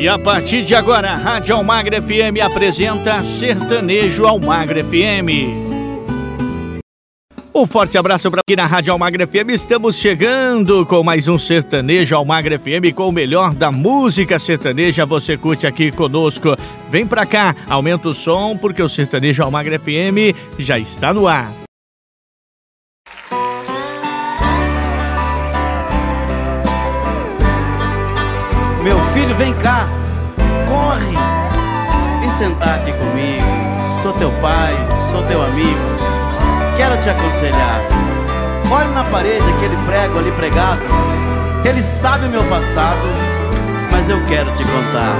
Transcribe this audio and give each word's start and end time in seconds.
E 0.00 0.08
a 0.08 0.18
partir 0.18 0.64
de 0.64 0.74
agora, 0.74 1.10
a 1.10 1.14
Rádio 1.14 1.54
Almagra 1.54 2.00
FM 2.00 2.40
apresenta 2.42 3.22
Sertanejo 3.22 4.24
Almagra 4.24 4.82
FM. 4.82 5.68
Um 7.54 7.66
forte 7.66 7.98
abraço 7.98 8.30
para 8.30 8.40
aqui 8.40 8.56
na 8.56 8.64
Rádio 8.64 8.94
Almagra 8.94 9.26
FM. 9.26 9.50
Estamos 9.50 9.98
chegando 9.98 10.86
com 10.86 11.02
mais 11.02 11.28
um 11.28 11.36
Sertanejo 11.36 12.16
Almagra 12.16 12.58
FM 12.58 12.94
com 12.94 13.10
o 13.10 13.12
melhor 13.12 13.52
da 13.52 13.70
música 13.70 14.38
sertaneja. 14.38 15.04
Você 15.04 15.36
curte 15.36 15.66
aqui 15.66 15.92
conosco. 15.92 16.56
Vem 16.88 17.06
pra 17.06 17.26
cá, 17.26 17.54
aumenta 17.68 18.08
o 18.08 18.14
som 18.14 18.56
porque 18.56 18.82
o 18.82 18.88
Sertanejo 18.88 19.42
Almagra 19.42 19.78
FM 19.78 20.34
já 20.58 20.78
está 20.78 21.12
no 21.12 21.28
ar. 21.28 21.59
Vem 29.40 29.54
cá, 29.54 29.88
corre, 30.68 31.16
vem 32.20 32.28
sentar 32.28 32.74
aqui 32.74 32.92
comigo. 32.92 33.46
Sou 34.02 34.12
teu 34.12 34.30
pai, 34.32 34.74
sou 35.10 35.22
teu 35.24 35.42
amigo. 35.42 35.80
Quero 36.76 37.00
te 37.00 37.08
aconselhar. 37.08 37.80
Olhe 38.70 38.90
na 38.90 39.02
parede 39.04 39.42
aquele 39.56 39.76
prego 39.86 40.18
ali 40.18 40.30
pregado. 40.32 40.82
Ele 41.64 41.82
sabe 41.82 42.26
o 42.26 42.28
meu 42.28 42.44
passado, 42.44 43.00
mas 43.90 44.10
eu 44.10 44.22
quero 44.26 44.52
te 44.52 44.62
contar. 44.62 45.16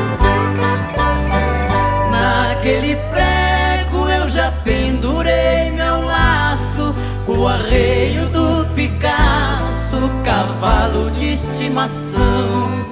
Naquele 2.11 2.97
prego 2.97 4.07
eu 4.07 4.29
já 4.29 4.53
pendurei 4.63 5.71
meu 5.71 6.05
laço, 6.05 6.95
o 7.27 7.49
arreio 7.49 8.29
do 8.29 8.67
Picasso, 8.75 10.11
cavalo 10.25 11.11
de 11.11 11.33
estimação. 11.33 12.90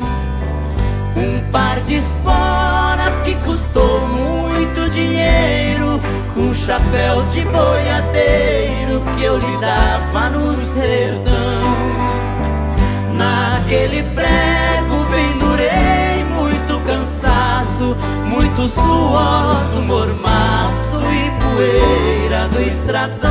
Um 1.18 1.50
par 1.50 1.80
de 1.80 1.96
esporas 1.96 3.22
que 3.24 3.34
custou 3.44 4.06
muito 4.06 4.88
dinheiro, 4.90 6.00
um 6.36 6.54
chapéu 6.54 7.22
de 7.32 7.42
boiadeiro 7.42 9.00
que 9.16 9.24
eu 9.24 9.36
lhe 9.36 9.56
dava 9.58 10.30
no 10.30 10.54
sertão. 10.54 11.58
Naquele 13.14 14.04
prego 14.14 15.04
pendurei 15.10 16.24
muito 16.36 16.80
cansaço, 16.86 17.96
muito 18.24 18.68
suor 18.68 19.56
do 19.74 19.82
mormaço 19.82 21.00
e 21.12 21.30
poeira 21.42 22.48
do 22.48 22.62
estradão. 22.62 23.28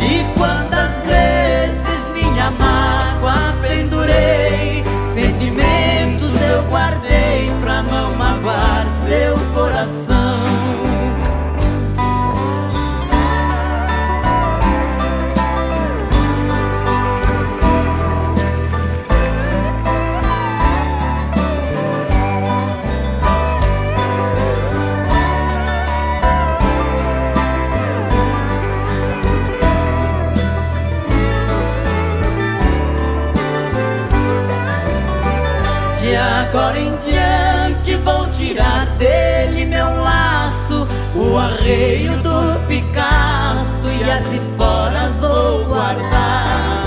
E 0.00 0.24
quantas 0.36 1.00
vezes 1.06 2.08
minha 2.12 2.50
mágoa 2.50 3.54
pendurei, 3.62 4.82
sentimentos 5.12 6.32
eu 6.40 6.62
guardei 6.70 7.50
pra 7.60 7.82
não 7.82 8.16
magoar 8.16 8.86
meu 9.06 9.34
coração. 9.52 10.61
O 41.62 41.64
arreio 41.64 42.16
do 42.18 42.58
Picasso 42.66 43.88
e 43.88 44.10
as 44.10 44.32
esporas 44.32 45.16
vou 45.16 45.64
guardar. 45.66 46.84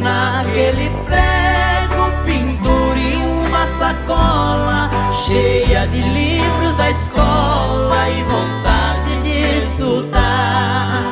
Naquele 0.00 0.90
prego 1.04 2.10
pendure 2.24 3.16
uma 3.46 3.66
sacola 3.78 4.90
cheia 5.26 5.86
de 5.88 6.00
livros 6.00 6.76
da 6.76 6.90
escola 6.90 8.08
e 8.08 8.22
vontade 8.22 9.22
de 9.22 9.58
estudar. 9.58 11.02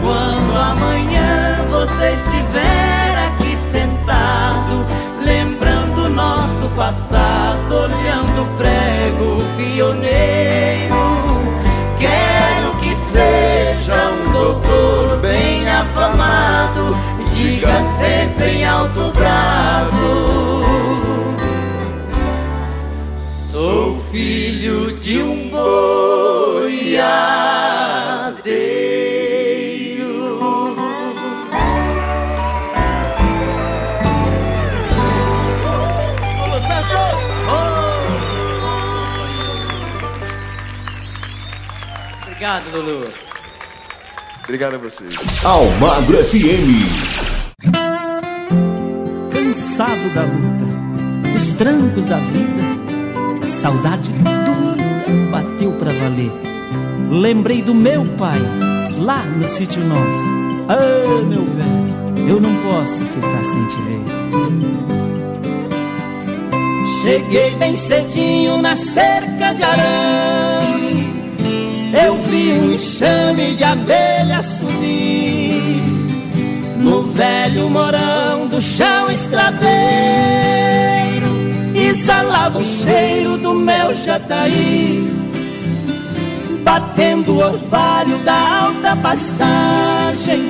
Quando 0.00 0.56
amanhã 0.56 1.64
você 1.68 2.14
estiver 2.14 3.26
aqui 3.26 3.56
sentado, 3.56 4.86
lembrando 5.20 6.08
nosso 6.10 6.68
passado, 6.76 7.74
olhando 7.74 8.42
o 8.42 8.56
prego 8.56 9.36
pioneiro, 9.56 11.05
diga 17.66 17.80
sempre 17.80 18.46
em 18.46 18.64
alto 18.64 19.12
bravo. 19.12 19.96
Sou 23.18 24.00
filho 24.12 24.96
de 24.98 25.18
um 25.20 25.50
boiadeiro. 25.50 26.86
Obrigado, 42.22 42.70
Lulu. 42.72 43.12
Obrigado 44.44 44.74
a 44.74 44.78
vocês. 44.78 45.16
Almagro 45.44 46.22
FM. 46.22 47.15
Cansado 49.76 50.14
da 50.14 50.22
luta, 50.22 50.64
dos 51.34 51.50
trancos 51.50 52.06
da 52.06 52.16
vida, 52.16 53.46
saudade 53.46 54.10
dura 54.10 55.30
bateu 55.30 55.70
pra 55.72 55.92
valer. 55.92 56.32
Lembrei 57.10 57.60
do 57.60 57.74
meu 57.74 58.06
pai, 58.16 58.40
lá 58.98 59.22
no 59.22 59.46
sítio 59.46 59.84
nosso. 59.84 60.30
Ah, 60.70 61.22
meu 61.28 61.44
velho, 61.44 62.26
eu 62.26 62.40
não 62.40 62.54
posso 62.62 63.04
ficar 63.04 63.44
sem 63.44 63.66
te 63.66 63.76
ver. 63.82 64.00
Cheguei 67.02 67.50
bem 67.56 67.76
cedinho 67.76 68.62
na 68.62 68.76
cerca 68.76 69.52
de 69.52 69.62
arame. 69.62 71.06
Eu 72.02 72.16
vi 72.22 72.52
um 72.52 72.72
enxame 72.72 73.54
de 73.54 73.64
abelha 73.64 74.42
subir 74.42 75.82
no 76.78 77.02
velho 77.12 77.68
morão 77.68 78.25
do 78.56 78.62
chão 78.62 79.10
estradeiro. 79.10 79.66
Exalava 81.74 82.58
o 82.58 82.64
cheiro 82.64 83.36
do 83.36 83.54
meu 83.54 83.94
jataí, 83.94 85.06
batendo 86.62 87.34
o 87.34 87.38
orvalho 87.38 88.16
da 88.18 88.62
alta 88.62 88.96
pastagem. 88.96 90.40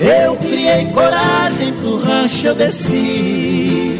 Eu 0.00 0.36
criei 0.36 0.86
coragem 0.92 1.72
pro 1.74 1.98
rancho 1.98 2.46
eu 2.46 2.54
desci. 2.54 3.98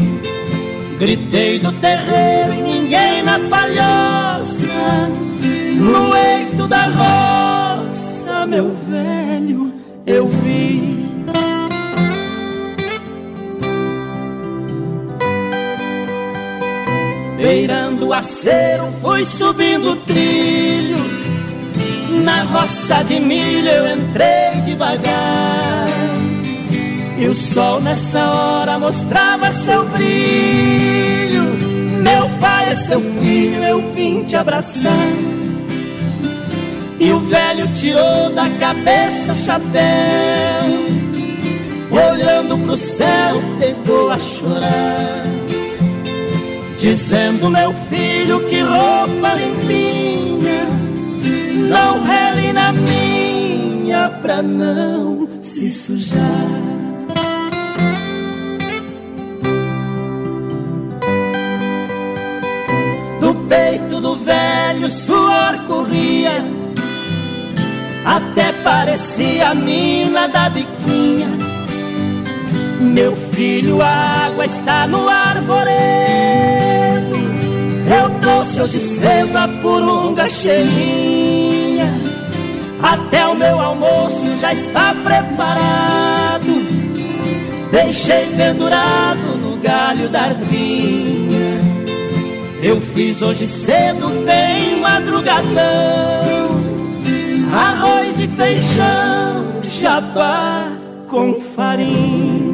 Gritei 1.01 1.59
do 1.59 1.73
terreiro 1.73 2.55
e 2.55 2.63
ninguém 2.63 3.23
na 3.23 3.39
palhoça 3.39 5.09
No 5.77 6.15
eito 6.15 6.69
da 6.69 6.85
roça, 6.85 8.47
meu 8.47 8.71
velho, 8.87 9.73
eu 10.07 10.29
vi 10.29 10.90
Beirando 17.41 18.09
o 18.09 18.13
acero, 18.13 18.93
fui 19.01 19.25
subindo 19.25 19.93
o 19.93 19.97
trilho 19.97 20.99
Na 22.23 22.43
roça 22.43 23.03
de 23.03 23.19
milho 23.19 23.69
eu 23.69 23.97
entrei 23.97 24.61
devagar 24.63 25.71
e 27.21 27.29
o 27.29 27.35
sol 27.35 27.83
nessa 27.83 28.19
hora 28.19 28.79
mostrava 28.79 29.53
seu 29.53 29.85
brilho. 29.89 31.43
Meu 32.03 32.31
pai 32.41 32.71
é 32.71 32.77
seu 32.77 32.99
filho, 32.99 33.63
eu 33.63 33.93
vim 33.93 34.25
te 34.25 34.37
abraçar. 34.37 34.91
E 36.99 37.13
o 37.13 37.19
velho 37.19 37.71
tirou 37.75 38.31
da 38.31 38.49
cabeça 38.59 39.33
o 39.33 39.37
chapéu. 39.37 39.91
Olhando 41.91 42.57
pro 42.65 42.75
céu, 42.75 43.43
pegou 43.59 44.11
a 44.11 44.19
chorar 44.19 45.30
dizendo 46.81 47.51
meu 47.51 47.75
filho 47.91 48.41
que 48.49 48.61
roupa 48.61 49.35
limpinha, 49.35 50.67
não 51.69 52.03
rele 52.03 52.55
na 52.55 52.73
minha 52.73 54.09
pra 54.23 54.41
não 54.41 55.29
se 55.43 55.71
sujar. 55.71 56.19
Do 63.21 63.35
peito 63.47 64.01
do 64.01 64.17
velho 64.17 64.89
suor 64.89 65.59
corria, 65.67 66.43
até 68.07 68.53
parecia 68.65 69.51
a 69.51 69.55
mina 69.55 70.29
da 70.29 70.49
biquinha 70.49 71.50
meu 72.81 73.15
filho, 73.15 73.83
a 73.83 74.27
água 74.27 74.47
está 74.47 74.87
no 74.87 75.07
arvoredo. 75.07 75.71
Eu 77.87 78.09
trouxe 78.21 78.61
hoje 78.61 78.81
cedo 78.81 79.37
a 79.37 79.47
purunga 79.47 80.29
cheinha. 80.29 81.93
Até 82.83 83.27
o 83.27 83.35
meu 83.35 83.61
almoço 83.61 84.39
já 84.39 84.55
está 84.55 84.95
preparado. 84.95 86.41
Deixei 87.71 88.27
pendurado 88.37 89.37
no 89.43 89.57
galho 89.59 90.09
da 90.09 90.23
arvinha. 90.23 91.61
Eu 92.63 92.81
fiz 92.81 93.21
hoje 93.21 93.47
cedo, 93.47 94.09
bem 94.25 94.81
madrugadão. 94.81 95.51
Arroz 97.53 98.19
e 98.19 98.29
feijão, 98.29 99.47
jabá 99.71 100.69
com 101.07 101.41
farinha. 101.41 102.50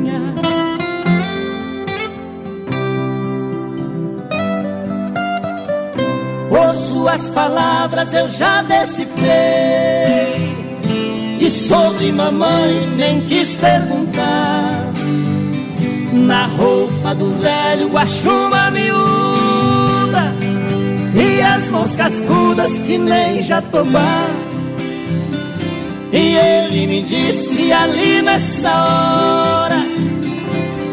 Por 6.57 6.75
suas 6.75 7.29
palavras 7.29 8.15
eu 8.15 8.27
já 8.29 8.63
decifrei. 8.63 9.27
E 11.39 11.51
sobre 11.51 12.11
mamãe 12.11 12.89
nem 12.97 13.21
quis 13.21 13.55
perguntar. 13.57 14.87
Na 16.15 16.47
roupa 16.47 17.15
do 17.15 17.31
velho 17.43 17.89
guaxuma 17.89 18.71
miúda 18.71 20.33
E 21.15 21.43
as 21.43 21.69
mãos 21.69 21.95
cascudas 21.95 22.73
que 22.73 22.97
nem 22.97 23.43
jatobá 23.43 24.25
E 26.11 26.37
ele 26.37 26.87
me 26.87 27.03
disse 27.03 27.71
ali 27.71 28.23
nessa 28.23 28.71
hora 28.71 29.77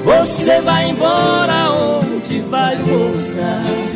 Você 0.03 0.59
vai 0.61 0.89
embora 0.89 1.71
onde 1.71 2.39
vai 2.41 2.75
pousar 2.75 3.92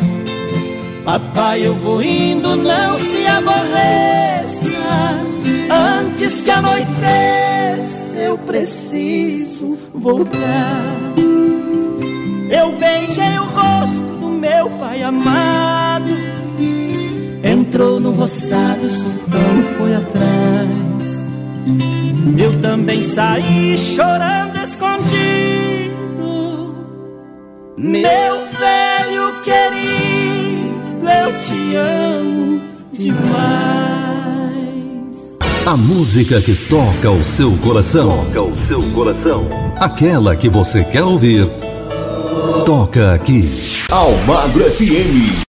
Papai, 1.08 1.66
eu 1.66 1.74
vou 1.74 2.02
indo, 2.02 2.54
não 2.54 2.98
se 2.98 3.26
aborreça 3.26 4.68
Antes 5.98 6.42
que 6.42 6.50
anoiteça, 6.50 8.16
eu 8.16 8.36
preciso 8.36 9.78
voltar 9.94 10.98
eu 12.50 12.72
beijei 12.72 13.38
o 13.38 13.44
rosto 13.44 14.02
do 14.20 14.28
meu 14.28 14.70
pai 14.70 15.02
amado. 15.02 16.10
Entrou 17.44 18.00
no 18.00 18.12
roçado, 18.12 18.86
o 18.86 18.90
sultão 18.90 19.62
foi 19.76 19.94
atrás. 19.94 21.24
Eu 22.38 22.58
também 22.62 23.02
saí 23.02 23.76
chorando 23.76 24.56
escondido. 24.56 25.98
Meu 27.76 28.46
velho 28.58 29.42
querido, 29.42 30.07
eu 31.08 31.36
te 31.38 31.76
amo 31.76 32.62
demais. 32.92 33.18
A 35.66 35.76
música 35.76 36.40
que 36.40 36.54
toca 36.54 37.10
o 37.10 37.24
seu 37.24 37.52
coração. 37.58 38.24
Toca 38.32 38.42
o 38.42 38.56
seu 38.56 38.82
coração. 38.92 39.46
Aquela 39.78 40.34
que 40.34 40.48
você 40.48 40.82
quer 40.84 41.02
ouvir 41.02 41.48
toca 42.68 43.14
aqui. 43.14 43.40
Almagro 43.90 44.64
FM. 44.70 45.47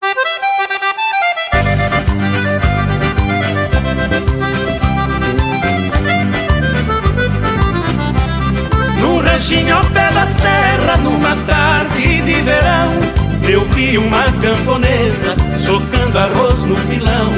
Eu 13.56 13.64
vi 13.70 13.96
uma 13.96 14.24
camponesa 14.24 15.34
socando 15.58 16.18
arroz 16.18 16.64
no 16.64 16.76
pilão. 16.76 17.32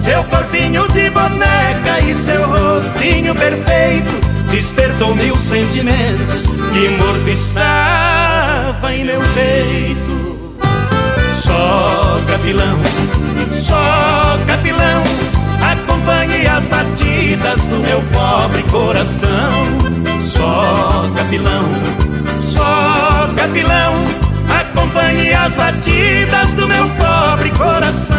Seu 0.00 0.22
corpinho 0.24 0.86
de 0.88 1.10
boneca 1.10 2.00
e 2.00 2.14
seu 2.14 2.46
rostinho 2.46 3.34
perfeito 3.34 4.12
despertou 4.52 5.16
mil 5.16 5.34
sentimentos 5.34 6.46
que 6.72 6.88
morto 6.90 7.28
estava 7.28 8.94
em 8.94 9.04
meu 9.04 9.20
peito. 9.34 10.54
Só 11.34 12.20
capilão, 12.28 12.78
só 13.50 14.38
capilão, 14.46 15.02
acompanhe 15.72 16.46
as 16.46 16.68
batidas 16.68 17.66
do 17.66 17.80
meu 17.80 18.00
pobre 18.12 18.62
coração. 18.70 19.50
Só 20.22 21.10
capilão, 21.16 21.68
só 22.40 23.28
capilão, 23.36 24.23
acompanhe 24.84 25.32
as 25.32 25.54
batidas 25.54 26.54
do 26.54 26.68
meu 26.68 26.88
pobre 26.90 27.50
coração. 27.50 28.16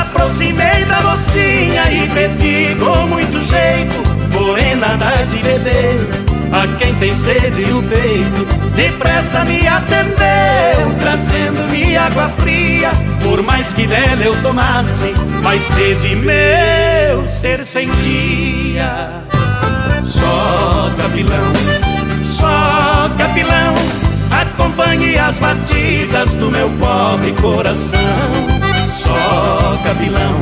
aproximei 0.00 0.84
da 0.86 1.00
mocinha 1.02 1.90
e 1.92 2.08
pedi 2.08 2.74
com 2.76 3.06
muito 3.06 3.42
jeito 3.44 4.02
Morena 4.32 4.96
dá 4.96 5.24
de 5.24 5.38
beber 5.38 6.29
a 6.52 6.66
quem 6.78 6.94
tem 6.96 7.12
sede 7.12 7.64
no 7.66 7.82
peito 7.82 8.60
Depressa 8.74 9.44
me 9.44 9.66
atendeu, 9.66 10.94
trazendo-me 10.98 11.96
água 11.96 12.28
fria. 12.38 12.92
Por 13.22 13.42
mais 13.42 13.74
que 13.74 13.86
dela 13.86 14.22
eu 14.22 14.34
tomasse, 14.42 15.12
mais 15.42 15.62
sede 15.62 16.16
meu 16.16 17.28
ser 17.28 17.66
sentia. 17.66 19.22
Só 20.02 20.90
capilão, 20.96 21.52
só 22.24 23.10
capilão 23.18 23.74
Acompanhe 24.30 25.18
as 25.18 25.38
batidas 25.38 26.36
do 26.36 26.50
meu 26.50 26.70
pobre 26.78 27.32
coração. 27.32 28.00
Só 28.92 29.76
capilão, 29.84 30.40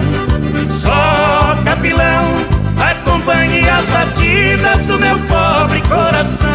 só 0.81 1.57
capilão, 1.65 2.58
acompanhe 2.81 3.69
as 3.69 3.87
batidas 3.87 4.87
do 4.87 4.99
meu 4.99 5.19
pobre 5.21 5.81
coração. 5.83 6.49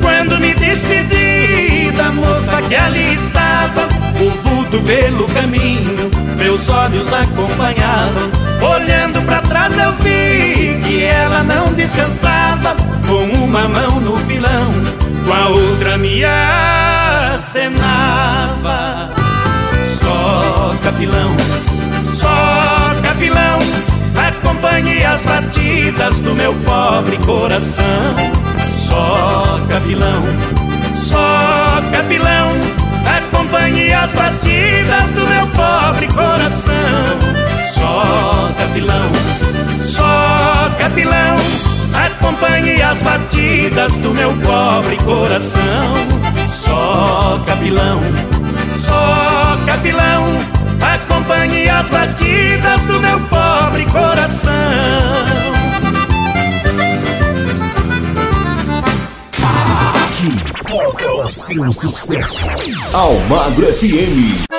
Quando 0.00 0.38
me 0.38 0.54
despedi 0.54 1.90
da 1.96 2.10
moça 2.10 2.62
que 2.62 2.74
ali 2.74 3.14
estava, 3.14 3.88
o 4.20 4.30
vulto 4.42 4.80
pelo 4.82 5.26
caminho, 5.28 6.10
meus 6.38 6.68
olhos 6.68 7.12
acompanhavam. 7.12 8.30
Olhando 8.62 9.22
para 9.22 9.40
trás 9.40 9.76
eu 9.78 9.92
vi 9.94 10.78
que 10.84 11.02
ela 11.02 11.42
não 11.42 11.72
descansava 11.72 12.76
Com 13.08 13.24
uma 13.44 13.66
mão 13.66 14.00
no 14.00 14.18
pilão, 14.26 14.72
com 15.30 15.34
a 15.34 15.48
outra 15.48 15.96
me 15.96 16.24
acenava. 17.34 17.78
Só 20.00 20.74
capilão, 20.82 21.36
só 22.14 22.96
capilão 23.00 23.60
Acompanhe 24.16 25.04
as 25.04 25.24
batidas 25.24 26.20
do 26.22 26.34
meu 26.34 26.52
pobre 26.66 27.16
coração. 27.18 28.16
Só 28.74 29.60
capilão, 29.68 30.24
só 30.96 31.80
capilão 31.92 32.48
Acompanhe 33.06 33.92
as 33.92 34.12
batidas 34.12 35.12
do 35.12 35.28
meu 35.28 35.46
pobre 35.48 36.08
coração. 36.08 36.74
Só 37.72 38.50
capilão, 38.58 39.12
só 39.80 40.70
capilão, 40.78 41.36
acompanhe 41.94 42.82
as 42.82 43.02
batidas 43.02 43.98
do 43.98 44.14
meu 44.14 44.32
pobre 44.36 44.96
coração. 44.98 45.94
Só 46.52 47.42
capilão, 47.46 48.00
só 48.78 49.58
capilão, 49.66 50.24
acompanhe 50.80 51.68
as 51.68 51.88
batidas 51.88 52.84
do 52.86 53.00
meu 53.00 53.20
pobre 53.20 53.86
coração. 53.86 54.52
Aqui 60.04 60.62
toca 60.66 61.12
o 61.12 61.28
seu 61.28 61.72
sucesso. 61.72 62.46
Almagro 62.92 63.66
FM. 63.72 64.50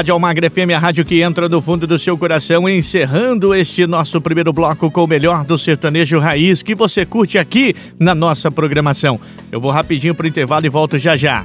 Rádio 0.00 0.14
Almagre 0.14 0.48
FM, 0.48 0.70
a 0.74 0.78
rádio 0.78 1.04
que 1.04 1.20
entra 1.20 1.46
no 1.46 1.60
fundo 1.60 1.86
do 1.86 1.98
seu 1.98 2.16
coração, 2.16 2.66
encerrando 2.66 3.54
este 3.54 3.86
nosso 3.86 4.18
primeiro 4.18 4.50
bloco 4.50 4.90
com 4.90 5.04
o 5.04 5.06
melhor 5.06 5.44
do 5.44 5.58
sertanejo 5.58 6.18
raiz 6.18 6.62
que 6.62 6.74
você 6.74 7.04
curte 7.04 7.36
aqui 7.36 7.76
na 7.98 8.14
nossa 8.14 8.50
programação. 8.50 9.20
Eu 9.52 9.60
vou 9.60 9.70
rapidinho 9.70 10.14
pro 10.14 10.26
intervalo 10.26 10.64
e 10.64 10.70
volto 10.70 10.98
já 10.98 11.18
já. 11.18 11.42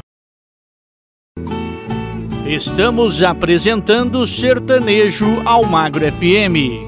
Estamos 2.47 3.21
apresentando 3.21 4.25
Sertanejo 4.25 5.41
Almagro 5.43 6.09
FM. 6.09 6.88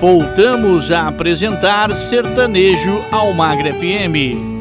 Voltamos 0.00 0.90
a 0.90 1.06
apresentar 1.06 1.94
Sertanejo 1.94 3.00
Almagre 3.12 3.72
FM. 3.72 4.57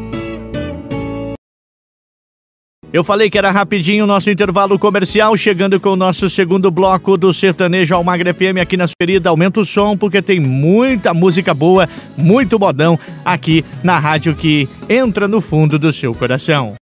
Eu 2.92 3.04
falei 3.04 3.30
que 3.30 3.38
era 3.38 3.52
rapidinho 3.52 4.06
o 4.06 4.08
nosso 4.08 4.32
intervalo 4.32 4.80
comercial, 4.80 5.36
chegando 5.36 5.78
com 5.78 5.90
o 5.90 5.96
nosso 5.96 6.30
segundo 6.30 6.72
bloco 6.72 7.18
do 7.18 7.34
Sertanejo 7.34 7.94
Almagre 7.94 8.34
FM 8.34 8.62
aqui 8.62 8.78
na 8.78 8.88
sua. 8.88 8.96
Aumenta 9.26 9.60
o 9.60 9.66
som, 9.66 9.98
porque 9.98 10.22
tem 10.22 10.40
muita 10.40 11.14
música 11.14 11.54
boa, 11.54 11.88
muito 12.18 12.58
modão 12.58 12.98
aqui 13.24 13.64
na 13.84 14.00
rádio 14.00 14.36
que 14.36 14.68
entra 14.90 15.28
no 15.28 15.42
fundo 15.42 15.78
do 15.78 15.92
seu 15.92 16.14
coração. 16.14 16.76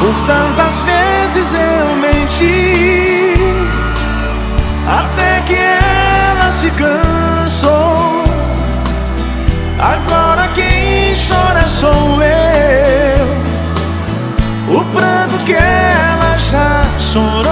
Por 0.00 0.26
tantas 0.26 0.65
que 15.46 15.52
ela 15.54 16.36
já 16.38 16.84
chorou. 16.98 17.46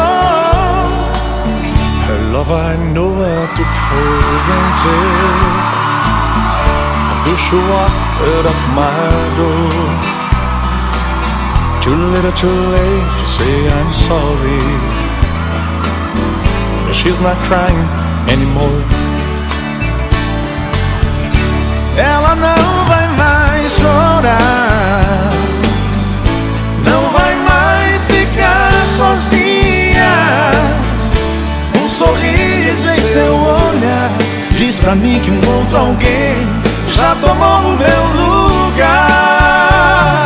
Her 2.06 2.20
love 2.32 2.52
I 2.52 2.76
know 2.92 3.14
I 3.22 3.46
took 3.54 3.72
for 3.88 4.20
granted. 4.46 5.64
Until 7.26 7.64
my 8.74 9.10
door. 9.38 10.14
Too 11.80 11.94
little, 11.94 12.32
too 12.32 12.58
late 12.74 13.06
to 13.20 13.26
say 13.36 13.56
I'm 13.70 13.92
sorry. 13.94 14.62
She's 16.92 17.20
not 17.20 17.36
crying 17.46 17.82
anymore. 18.28 18.82
Ela 21.96 22.34
não 22.34 22.84
vai 22.86 23.08
mais 23.16 23.72
chorar. 23.78 24.63
Sorriso 32.04 32.88
em 32.90 33.00
seu 33.00 33.34
olhar 33.34 34.11
diz 34.58 34.78
pra 34.78 34.94
mim 34.94 35.20
que 35.20 35.30
um 35.30 35.40
outro 35.56 35.76
alguém 35.76 36.37
já 36.88 37.14
tomou 37.16 37.73
o 37.73 37.76
meu 37.76 38.04
lugar. 38.23 39.49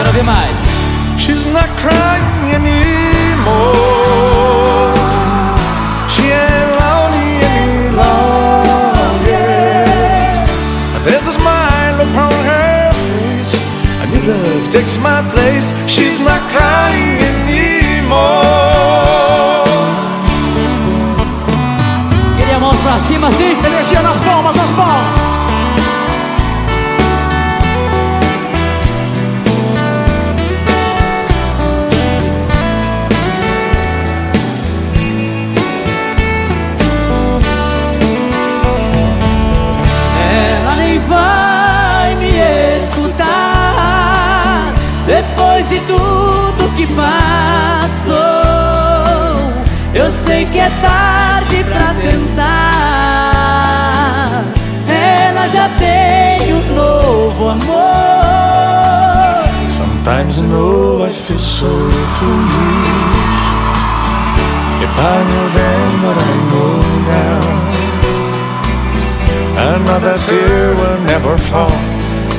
Quero 0.02 0.12
ver 0.12 0.25
mais. 0.25 0.61
She's 1.18 1.44
not 1.47 1.68
crying 1.80 2.54
anymore. 2.54 3.49
She 6.08 6.23
ain't 6.23 6.70
lonely 6.80 7.44
any 7.54 7.90
longer. 7.97 9.26
There's 11.04 11.26
a 11.28 11.32
smile 11.32 12.00
upon 12.02 12.32
her 12.44 12.92
face. 12.92 13.54
A 14.02 14.06
new 14.06 14.23
love 14.30 14.70
takes 14.73 14.99
my 14.99 15.23
place. 15.32 15.73
She's 15.87 16.20
not 16.20 16.40
crying 16.50 17.23
anymore. 17.23 18.77
Cima 23.00 23.28
assim. 23.28 23.56
Energia 23.64 24.02
nas 24.02 24.18
palmas, 24.20 24.56
nas 24.56 24.56
palmas. 24.56 24.57
If 62.20 62.25
I 64.98 65.22
knew 65.28 65.46
then 65.54 66.02
what 66.02 66.18
I 66.18 66.34
know 66.50 66.75
now, 67.14 67.42
another 69.76 70.18
tear 70.26 70.75
will 70.75 71.00
never 71.04 71.38
fall. 71.38 71.78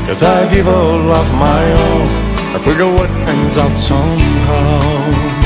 Cause 0.06 0.22
I 0.22 0.50
give 0.54 0.68
all 0.68 1.12
of 1.12 1.34
my 1.34 1.72
all. 1.72 2.08
I 2.56 2.60
figure 2.62 2.92
what 2.92 3.10
ends 3.30 3.58
out 3.58 3.78
somehow. 3.78 5.39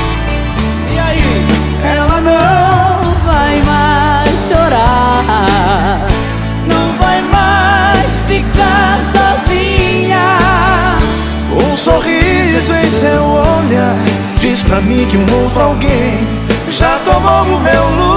Sorriso 11.84 12.74
em 12.74 12.90
seu 12.90 13.22
olhar 13.26 13.98
diz 14.40 14.64
pra 14.64 14.80
mim 14.80 15.06
que 15.12 15.18
um 15.18 15.44
outro 15.44 15.62
alguém 15.62 16.18
já 16.72 16.98
tomou 17.00 17.58
o 17.58 17.60
meu 17.60 17.90
lugar. 17.90 18.13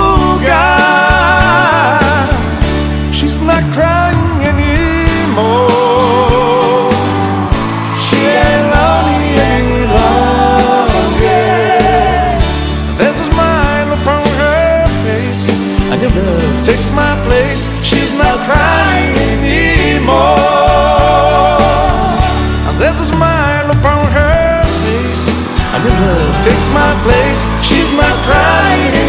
Takes 26.47 26.73
my 26.73 26.93
place. 27.03 27.43
She's 27.67 27.93
not 27.95 28.15
crying 28.25 29.07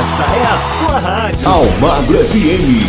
Essa 0.00 0.22
é 0.22 0.42
a 0.42 0.58
sua 0.60 0.98
rádio. 1.00 1.48
Almagro 1.48 2.18
FM. 2.24 2.87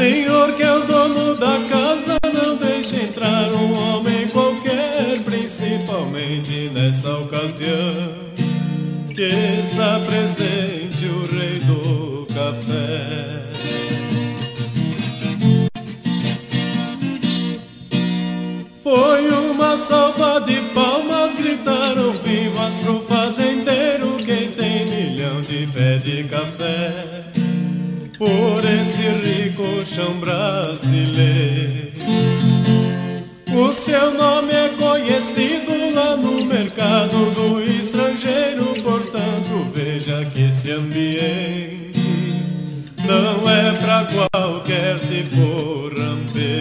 Senhor, 0.00 0.54
que 0.54 0.62
é 0.62 0.72
o 0.72 0.80
dono 0.86 1.34
da 1.34 1.58
casa, 1.68 2.16
não 2.32 2.56
deixe 2.56 2.96
entrar 2.96 3.52
um 3.52 3.96
homem 3.96 4.26
qualquer, 4.28 5.18
principalmente 5.26 6.70
nessa 6.72 7.18
ocasião 7.18 8.08
que 9.14 9.30
está 9.60 10.00
presente 10.06 11.04
o 11.04 11.36
rei 11.36 11.58
do 11.58 12.26
café. 12.32 13.44
Foi 18.82 19.28
uma 19.28 19.76
salva 19.76 20.40
de 20.40 20.62
palmas, 20.72 21.34
gritaram 21.34 22.12
vivas 22.24 22.74
pro 22.76 23.00
fazendeiro. 23.02 24.16
Quem 24.24 24.50
tem 24.52 24.86
milhão 24.86 25.42
de 25.42 25.66
pé 25.66 25.98
de 25.98 26.24
café, 26.24 27.29
por 28.20 28.62
esse 28.66 29.00
rico 29.00 29.64
chão 29.86 30.12
brasileiro. 30.20 31.90
O 33.56 33.72
seu 33.72 34.12
nome 34.12 34.52
é 34.52 34.68
conhecido 34.78 35.94
lá 35.94 36.18
no 36.18 36.44
mercado 36.44 37.30
do 37.34 37.62
estrangeiro, 37.62 38.74
portanto, 38.82 39.70
veja 39.74 40.22
que 40.26 40.42
esse 40.42 40.70
ambiente 40.70 41.98
não 43.06 43.50
é 43.50 43.72
pra 43.72 44.04
qualquer 44.04 44.98
tipo 44.98 45.90
rampeiro. 45.98 46.60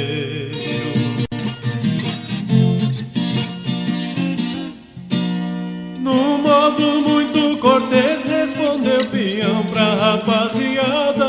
Num 6.00 6.38
modo 6.38 7.02
muito 7.02 7.58
cortês 7.58 8.24
respondeu 8.26 9.06
peão 9.08 9.62
pra 9.65 9.93
rapaziada 9.95 11.29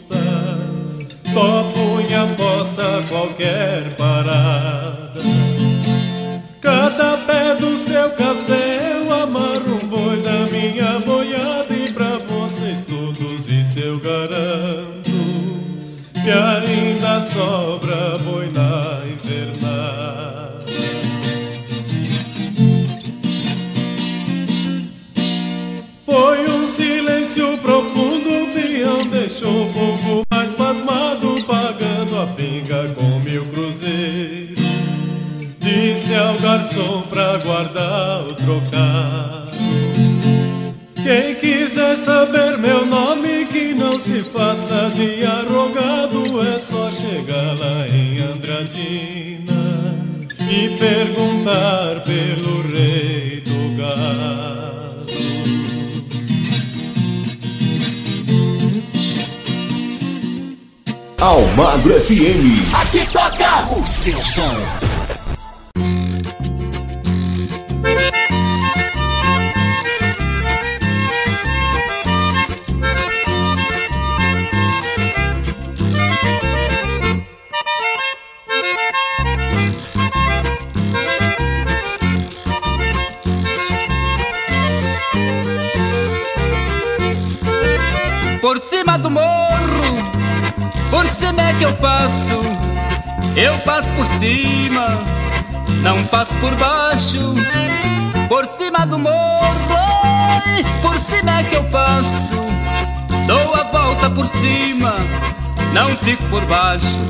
assusta 0.00 0.16
Topo 1.32 2.00
em 2.00 2.14
aposta 2.14 3.04
qualquer 3.08 3.94
parada. 3.96 5.20
Cada 6.60 7.16
pé 7.18 7.54
do 7.54 7.76
seu 7.76 8.10
café 8.10 9.00
eu 9.00 9.14
amarro 9.22 9.78
um 9.82 9.86
boi 9.88 10.20
da 10.22 10.46
minha 10.50 10.98
boiada 11.00 11.72
E 11.72 11.92
pra 11.92 12.18
vocês 12.18 12.84
todos 12.84 13.48
isso 13.48 13.78
eu 13.78 13.98
garanto 14.00 15.10
Que 16.22 16.30
ainda 16.30 17.20
sobra 17.20 18.18
boi 18.18 18.50
na 18.52 19.00
invernada. 19.06 20.10
Silêncio 26.70 27.58
profundo, 27.58 28.49
deixou 29.10 29.66
o 29.66 29.72
povo 29.72 30.22
mais 30.32 30.52
pasmado, 30.52 31.42
pagando 31.46 32.18
a 32.20 32.26
pinga 32.28 32.88
com 32.94 33.20
mil 33.20 33.44
cruzeiros. 33.46 34.60
Disse 35.58 36.14
ao 36.14 36.34
garçom 36.38 37.02
pra 37.02 37.36
guardar 37.38 38.22
o 38.22 38.34
trocado. 38.34 39.50
Quem 41.02 41.34
quiser 41.34 41.96
saber 41.96 42.56
meu 42.58 42.86
nome, 42.86 43.46
que 43.46 43.74
não 43.74 43.98
se 44.00 44.22
faça 44.22 44.90
de 44.94 45.24
arrogado, 45.24 46.40
é 46.42 46.58
só 46.58 46.90
chegar 46.90 47.58
lá 47.58 47.88
em 47.88 48.20
Andradina 48.22 49.60
e 50.50 50.68
perguntar 50.78 52.02
pelo 52.04 52.62
rei 52.72 53.40
do 53.40 53.76
gado. 53.76 54.79
Almagro 61.20 61.92
FM. 62.00 62.74
Aqui 62.74 63.06
toca 63.12 63.78
o 63.78 63.86
seu 63.86 64.24
som. 64.24 64.56
Por 88.40 88.58
cima 88.58 88.98
do 88.98 89.10
morro, 89.10 90.09
por 90.90 91.06
cima 91.06 91.42
é 91.42 91.54
que 91.54 91.64
eu 91.64 91.72
passo. 91.74 92.40
Eu 93.36 93.56
passo 93.58 93.92
por 93.92 94.06
cima, 94.06 94.98
não 95.82 96.04
passo 96.04 96.34
por 96.38 96.54
baixo. 96.56 97.34
Por 98.28 98.44
cima 98.46 98.86
do 98.86 98.98
morro, 98.98 99.76
por 100.82 100.96
cima 100.98 101.40
é 101.40 101.44
que 101.44 101.56
eu 101.56 101.64
passo. 101.64 102.34
Dou 103.26 103.54
a 103.54 103.62
volta 103.64 104.10
por 104.10 104.26
cima, 104.26 104.94
não 105.72 105.88
fico 105.96 106.24
por 106.26 106.44
baixo. 106.46 107.00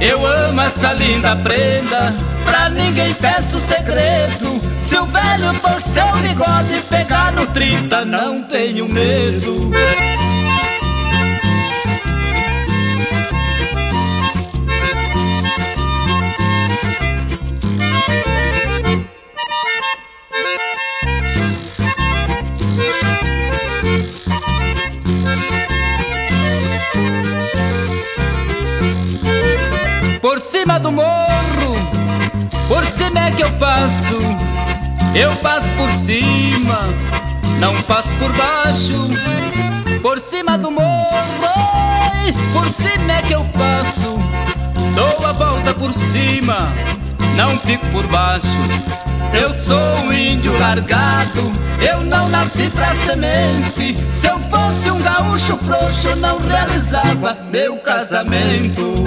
Eu 0.00 0.26
amo 0.26 0.60
essa 0.60 0.92
linda 0.92 1.36
prenda, 1.36 2.12
pra 2.44 2.68
ninguém 2.68 3.14
peço 3.14 3.60
segredo. 3.60 4.60
Se 4.80 4.96
o 4.96 5.06
velho 5.06 5.52
torcer 5.60 6.04
o 6.12 6.18
bigode 6.18 6.76
e 6.76 6.82
pegar 6.82 7.32
no 7.32 7.46
30, 7.46 8.04
não 8.04 8.42
tenho 8.42 8.88
medo. 8.88 9.70
Morro, 30.92 31.76
Por 32.68 32.84
cima 32.84 33.26
é 33.26 33.30
que 33.30 33.42
eu 33.42 33.50
passo, 33.52 34.16
eu 35.14 35.34
passo 35.36 35.72
por 35.72 35.90
cima, 35.90 36.80
não 37.58 37.74
passo 37.82 38.14
por 38.16 38.32
baixo. 38.32 38.94
Por 40.00 40.18
cima 40.18 40.58
do 40.58 40.70
morro, 40.70 42.32
por 42.52 42.68
cima 42.68 43.12
é 43.12 43.22
que 43.22 43.34
eu 43.34 43.44
passo, 43.44 44.18
dou 44.94 45.26
a 45.26 45.32
volta 45.32 45.72
por 45.74 45.92
cima, 45.92 46.72
não 47.36 47.58
fico 47.58 47.88
por 47.90 48.06
baixo. 48.08 48.46
Eu 49.32 49.50
sou 49.50 49.78
um 50.04 50.12
índio 50.12 50.58
largado, 50.58 51.52
eu 51.80 52.02
não 52.02 52.28
nasci 52.28 52.68
pra 52.68 52.92
semente. 52.94 53.96
Se 54.12 54.26
eu 54.26 54.38
fosse 54.50 54.90
um 54.90 55.00
gaúcho 55.00 55.56
frouxo, 55.56 56.14
não 56.16 56.38
realizava 56.38 57.38
meu 57.50 57.78
casamento. 57.78 59.04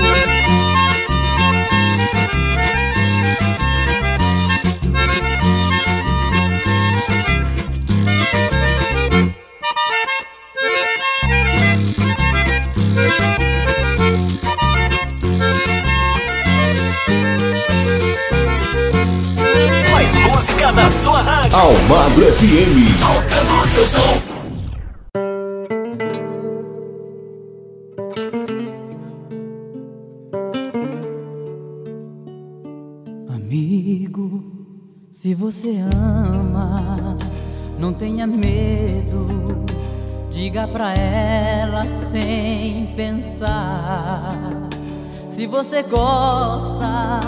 Almagro 21.55 22.25
FM. 22.33 22.99
Tocando 22.99 23.53
o 23.63 23.67
seu 23.67 23.85
som. 23.85 24.19
Amigo, 33.33 34.43
se 35.09 35.33
você 35.33 35.77
ama, 35.79 37.17
não 37.79 37.93
tenha 37.93 38.27
medo. 38.27 39.63
Diga 40.29 40.67
pra 40.67 40.93
ela 40.93 41.85
sem 42.11 42.93
pensar. 42.97 44.67
Se 45.29 45.47
você 45.47 45.83
gosta, 45.83 47.21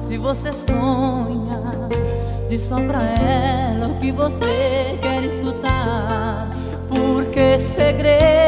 se 0.00 0.18
você 0.18 0.52
sonha 0.52 1.58
Diz 2.48 2.62
só 2.62 2.76
pra 2.76 3.02
ela 3.02 3.67
que 3.98 4.12
você 4.12 4.98
quer 5.02 5.24
escutar. 5.24 6.48
Porque 6.88 7.58
segredo, 7.58 8.47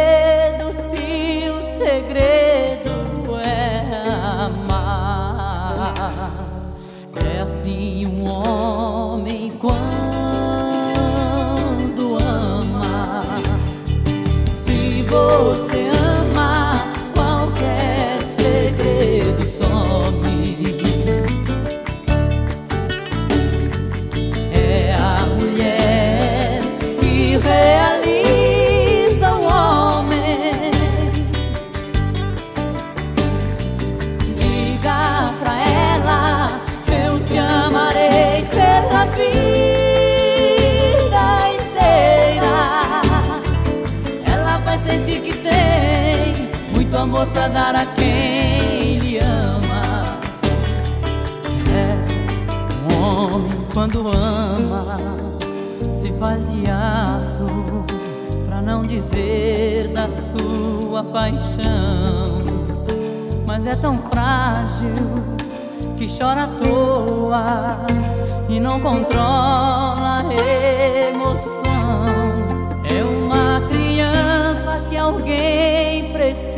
da 59.92 60.08
sua 60.12 61.04
paixão. 61.04 62.42
Mas 63.46 63.66
é 63.66 63.76
tão 63.76 63.98
frágil 64.10 64.94
que 65.96 66.06
chora 66.08 66.44
à 66.44 66.46
toa 66.46 67.76
e 68.48 68.58
não 68.60 68.80
controla 68.80 70.20
a 70.20 71.08
emoção. 71.08 72.04
É 72.88 73.02
uma 73.04 73.60
criança 73.68 74.84
que 74.88 74.96
alguém 74.96 76.12
precisa 76.12 76.49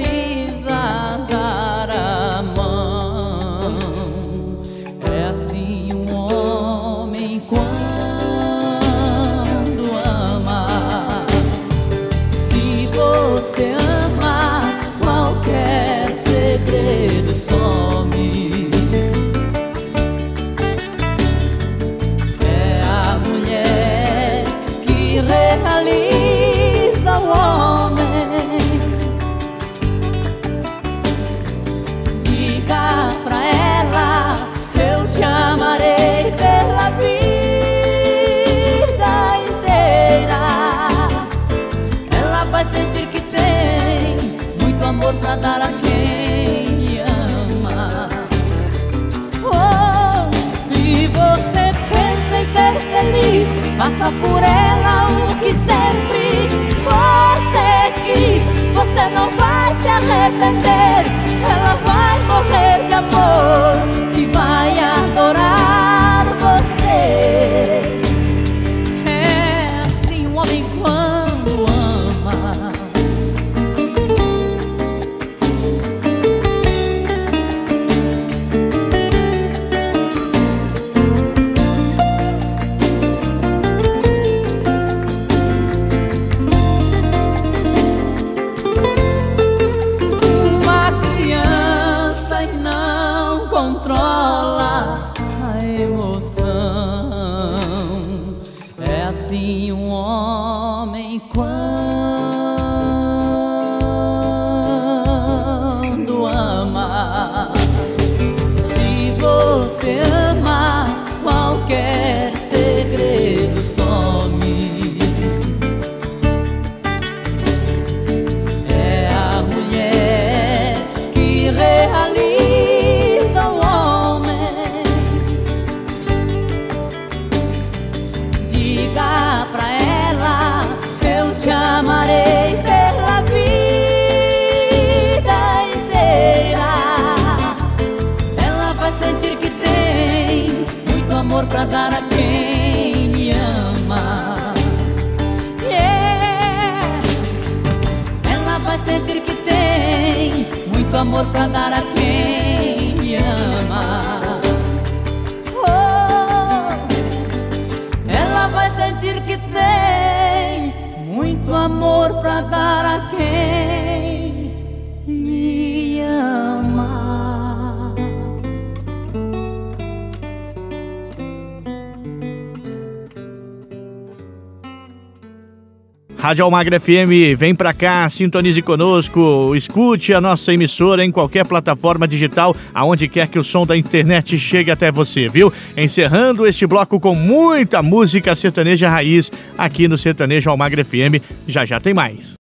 Rádio 176.32 176.46
Almagra 176.46 176.80
FM, 176.80 177.36
vem 177.36 177.54
pra 177.54 177.74
cá, 177.74 178.08
sintonize 178.08 178.62
conosco, 178.62 179.54
escute 179.54 180.14
a 180.14 180.20
nossa 180.20 180.50
emissora 180.50 181.04
em 181.04 181.10
qualquer 181.10 181.44
plataforma 181.46 182.08
digital, 182.08 182.56
aonde 182.72 183.06
quer 183.06 183.28
que 183.28 183.38
o 183.38 183.44
som 183.44 183.66
da 183.66 183.76
internet 183.76 184.38
chegue 184.38 184.70
até 184.70 184.90
você, 184.90 185.28
viu? 185.28 185.52
Encerrando 185.76 186.46
este 186.46 186.66
bloco 186.66 186.98
com 186.98 187.14
muita 187.14 187.82
música 187.82 188.34
sertaneja 188.34 188.88
raiz 188.88 189.30
aqui 189.58 189.86
no 189.86 189.98
Sertanejo 189.98 190.48
Almagra 190.48 190.82
FM. 190.82 191.20
Já 191.46 191.66
já 191.66 191.78
tem 191.78 191.92
mais. 191.92 192.32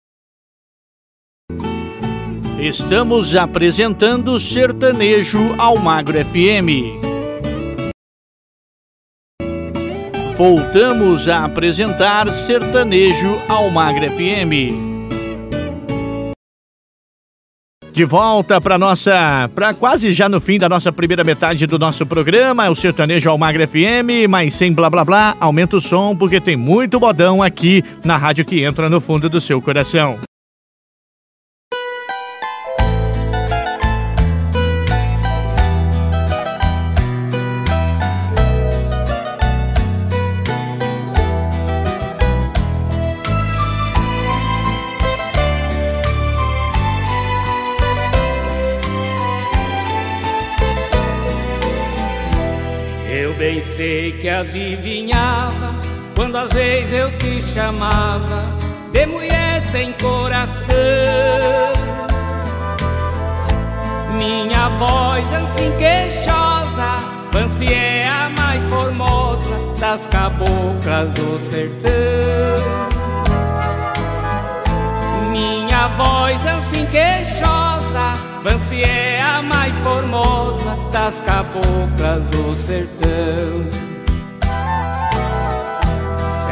Estamos 2.61 3.35
apresentando 3.35 4.39
Sertanejo 4.39 5.57
Almagro 5.59 6.17
FM. 6.25 7.10
Voltamos 10.41 11.29
a 11.29 11.45
apresentar 11.45 12.27
Sertanejo 12.33 13.39
Almagre 13.47 14.09
FM. 14.09 14.73
De 17.93 18.07
volta 18.07 18.59
para 18.59 18.79
nossa, 18.79 19.51
para 19.55 19.75
quase 19.75 20.15
já 20.15 20.31
no 20.31 20.41
fim 20.41 20.59
da 20.59 20.67
nossa 20.67 20.91
primeira 20.91 21.23
metade 21.23 21.67
do 21.67 21.79
nosso 21.79 22.07
programa, 22.07 22.71
o 22.71 22.75
Sertanejo 22.75 23.29
Almagre 23.29 23.67
FM, 23.67 24.31
mas 24.31 24.55
sem 24.55 24.73
blá 24.73 24.89
blá 24.89 25.05
blá, 25.05 25.37
aumenta 25.39 25.77
o 25.77 25.81
som 25.81 26.17
porque 26.17 26.41
tem 26.41 26.57
muito 26.57 26.99
bodão 26.99 27.43
aqui 27.43 27.85
na 28.03 28.17
rádio 28.17 28.47
que 28.47 28.65
entra 28.65 28.89
no 28.89 28.99
fundo 28.99 29.29
do 29.29 29.43
seu 29.43 29.61
coração. 29.61 30.19
Sei 53.91 54.13
que 54.13 54.29
adivinhava 54.29 55.75
quando 56.15 56.37
às 56.37 56.53
vezes 56.53 56.93
eu 56.93 57.11
te 57.19 57.43
chamava 57.43 58.57
de 58.93 59.05
mulher 59.05 59.61
sem 59.63 59.93
coração. 59.95 60.47
Minha 64.17 64.69
voz 64.79 65.27
assim 65.33 65.73
queixosa, 65.77 66.89
Fancy 67.33 67.73
é 67.73 68.07
a 68.07 68.29
mais 68.29 68.63
formosa 68.73 69.59
das 69.81 70.07
caboclas 70.07 71.11
do 71.11 71.51
sertão. 71.51 71.91
Minha 75.33 75.89
voz 75.89 76.41
assim 76.47 76.87
queixosa, 76.87 78.13
Fancy 78.45 78.85
é 78.85 79.21
a 79.21 79.43
mais 79.43 79.75
formosa 79.79 80.77
das 80.93 81.15
caboclas 81.25 82.23
do 82.31 82.55
sertão. 82.69 83.80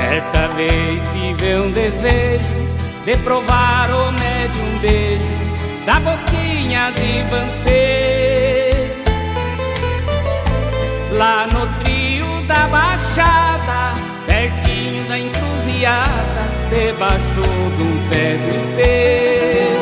Certa 0.09 0.49
vez 0.57 1.03
tive 1.13 1.57
um 1.57 1.71
desejo 1.71 2.67
de 3.05 3.15
provar 3.19 3.91
o 3.91 4.11
médium 4.13 4.79
beijo 4.81 5.37
da 5.85 6.01
boquinha 6.01 6.91
de 6.93 7.23
Vancê. 7.31 8.91
Lá 11.13 11.47
no 11.47 11.67
trio 11.85 12.43
da 12.47 12.67
Baixada, 12.69 13.93
pertinho 14.27 15.05
da 15.09 15.19
encruzilhada, 15.19 16.43
debaixo 16.71 17.43
de 17.77 17.83
um 17.83 18.09
pé 18.09 18.39
de 18.39 18.51
ipê. 18.65 19.77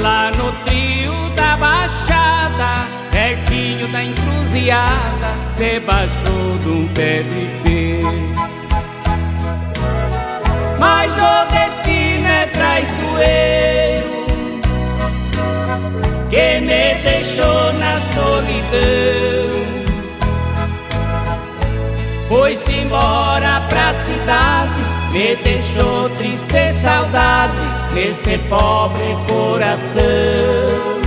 Lá 0.00 0.30
no 0.30 0.52
trio 0.62 1.30
da 1.30 1.56
Baixada, 1.56 2.86
pertinho 3.10 3.88
da 3.88 4.04
encruzilhada, 4.04 5.23
debaixo 5.54 6.58
de 6.60 6.68
um 6.68 6.88
pé 6.88 7.22
de 7.22 7.44
ipê. 7.44 7.98
Mas 10.78 11.12
o 11.12 11.44
destino 11.52 12.28
é 12.28 12.46
traiçoeiro 12.46 14.14
que 16.30 16.60
me 16.60 16.94
deixou 17.02 17.72
na 17.74 18.00
solidão. 18.12 19.64
Foi-se 22.28 22.72
embora 22.72 23.62
pra 23.68 23.94
cidade, 24.04 24.82
me 25.12 25.36
deixou 25.36 26.10
triste 26.10 26.74
saudade 26.82 27.60
neste 27.94 28.38
pobre 28.48 29.16
coração. 29.28 31.03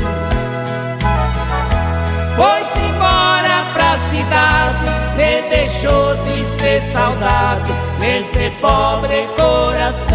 Deixou 5.77 6.17
triste 6.23 6.91
saudade 6.91 7.71
neste 7.99 8.49
pobre 8.59 9.27
coração. 9.35 10.07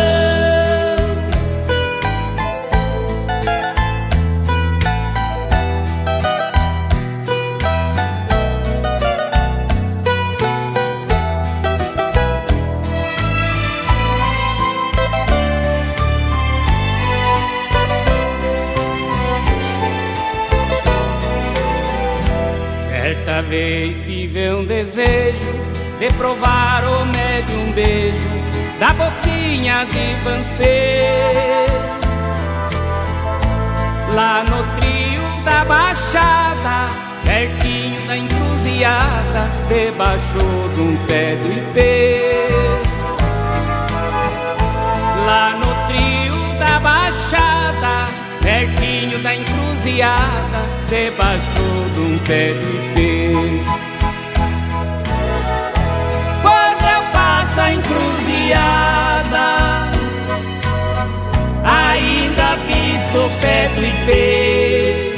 Certa 22.89 23.43
vez 23.43 23.97
tive 24.05 24.51
um 24.51 24.65
desejo 24.65 25.52
de 26.03 26.13
provar 26.15 26.83
o 26.85 27.07
médium 27.07 27.71
beijo 27.71 28.29
da 28.81 28.93
boquinha 28.93 29.87
de 29.87 30.17
Vancê. 30.25 31.07
Lá 34.13 34.43
no 34.43 34.65
trio 34.81 35.45
da 35.45 35.65
Baixada, 35.65 36.89
pertinho 37.25 38.05
da 38.09 38.17
encruzilhada, 38.17 39.49
debaixo 39.69 40.73
de 40.75 40.81
um 40.81 40.97
pé 41.07 41.37
do 41.37 41.53
ipê. 41.53 42.49
Lá 45.25 45.51
no 45.51 45.87
trio 45.87 46.59
da 46.59 46.81
Baixada, 46.81 48.13
pertinho 48.43 49.21
da 49.21 49.37
encruzilhada, 49.37 50.65
debaixo 50.89 51.91
de 51.95 52.01
um 52.01 52.19
pé 52.19 52.55
de 52.55 52.89
ipê. 52.89 53.82
Eu 57.53 57.59
passo 57.59 57.61
a 57.61 57.73
encruzilhada, 57.73 59.49
ainda 61.65 62.57
visto 62.67 63.19
o 63.19 63.31
pé 63.41 63.69
do 63.75 63.85
ipê. 63.85 65.13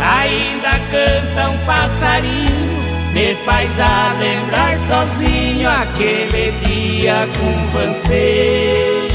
Ainda 0.00 0.72
canta 0.90 1.48
um 1.50 1.58
passarinho, 1.64 2.78
me 3.14 3.34
faz 3.44 3.70
a 3.80 4.14
lembrar 4.18 4.78
sozinho 4.86 5.68
aquele 5.68 6.52
dia 6.64 7.28
com 7.38 7.66
você. 7.68 9.08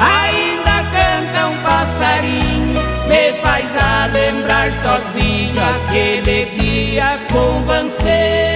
Ainda 0.00 0.84
canta 0.90 1.46
um 1.46 1.56
passarinho, 1.62 2.82
me 3.08 3.32
faz 3.40 3.66
a 3.76 4.06
lembrar 4.06 4.72
sozinho 4.82 5.62
aquele 5.62 6.46
dia 6.58 7.18
com 7.30 7.62
você. 7.62 8.55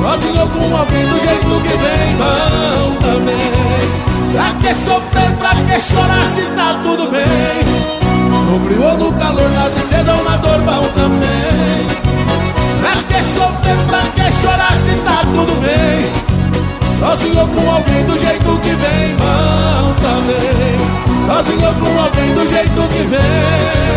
Sozinho 0.00 0.40
ou 0.40 0.48
com 0.48 0.76
alguém 0.76 1.06
do 1.06 1.18
jeito 1.18 1.60
que 1.62 1.76
vem, 1.78 2.16
bom 2.16 2.96
também. 3.00 3.96
Pra 4.32 4.50
que 4.60 4.74
sofrer, 4.74 5.30
pra 5.38 5.50
que 5.50 5.80
chorar 5.82 6.26
se 6.34 6.42
tá 6.54 6.80
tudo 6.84 7.10
bem? 7.10 7.26
No 8.30 8.60
frio 8.66 8.82
ou 8.82 8.98
no 8.98 9.12
calor, 9.18 9.48
na 9.50 9.70
tristeza 9.70 10.12
ou 10.12 10.22
na 10.24 10.36
dor, 10.36 10.60
bom 10.60 10.88
também. 10.94 11.86
Pra 12.80 12.96
que 13.08 13.22
sofrer, 13.24 13.76
pra 13.88 14.02
que 14.14 14.32
chorar 14.40 14.76
se 14.76 14.94
tá 15.04 15.18
tudo 15.24 15.60
bem? 15.60 16.26
Sozinho 16.98 17.40
ou 17.40 17.48
com 17.48 17.70
alguém 17.70 18.04
do 18.04 18.18
jeito 18.18 18.58
que 18.62 18.70
vem, 18.70 19.16
bom 19.16 19.94
também. 20.00 20.76
Sozinho 21.26 21.68
ou 21.68 21.74
com 21.74 22.00
alguém 22.00 22.34
do 22.34 22.48
jeito 22.48 22.88
que 22.88 23.02
vem. 23.08 23.96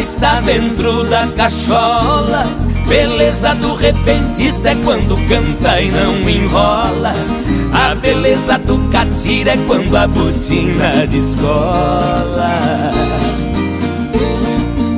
Está 0.00 0.40
dentro 0.40 1.04
da 1.04 1.26
cachola. 1.28 2.44
Beleza 2.88 3.54
do 3.54 3.74
repentista 3.74 4.70
é 4.70 4.74
quando 4.76 5.14
canta 5.28 5.80
e 5.80 5.90
não 5.90 6.28
enrola. 6.28 7.12
A 7.72 7.94
beleza 7.94 8.58
do 8.58 8.78
catira 8.90 9.52
é 9.52 9.56
quando 9.66 9.94
a 9.94 10.06
botina 10.06 11.06
descola. 11.06 12.90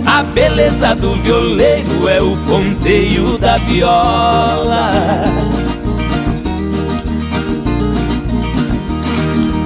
A 0.06 0.22
beleza 0.22 0.94
do 0.94 1.14
violeiro 1.16 2.08
é 2.08 2.22
o 2.22 2.36
ponteio 2.46 3.38
da 3.38 3.56
viola. 3.58 4.90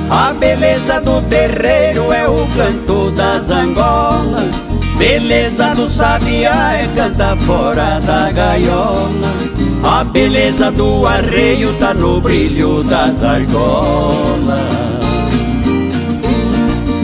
A 0.09 0.32
beleza 0.32 1.01
do 1.01 1.20
terreiro 1.28 2.11
é 2.12 2.26
o 2.26 2.47
canto 2.57 3.11
das 3.11 3.51
angolas. 3.51 4.66
Beleza 4.99 5.74
do 5.74 5.88
sabiá 5.88 6.72
é 6.74 6.88
cantar 6.94 7.36
fora 7.38 8.01
da 8.01 8.32
gaiola. 8.32 9.36
A 9.84 10.03
beleza 10.05 10.70
do 10.72 11.07
arreio 11.07 11.72
tá 11.74 11.92
no 11.92 12.20
brilho 12.20 12.82
das 12.82 13.22
argolas. 13.22 14.61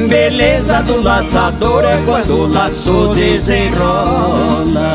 Beleza 0.09 0.82
do 0.82 1.03
laçador 1.03 1.84
é 1.84 1.97
quando 2.05 2.30
o 2.30 2.47
laço 2.47 3.12
desenrola. 3.14 4.93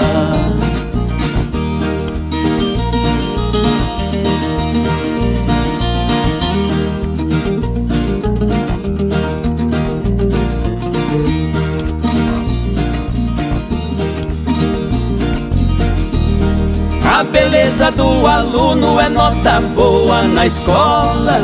A 17.18 17.24
beleza 17.24 17.89
do 17.89 18.28
aluno 18.28 18.99
é 18.99 19.09
nota 19.09 19.59
boa 19.74 20.22
na 20.22 20.45
escola. 20.45 21.41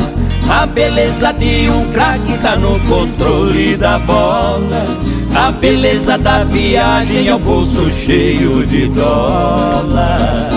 A 0.48 0.68
beleza 0.68 1.32
de 1.32 1.68
um 1.68 1.92
craque 1.92 2.38
tá 2.38 2.56
no 2.56 2.80
controle 2.82 3.76
da 3.76 3.98
bola. 3.98 4.86
A 5.34 5.52
beleza 5.52 6.16
da 6.16 6.44
viagem 6.44 7.28
é 7.28 7.34
o 7.34 7.40
bolso 7.40 7.92
cheio 7.92 8.64
de 8.68 8.88
dólar. 8.90 10.52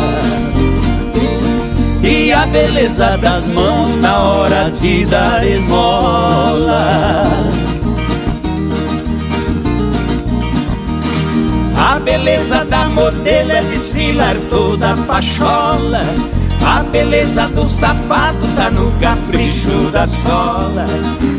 E 2.02 2.30
a 2.30 2.44
beleza 2.44 3.16
das 3.16 3.48
mãos 3.48 3.94
na 3.94 4.18
hora 4.18 4.70
de 4.70 5.06
dar 5.06 5.46
esmolas. 5.46 6.76
Beleza 12.26 12.64
da 12.64 12.88
modelo 12.88 13.52
é 13.52 13.62
desfilar 13.62 14.34
toda 14.50 14.94
a 14.94 14.96
pachola. 14.96 16.02
A 16.60 16.82
beleza 16.82 17.46
do 17.46 17.64
sapato 17.64 18.48
tá 18.56 18.68
no 18.68 18.90
capricho 18.98 19.92
da 19.92 20.08
sola. 20.08 20.86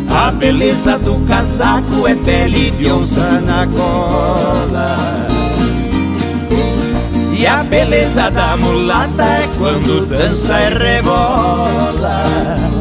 A 0.09 0.31
beleza 0.31 0.97
do 0.97 1.19
casaco 1.25 2.07
é 2.07 2.15
pele 2.15 2.71
de 2.71 2.89
onça 2.89 3.41
na 3.41 3.65
gola. 3.65 4.95
E 7.37 7.45
a 7.45 7.63
beleza 7.63 8.31
da 8.31 8.55
mulata 8.55 9.23
é 9.23 9.49
quando 9.57 10.05
dança 10.05 10.57
e 10.61 10.73
rebola. 10.73 12.76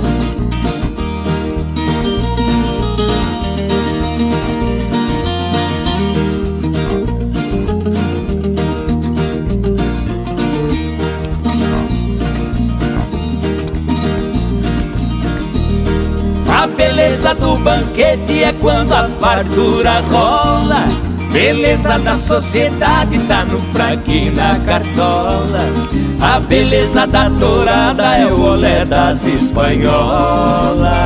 Banquete 17.35 18.45
é 18.45 18.53
quando 18.53 18.93
a 18.93 19.09
fartura 19.21 20.01
rola. 20.11 20.87
Beleza 21.33 21.99
da 21.99 22.17
sociedade 22.17 23.19
tá 23.27 23.45
no 23.45 23.59
fraco 23.73 24.11
e 24.11 24.31
na 24.31 24.59
cartola. 24.61 25.61
A 26.21 26.39
beleza 26.41 27.07
da 27.07 27.29
tourada 27.29 28.17
é 28.17 28.27
o 28.27 28.41
olé 28.41 28.85
das 28.85 29.25
espanholas. 29.25 30.97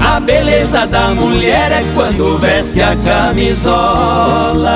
A 0.00 0.20
beleza 0.20 0.86
da 0.86 1.10
mulher 1.10 1.72
é 1.72 1.84
quando 1.94 2.38
veste 2.38 2.80
a 2.80 2.96
camisola. 2.96 4.66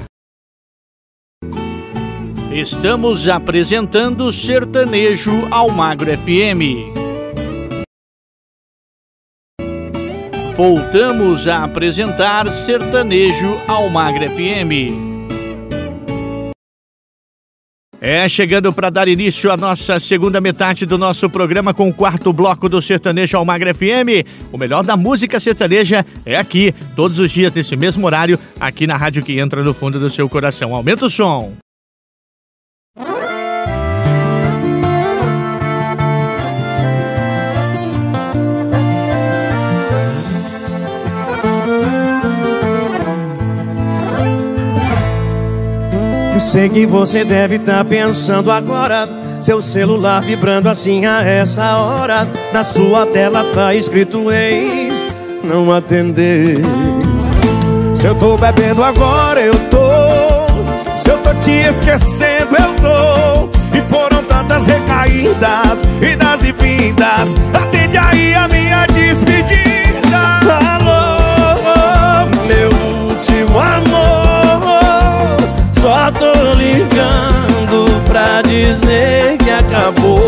Estamos 2.52 3.28
apresentando 3.28 4.32
Sertanejo 4.32 5.48
ao 5.52 5.70
Magro 5.70 6.10
FM. 6.18 6.96
Voltamos 10.56 11.48
a 11.48 11.66
apresentar 11.66 12.52
Sertanejo 12.52 13.60
ao 13.68 13.92
Magro 13.92 14.28
FM. 14.28 15.07
É, 18.00 18.30
chegando 18.30 18.72
para 18.72 18.92
dar 18.92 19.08
início 19.08 19.52
à 19.52 19.58
nossa 19.58 20.00
segunda 20.00 20.40
metade 20.40 20.86
do 20.86 21.00
nosso 21.00 21.28
programa 21.30 21.74
com 21.74 21.90
o 21.90 21.94
quarto 21.94 22.32
bloco 22.32 22.70
do 22.70 22.80
Sertanejo 22.80 23.38
Almagra 23.38 23.74
FM. 23.74 24.24
O 24.52 24.58
melhor 24.58 24.84
da 24.84 24.96
música 24.96 25.40
sertaneja 25.40 26.06
é 26.24 26.36
aqui, 26.36 26.74
todos 26.96 27.18
os 27.18 27.32
dias 27.32 27.52
nesse 27.52 27.76
mesmo 27.76 28.06
horário, 28.06 28.40
aqui 28.60 28.86
na 28.86 28.96
rádio 28.96 29.24
que 29.24 29.40
entra 29.40 29.64
no 29.64 29.74
fundo 29.74 30.00
do 30.00 30.12
seu 30.12 30.30
coração. 30.30 30.76
Aumenta 30.76 31.06
o 31.06 31.10
som. 31.10 31.67
Eu 46.38 46.42
sei 46.42 46.70
que 46.70 46.86
você 46.86 47.26
deve 47.26 47.56
estar 47.56 47.78
tá 47.78 47.84
pensando 47.84 48.52
agora. 48.52 49.10
Seu 49.42 49.60
celular 49.60 50.22
vibrando 50.22 50.70
assim 50.70 51.04
a 51.04 51.24
essa 51.24 51.78
hora. 51.78 52.28
Na 52.54 52.64
sua 52.64 53.08
tela 53.08 53.44
tá 53.56 53.74
escrito 53.74 54.32
ex 54.32 55.04
Não 55.44 55.72
atender. 55.72 56.60
Se 57.96 58.06
eu 58.06 58.14
tô 58.14 58.38
bebendo 58.38 58.84
agora 58.84 59.42
eu 59.42 59.56
tô. 59.72 60.96
Se 60.96 61.10
eu 61.10 61.18
tô 61.24 61.34
te 61.40 61.54
esquecendo 61.54 62.56
eu 62.56 62.72
tô. 62.76 63.76
E 63.76 63.82
foram 63.82 64.24
tantas 64.26 64.68
recaídas 64.68 65.82
Idas 66.00 66.44
e 66.44 66.52
vindas. 66.52 67.34
Atende 67.52 67.98
aí 67.98 68.36
a 68.36 68.48
minha 68.48 68.86
despedida 68.86 69.77
dizer 79.96 80.27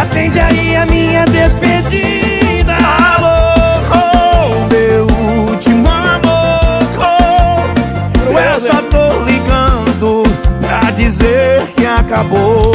Atende 0.00 0.40
aí 0.40 0.74
a 0.76 0.86
minha 0.86 1.26
despedida. 1.26 2.74
Alô, 2.74 3.28
oh, 3.92 4.66
meu 4.72 5.06
último 5.50 5.86
amor. 5.90 6.88
Oh, 8.32 8.38
Eu 8.38 8.58
só 8.58 8.80
tô 8.82 9.24
ligando 9.24 10.22
Pra 10.62 10.90
dizer 10.92 11.66
que 11.76 11.84
acabou 11.84 12.69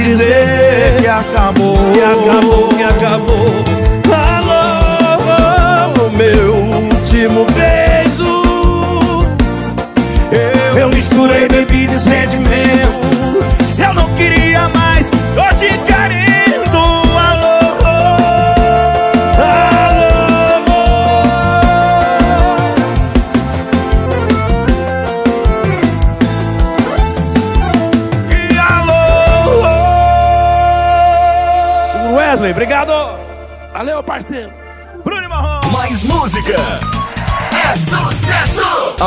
dizer 0.00 0.96
que 1.00 1.06
acabou. 1.06 1.76
Que 1.92 2.00
acabou, 2.00 2.68
que 2.68 2.82
acabou. 2.82 3.46
Alô, 5.14 6.10
meu 6.10 6.54
último 6.54 7.46
beijo. 7.52 8.44
Eu, 10.32 10.78
eu 10.78 10.88
misturei 10.88 11.48
bebida 11.48 11.94
e 11.94 11.98
sentimento. 11.98 13.06
Eu 13.78 13.94
não 13.94 14.08
queria 14.14 14.68
mais, 14.68 15.10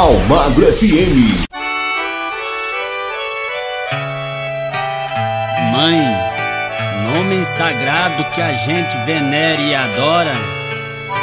Almagro 0.10 0.66
FM. 0.66 1.46
Mãe, 5.72 6.02
nome 7.14 7.46
sagrado 7.46 8.24
que 8.34 8.42
a 8.42 8.52
gente 8.54 8.98
venera 9.06 9.62
e 9.62 9.76
adora, 9.76 10.36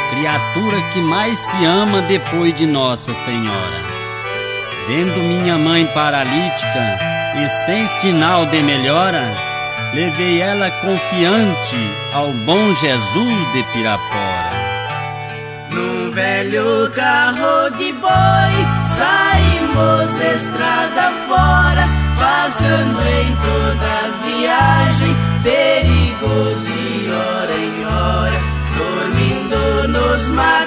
criatura 0.09 0.81
que 0.93 1.01
mais 1.01 1.37
se 1.37 1.65
ama 1.65 2.01
depois 2.03 2.55
de 2.55 2.65
Nossa 2.65 3.13
Senhora. 3.13 3.83
Vendo 4.87 5.19
minha 5.19 5.57
mãe 5.57 5.85
paralítica 5.87 6.97
e 7.43 7.49
sem 7.65 7.85
sinal 7.87 8.45
de 8.45 8.63
melhora, 8.63 9.21
levei 9.93 10.39
ela 10.39 10.71
confiante 10.71 11.75
ao 12.13 12.31
bom 12.31 12.73
Jesus 12.73 13.51
de 13.51 13.63
Pirapora. 13.73 14.46
Velho 16.37 16.91
carro 16.91 17.67
de 17.71 17.91
boi, 17.93 18.55
saímos 18.95 20.11
estrada 20.21 21.11
fora, 21.27 21.83
passando 22.15 23.01
em 23.01 23.35
toda 23.47 23.89
viagem, 24.23 25.15
perigo 25.41 26.61
de 26.61 27.11
hora 27.11 27.57
em 27.57 27.85
hora, 27.87 28.39
dormindo 28.77 29.87
nos 29.87 30.27
mataréu, 30.27 30.66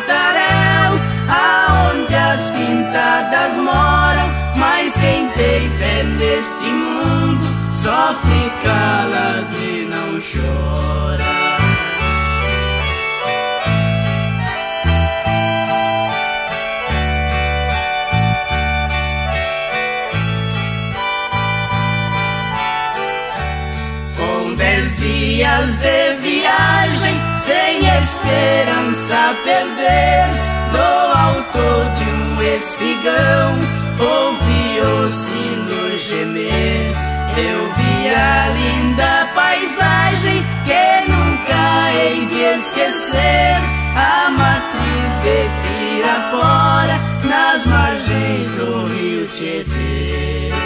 sem 27.51 27.79
esperança 27.99 29.37
perder, 29.43 30.29
do 30.71 30.89
alto 31.27 31.67
de 31.97 32.07
um 32.23 32.43
espigão, 32.57 33.59
ouvi 33.99 34.81
o 34.81 35.11
sino 35.11 35.99
gemer. 35.99 36.93
Eu 37.37 37.73
vi 37.73 38.15
a 38.15 38.49
linda 38.59 39.29
paisagem 39.35 40.45
que 40.65 41.11
nunca 41.11 41.93
hei 41.93 42.25
de 42.27 42.41
esquecer, 42.57 43.57
a 43.97 44.31
matriz 44.31 45.13
de 45.25 45.39
Pirapora, 45.61 46.97
nas 47.25 47.67
margens 47.67 48.47
do 48.59 48.87
rio 48.87 49.27
Tietê. 49.27 50.60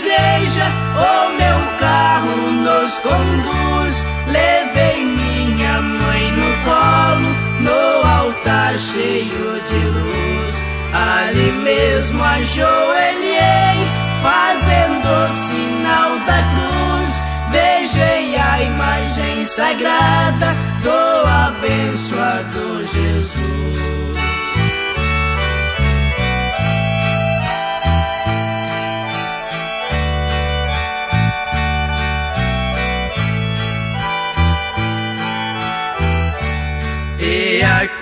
Igreja, 0.00 0.64
o 0.96 1.28
meu 1.36 1.78
carro 1.78 2.50
nos 2.50 2.98
conduz. 2.98 4.04
Levei 4.26 5.04
minha 5.04 5.80
mãe 5.80 6.32
no 6.32 6.50
colo, 6.64 7.30
no 7.60 8.08
altar 8.18 8.78
cheio 8.78 9.60
de 9.68 9.86
luz. 9.88 10.64
Ali 10.92 11.52
mesmo 11.52 12.22
ajoelhei, 12.22 13.78
fazendo 14.22 15.06
o 15.06 15.32
sinal 15.46 16.18
da 16.26 16.40
cruz. 16.52 17.10
Beijei 17.52 18.36
a 18.36 18.62
imagem 18.62 19.46
sagrada 19.46 20.54
do 20.82 21.28
abençoado 21.46 22.86
Jesus. 22.86 23.79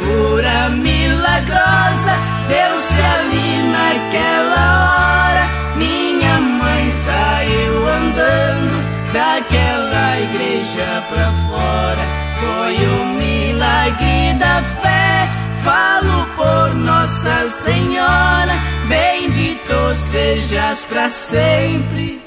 Cura 0.08 0.70
milagrosa 0.70 2.14
deu-se 2.48 3.00
ali 3.14 3.50
naquela 3.74 4.64
hora. 4.88 5.44
Minha 5.76 6.40
mãe 6.40 6.90
saiu 6.90 7.86
andando 7.86 8.76
daquela 9.12 10.20
igreja 10.20 11.04
pra 11.10 11.28
fora. 11.46 12.04
Foi 12.40 12.76
o 12.76 12.98
milagre 13.20 14.34
da 14.38 14.62
fé. 14.80 15.28
Falo 15.62 16.18
por 16.36 16.74
Nossa 16.74 17.48
Senhora, 17.48 18.54
bendito 18.88 19.94
sejas 19.94 20.84
pra 20.84 21.10
sempre. 21.10 22.22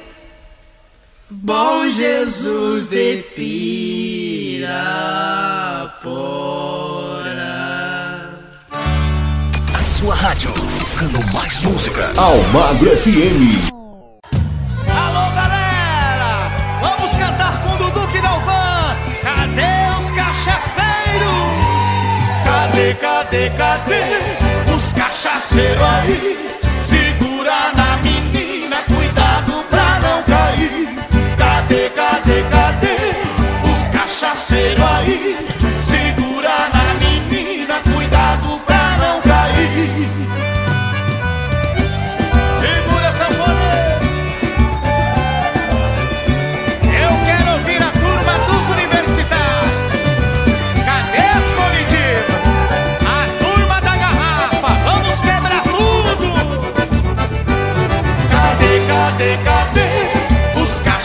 Bom 1.30 1.88
Jesus 1.88 2.86
de 2.88 3.24
Pirapora. 3.36 4.92
Sua 10.02 10.16
rádio, 10.16 10.52
tocando 10.80 11.32
mais 11.32 11.60
música. 11.60 12.12
Almagro 12.18 12.90
FM. 12.98 13.70
Alô, 14.90 15.32
galera! 15.36 16.50
Vamos 16.82 17.12
cantar 17.12 17.62
com 17.62 17.78
Dudu 17.78 18.08
que 18.08 18.20
Dalvan. 18.20 18.96
Cadê 19.22 20.00
os 20.00 20.10
cachaceiros? 20.10 21.30
Cadê, 22.44 22.96
cadê, 22.96 23.50
cadê 23.52 24.74
os 24.76 24.92
cachaceiros 24.94 25.84
aí? 25.84 26.50
Segura 26.84 27.72
na 27.76 27.98
menina, 27.98 28.78
cuidado 28.88 29.64
pra 29.70 30.00
não 30.00 30.24
cair. 30.24 30.96
Cadê, 31.38 31.90
cadê, 31.92 32.44
cadê 32.50 33.72
os 33.72 33.88
cachaceiros 33.90 34.82
aí? 34.82 35.51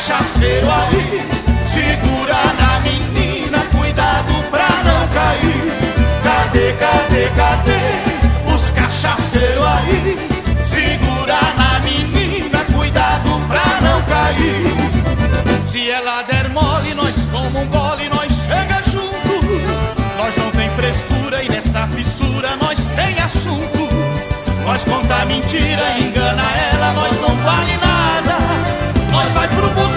Cachaceiros 0.07 0.71
aí? 0.71 1.29
Segura 1.67 2.37
na 2.61 2.79
menina, 2.81 3.59
cuidado 3.73 4.35
pra 4.53 4.69
não 4.85 5.09
cair. 5.09 5.73
Cadê, 6.23 6.73
cadê, 6.75 7.29
cadê 7.35 8.55
os 8.55 8.71
cachaceiros 8.71 9.65
aí? 9.65 10.17
Segura 10.61 11.39
na 11.59 11.81
menina, 11.81 12.65
cuidado 12.73 13.41
pra 13.49 13.81
não 13.81 14.01
cair. 14.03 15.67
Se 15.67 15.91
ela 15.91 16.23
der 16.23 16.51
mole, 16.51 16.95
nós 16.95 17.27
toma 17.27 17.59
um 17.59 17.67
gole, 17.67 18.09
nós 18.09 18.31
chega 18.47 18.83
junto. 18.89 19.45
Nós 20.17 20.37
não 20.37 20.51
tem 20.53 20.71
frescura 20.71 21.43
e 21.43 21.49
nessa 21.49 21.85
fissura 21.89 22.55
nós 22.57 22.87
tem 22.95 23.19
assunto. 23.19 23.89
Nós 24.65 24.85
conta 24.85 25.25
mentira, 25.25 25.99
engana 25.99 26.45
ela, 26.73 26.93
nós 26.93 27.21
não 27.21 27.37
vale 27.39 27.77
nada. 27.79 28.37
Nós 29.11 29.33
vai 29.33 29.49
pro 29.49 29.69
boteco, 29.71 29.96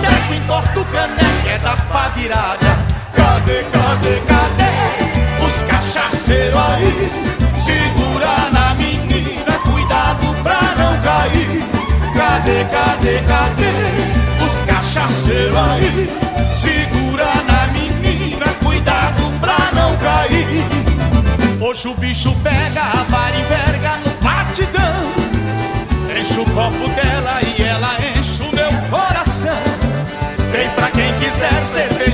entorta 0.50 0.80
o 0.80 0.86
caneco, 0.86 1.48
é 1.48 1.60
da 1.60 1.78
pá 1.78 2.08
virada. 2.16 2.90
Cadê, 3.14 3.64
cadê, 3.72 4.20
cadê 4.22 5.46
os 5.46 5.62
cachaceiros 5.62 6.60
aí? 6.60 7.12
Segura 7.62 8.50
na 8.52 8.74
menina, 8.74 9.54
cuidado 9.64 10.36
pra 10.42 10.60
não 10.76 11.00
cair. 11.02 11.64
Cadê, 12.18 12.66
cadê, 12.66 13.20
cadê 13.28 14.44
os 14.44 14.64
cachaceiros 14.66 15.56
aí? 15.56 16.10
Segura 16.58 17.28
na 17.46 17.68
menina, 17.68 18.48
cuidado 18.64 19.32
pra 19.40 19.70
não 19.80 19.96
cair. 19.98 20.64
Hoje 21.62 21.88
o 21.90 21.94
bicho 21.94 22.34
pega, 22.42 22.82
a 22.82 23.04
vara 23.08 23.38
enverga 23.38 23.98
no 23.98 24.12
batidão. 24.24 25.14
Enche 26.20 26.40
o 26.40 26.46
copo 26.46 26.88
dela 26.96 27.40
e 27.44 27.62
ela 27.62 27.94
enche 28.00 28.09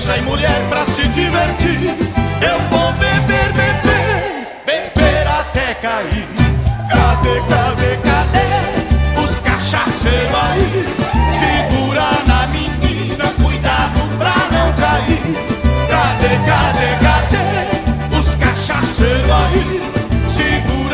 cerveja 0.05 0.17
e 0.17 0.21
mulher 0.21 0.61
pra 0.69 0.85
se 0.85 1.07
divertir. 1.09 1.95
Eu 2.41 2.59
vou 2.69 2.91
beber, 2.93 3.51
beber, 3.53 4.47
beber 4.65 5.27
até 5.27 5.73
cair. 5.75 6.27
Cadê, 6.89 7.41
cadê, 7.49 7.97
cadê 7.97 9.21
os 9.23 9.39
cachaceiros 9.39 10.35
aí? 10.35 10.85
Segura 11.33 12.07
na 12.27 12.47
menina, 12.47 13.25
cuidado 13.41 13.99
pra 14.17 14.35
não 14.51 14.73
cair. 14.73 15.21
Cadê, 15.89 16.33
cadê, 16.45 16.89
cadê 17.01 18.17
os 18.17 18.35
cachaceiros 18.35 19.31
aí? 19.31 19.81
Segura 20.29 20.84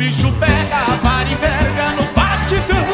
bicho 0.00 0.32
pega, 0.40 0.96
vara 1.02 1.28
e 1.28 1.34
verga 1.34 1.90
no 1.90 2.04
batidão. 2.14 2.86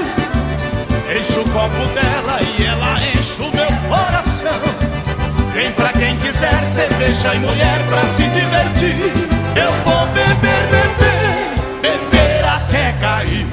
Enche 1.16 1.38
o 1.38 1.44
copo 1.50 1.86
dela 1.94 2.40
e 2.42 2.64
ela 2.64 2.98
enche 3.14 3.40
o 3.40 3.50
meu 3.54 3.72
coração. 3.88 4.60
Vem 5.54 5.70
pra 5.70 5.92
quem 5.92 6.16
quiser 6.16 6.60
cerveja 6.64 7.32
e 7.32 7.38
mulher 7.38 7.78
pra 7.88 8.02
se 8.06 8.24
divertir. 8.24 8.96
Eu 9.54 9.72
vou 9.84 10.04
beber, 10.08 10.66
beber, 10.72 11.80
beber 11.80 12.44
até 12.44 12.92
cair. 13.00 13.46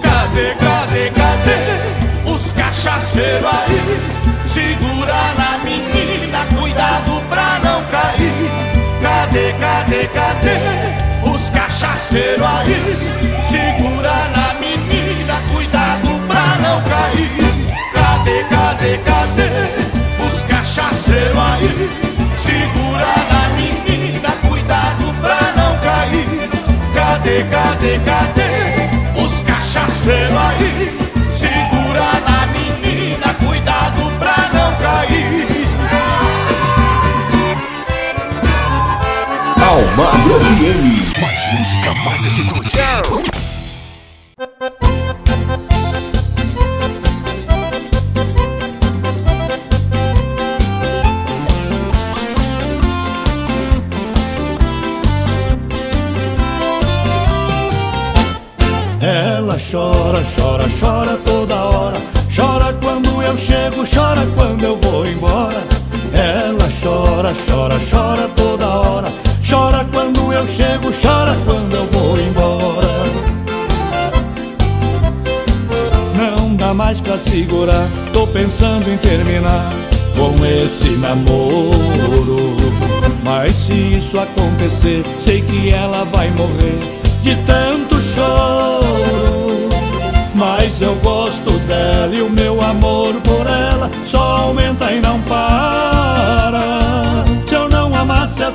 Cadê, 0.00 0.54
cadê, 0.54 1.10
cadê 1.10 2.30
os 2.32 2.52
cachaceiros 2.52 3.44
aí? 3.44 4.00
Segura 4.46 5.34
na 5.36 5.58
menina, 5.64 6.46
cuidado 6.56 7.20
pra 7.28 7.58
não 7.64 7.82
cair. 7.86 8.50
Cadê, 9.02 9.52
cadê, 9.54 10.06
cadê 10.06 11.02
os 11.28 11.50
cachaceiros? 11.50 11.71
Aí? 11.84 12.96
Segura 13.48 14.12
na 14.34 14.54
menina, 14.54 15.34
cuidado 15.52 16.08
pra 16.26 16.56
não 16.62 16.82
cair. 16.82 17.30
Cadê, 17.92 18.44
cadê, 18.44 18.98
cadê 18.98 20.26
os 20.26 20.42
cachaceiros 20.42 21.36
aí? 21.36 21.90
Segura 22.34 23.14
na 23.30 23.48
menina, 23.56 24.30
cuidado 24.48 25.14
pra 25.20 25.52
não 25.56 25.78
cair. 25.78 26.50
Cadê, 26.94 27.42
cadê, 27.44 27.98
cadê 28.00 29.24
os 29.24 29.40
cachaceiros 29.40 30.36
aí? 30.36 31.01
Almagro 40.02 40.40
FM. 40.40 41.20
Mais 41.20 41.46
música, 41.52 41.94
mais 42.04 42.26
atitude. 42.26 42.72
Ela 59.00 59.56
chora, 59.70 60.24
chora, 60.36 60.64
chora 60.80 61.16
toda 61.18 61.54
hora. 61.54 62.02
Chora 62.34 62.72
quando 62.82 63.22
eu 63.22 63.38
chego, 63.38 63.86
chora 63.86 64.26
quando 64.34 64.64
eu 64.64 64.76
vou 64.80 65.06
embora. 65.06 65.62
Ela 66.12 66.68
chora, 66.82 67.32
chora, 67.46 67.78
chora 67.88 68.28
toda 68.34 68.66
hora. 68.66 69.31
Chora 69.52 69.84
quando 69.92 70.32
eu 70.32 70.48
chego, 70.48 70.90
chora 71.02 71.36
quando 71.44 71.76
eu 71.76 71.84
vou 71.92 72.18
embora. 72.18 72.88
Não 76.16 76.56
dá 76.56 76.72
mais 76.72 76.98
pra 77.00 77.18
segurar, 77.18 77.86
tô 78.14 78.26
pensando 78.28 78.90
em 78.90 78.96
terminar 78.96 79.70
com 80.16 80.42
esse 80.46 80.88
namoro. 80.96 82.56
Mas 83.22 83.52
se 83.66 83.74
isso 83.74 84.18
acontecer, 84.18 85.04
sei 85.20 85.42
que 85.42 85.68
ela 85.68 86.06
vai 86.06 86.30
morrer 86.30 86.80
de 87.22 87.36
tanto 87.44 88.00
choro. 88.14 89.68
Mas 90.34 90.80
eu 90.80 90.94
gosto 91.02 91.50
dela 91.66 92.14
e 92.14 92.22
o 92.22 92.30
meu 92.30 92.58
amor 92.62 93.12
por 93.16 93.46
ela 93.46 93.90
só 94.02 94.46
aumenta 94.46 94.90
e 94.90 95.00
não 95.02 95.20
para. 95.20 96.62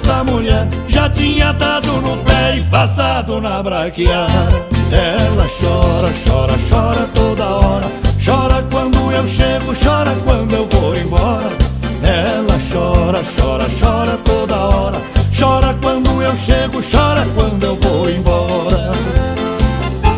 Essa 0.04 0.24
mulher, 0.24 0.68
já 0.88 1.10
tinha 1.10 1.52
dado 1.54 2.02
no 2.02 2.18
pé 2.24 2.58
e 2.58 2.64
passado 2.64 3.42
na 3.42 3.62
braquiara. 3.62 4.68
Ela 4.92 5.48
chora, 5.60 6.14
chora, 6.26 6.54
chora 6.70 7.10
toda 7.14 7.46
hora. 7.46 7.86
Chora 8.24 8.64
quando 8.72 9.12
eu 9.12 9.28
chego, 9.28 9.74
chora 9.84 10.16
quando 10.24 10.54
eu 10.54 10.68
vou 10.68 10.96
embora. 10.96 11.50
Ela 12.04 12.60
chora, 12.72 13.22
chora, 13.38 13.66
chora 13.80 14.18
toda 14.24 14.56
hora. 14.56 14.98
Chora 15.38 15.74
quando 15.82 16.22
eu 16.22 16.36
chego, 16.38 16.82
chora 16.82 17.26
quando 17.36 17.64
eu 17.64 17.76
vou 17.82 18.10
embora. 18.10 18.94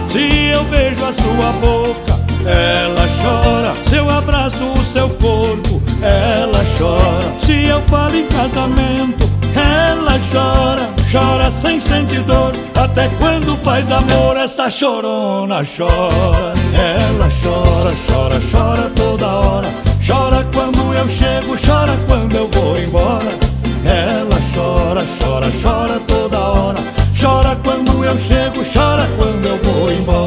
Se 0.10 0.48
eu 0.54 0.64
beijo 0.66 1.04
a 1.04 1.14
sua 1.14 1.52
boca, 1.60 2.20
ela 2.46 3.08
chora. 3.22 3.74
Se 3.88 3.96
eu 3.96 4.10
abraço 4.10 4.64
o 4.64 4.84
seu 4.84 5.10
corpo, 5.10 5.82
ela 6.02 6.64
chora. 6.78 7.40
Se 7.40 7.66
eu 7.66 7.82
falo 7.84 8.16
em 8.16 8.26
casamento, 8.28 9.29
ela 9.60 10.20
chora. 10.32 10.90
Chora 11.12 11.52
sem 11.62 11.82
sentir 11.82 12.22
dor, 12.22 12.54
até 12.76 13.10
quando 13.18 13.58
faz 13.64 13.92
amor, 13.92 14.38
essa 14.38 14.70
chorona 14.70 15.62
chora. 15.66 16.54
Ela 16.74 17.30
chora, 17.42 17.96
chora, 18.08 18.40
chora 18.52 18.90
toda 18.96 19.28
hora. 19.28 19.68
Chora 20.06 20.48
quando 20.54 20.94
eu 20.94 21.10
chego, 21.10 21.56
chora 21.66 21.98
quando 22.08 22.36
eu 22.36 22.48
vou 22.50 22.78
embora. 22.78 23.38
Ela 23.84 24.40
chora, 24.54 25.04
chora, 25.20 25.52
chora 25.62 26.00
toda 26.08 26.38
hora. 26.38 26.80
Chora 27.20 27.56
quando 27.64 28.04
eu 28.04 28.18
chego, 28.20 28.64
chora 28.74 29.10
quando 29.18 29.46
eu 29.46 29.58
vou 29.64 29.92
embora. 29.92 30.19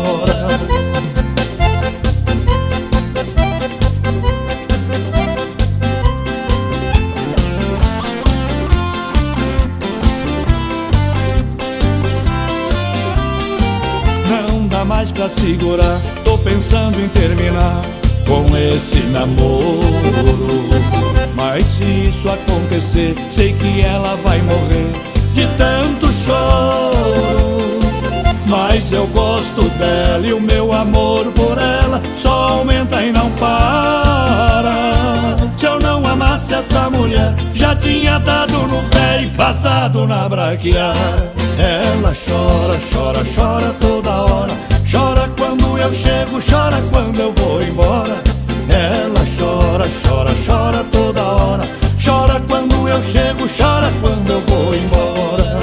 Pra 15.23 15.31
segurar, 15.31 16.01
tô 16.25 16.37
pensando 16.39 17.01
em 17.01 17.09
terminar 17.11 17.81
com 18.27 18.45
esse 18.57 18.99
namoro. 19.05 19.79
Mas 21.37 21.65
se 21.65 21.85
isso 22.09 22.29
acontecer, 22.29 23.15
sei 23.31 23.53
que 23.53 23.83
ela 23.83 24.17
vai 24.17 24.43
morrer 24.43 24.91
de 25.33 25.47
tanto 25.57 26.09
choro. 26.25 27.79
Mas 28.49 28.91
eu 28.91 29.07
gosto 29.07 29.63
dela 29.79 30.27
e 30.27 30.33
o 30.33 30.41
meu 30.41 30.73
amor 30.73 31.27
por 31.27 31.57
ela 31.57 32.03
só 32.17 32.59
aumenta 32.59 33.01
e 33.01 33.13
não 33.13 33.31
para. 33.39 34.73
Se 35.57 35.67
eu 35.67 35.79
não 35.79 36.05
amasse 36.05 36.53
essa 36.53 36.91
mulher, 36.91 37.37
já 37.55 37.77
tinha 37.77 38.19
dado 38.19 38.55
no 38.67 38.83
pé 38.89 39.23
e 39.23 39.31
passado 39.37 40.05
na 40.05 40.29
braquiara. 40.29 41.33
Ela 41.61 42.13
chora, 42.13 42.81
chora, 42.93 43.25
chora 43.37 43.73
toda 43.75 44.11
hora. 44.11 44.62
Eu 45.83 45.93
chego, 45.93 46.41
chora 46.41 46.81
quando 46.93 47.19
eu 47.19 47.33
vou 47.33 47.61
embora. 47.61 48.23
Ela 48.69 49.27
chora, 49.37 49.85
chora, 50.07 50.31
chora 50.47 50.85
toda 50.93 51.21
hora. 51.21 51.69
Chora 52.03 52.41
quando 52.49 52.89
eu 52.89 53.03
chego, 53.03 53.49
chora 53.49 53.93
quando 54.01 54.31
eu 54.31 54.41
vou 54.43 54.73
embora. 54.77 55.59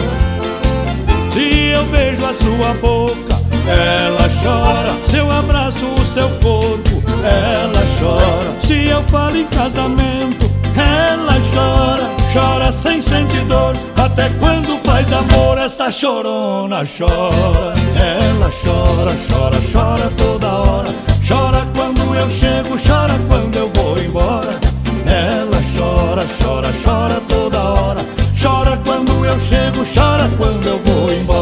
Se 1.32 1.70
eu 1.70 1.86
beijo 1.86 2.26
a 2.26 2.34
sua 2.34 2.74
boca, 2.82 3.42
ela 3.66 4.30
chora. 4.44 4.94
Se 5.08 5.16
eu 5.16 5.32
abraço 5.32 5.86
o 5.86 6.14
seu 6.14 6.28
corpo, 6.42 7.02
ela 7.24 7.86
chora. 7.98 8.60
Se 8.62 8.88
eu 8.88 9.02
falo 9.04 9.38
em 9.38 9.46
casamento, 9.46 10.52
ela 10.76 11.36
chora. 11.54 12.19
Chora 12.32 12.72
sem 12.72 13.02
sentir 13.02 13.44
dor, 13.46 13.76
até 13.98 14.30
quando 14.40 14.80
faz 14.86 15.12
amor, 15.12 15.58
essa 15.58 15.92
chorona 15.92 16.84
chora. 16.86 17.74
Ela 17.96 18.52
chora, 18.52 19.16
chora, 19.28 19.60
chora 19.72 20.12
toda 20.16 20.48
hora. 20.48 20.90
Chora 21.28 21.68
quando 21.76 22.16
eu 22.16 22.30
chego, 22.30 22.78
chora 22.78 23.20
quando 23.28 23.56
eu 23.56 23.70
vou 23.74 23.98
embora. 23.98 24.60
Ela 25.08 25.62
chora, 25.76 26.26
chora, 26.40 26.72
chora 26.84 27.20
toda 27.28 27.58
hora. 27.58 28.06
Chora 28.40 28.78
quando 28.86 29.26
eu 29.26 29.40
chego, 29.40 29.84
chora 29.94 30.30
quando 30.38 30.68
eu 30.68 30.80
vou 30.86 31.12
embora. 31.12 31.39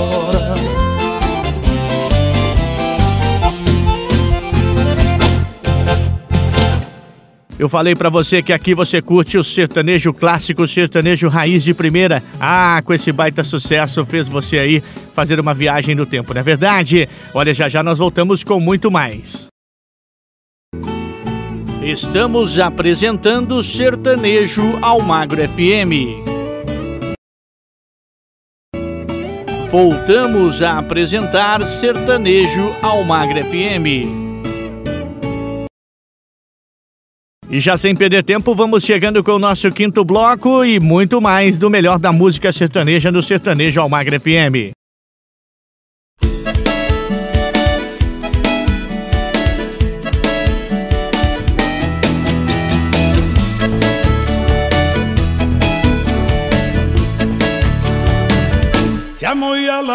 Eu 7.59 7.67
falei 7.67 7.95
pra 7.95 8.09
você 8.09 8.43
que 8.43 8.53
aqui 8.53 8.75
você 8.75 9.01
curte 9.01 9.37
o 9.37 9.43
sertanejo 9.43 10.13
clássico, 10.13 10.61
o 10.61 10.67
sertanejo 10.67 11.27
raiz 11.27 11.63
de 11.63 11.73
primeira. 11.73 12.21
Ah, 12.39 12.81
com 12.85 12.93
esse 12.93 13.11
baita 13.11 13.43
sucesso 13.43 14.05
fez 14.05 14.29
você 14.29 14.59
aí 14.59 14.83
fazer 15.15 15.39
uma 15.39 15.53
viagem 15.53 15.95
no 15.95 16.05
tempo, 16.05 16.33
não 16.33 16.41
é 16.41 16.43
verdade? 16.43 17.09
Olha, 17.33 17.53
já 17.53 17.67
já 17.67 17.81
nós 17.81 17.97
voltamos 17.97 18.43
com 18.43 18.59
muito 18.59 18.91
mais. 18.91 19.47
Estamos 21.81 22.59
apresentando 22.59 23.63
Sertanejo 23.63 24.77
Almagro 24.81 25.41
FM. 25.47 26.27
Voltamos 29.71 30.61
a 30.61 30.77
apresentar 30.77 31.65
Sertanejo 31.65 32.75
Almagro 32.81 33.43
FM. 33.43 34.26
E 37.49 37.59
já 37.59 37.77
sem 37.77 37.95
perder 37.95 38.23
tempo, 38.23 38.53
vamos 38.53 38.83
chegando 38.83 39.23
com 39.23 39.31
o 39.31 39.39
nosso 39.39 39.71
quinto 39.71 40.03
bloco 40.03 40.65
e 40.65 40.79
muito 40.79 41.21
mais 41.21 41.57
do 41.57 41.69
melhor 41.69 41.97
da 41.97 42.11
música 42.11 42.51
sertaneja 42.51 43.09
no 43.09 43.21
Sertanejo 43.21 43.79
Almagre 43.79 44.19
FM. 44.19 44.76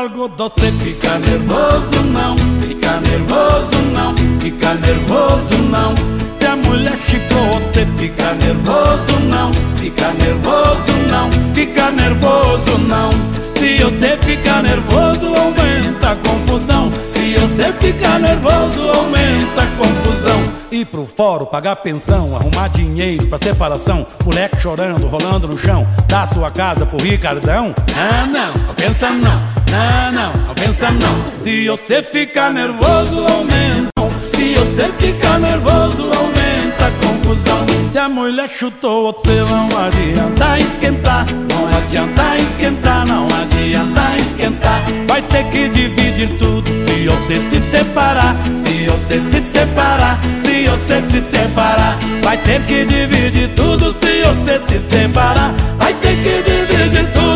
Largo 0.03 0.29
doce 0.29 0.73
Fica 0.83 1.19
nervoso 1.19 2.03
não, 2.13 2.37
fica 2.61 3.01
nervoso 3.01 3.83
não 3.95 4.17
Fica 4.41 4.75
nervoso 4.75 5.59
não. 5.71 5.95
Se 6.41 6.47
a 6.47 6.57
mulher 6.57 6.99
chicote 7.07 7.87
Fica 7.99 8.35
nervoso 8.35 9.21
não, 9.29 9.53
fica 9.77 10.13
nervoso 10.13 10.93
não 11.09 11.31
Fica 11.55 11.91
nervoso 11.93 12.79
não. 12.89 13.11
Se 13.55 13.77
você 13.85 14.17
fica 14.23 14.61
nervoso 14.63 15.37
aumenta 15.37 16.11
a 16.11 16.17
confusão. 16.17 16.91
Se 17.13 17.35
você 17.35 17.73
fica 17.75 18.19
nervoso 18.19 18.81
aumenta 18.91 19.63
a 19.63 19.67
confusão 19.77 20.62
Ir 20.73 20.87
pro 20.87 21.05
fórum, 21.05 21.45
pagar 21.45 21.77
pensão, 21.77 22.35
arrumar 22.35 22.69
dinheiro 22.69 23.27
pra 23.27 23.37
separação, 23.37 24.07
moleque 24.25 24.59
chorando, 24.59 25.07
rolando 25.07 25.47
no 25.47 25.59
chão, 25.59 25.87
dar 26.09 26.27
sua 26.33 26.51
casa 26.51 26.87
pro 26.87 26.97
Ricardão? 26.97 27.75
Ah, 27.95 28.27
não, 28.27 28.55
não 28.55 28.75
pensa 28.75 29.11
não, 29.11 29.43
não, 29.71 30.13
não, 30.13 30.47
não 30.47 30.55
pensa 30.55 30.91
não. 30.91 31.43
Se 31.45 31.69
você 31.69 32.03
ficar 32.03 32.51
nervoso, 32.55 33.23
aumenta. 33.27 33.91
Se 34.35 34.55
você 34.55 34.91
ficar 34.99 35.39
nervoso, 35.41 36.05
aumenta 36.05 36.87
a 36.87 37.07
confusão. 37.07 37.62
Se 37.93 37.99
a 37.99 38.09
mulher 38.09 38.49
chutou 38.49 39.13
você, 39.13 39.43
não 39.43 39.67
adianta 39.67 40.59
esquentar, 40.59 41.27
não 41.31 41.69
adianta 41.77 42.39
esquentar, 42.39 43.07
não 43.07 43.27
adianta 43.27 44.17
esquentar. 44.17 44.81
Vai 45.07 45.21
ter 45.21 45.45
que 45.51 45.69
dividir 45.69 46.31
tudo 46.39 46.71
se 46.87 47.07
você 47.07 47.39
se 47.51 47.61
separar, 47.71 48.35
se 48.65 48.87
você 48.87 49.21
se 49.21 49.43
separar, 49.43 50.19
se 50.43 50.69
você 50.69 51.03
se 51.03 51.21
separar. 51.21 51.99
Vai 52.25 52.39
ter 52.39 52.65
que 52.65 52.87
dividir 52.87 53.51
tudo 53.55 53.95
se 54.01 54.23
você 54.23 54.59
se 54.67 54.81
separar. 54.91 55.55
Vai 55.77 55.93
ter 55.93 56.17
que 56.17 56.43
dividir 56.43 57.13
tudo 57.13 57.32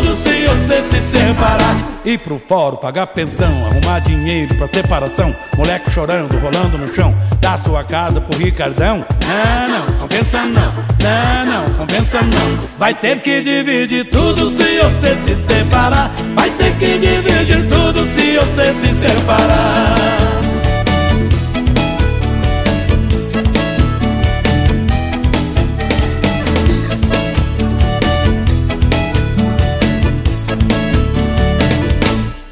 você 0.67 0.83
se 0.83 1.01
separar. 1.11 1.77
Ir 2.03 2.19
pro 2.19 2.37
fórum, 2.37 2.75
pagar 2.75 3.07
pensão, 3.07 3.49
arrumar 3.67 3.99
dinheiro 3.99 4.53
pra 4.55 4.67
separação. 4.67 5.33
Moleque 5.55 5.89
chorando, 5.89 6.37
rolando 6.39 6.77
no 6.77 6.93
chão, 6.93 7.15
dar 7.39 7.57
sua 7.59 7.83
casa 7.83 8.19
pro 8.19 8.37
Ricardão. 8.37 9.05
Não, 9.25 9.69
não, 9.69 9.99
compensa 9.99 10.43
não, 10.43 10.73
não, 11.01 11.45
não, 11.45 11.73
compensa 11.73 12.21
não. 12.21 12.67
Vai 12.77 12.93
ter 12.93 13.21
que 13.21 13.41
dividir 13.41 14.09
tudo 14.09 14.51
se 14.51 14.79
você 14.79 15.15
se 15.25 15.35
separar. 15.47 16.11
Vai 16.35 16.49
ter 16.51 16.73
que 16.75 16.97
dividir 16.97 17.67
tudo 17.69 18.05
se 18.09 18.37
você 18.37 18.73
se 18.73 18.93
separar. 18.93 20.46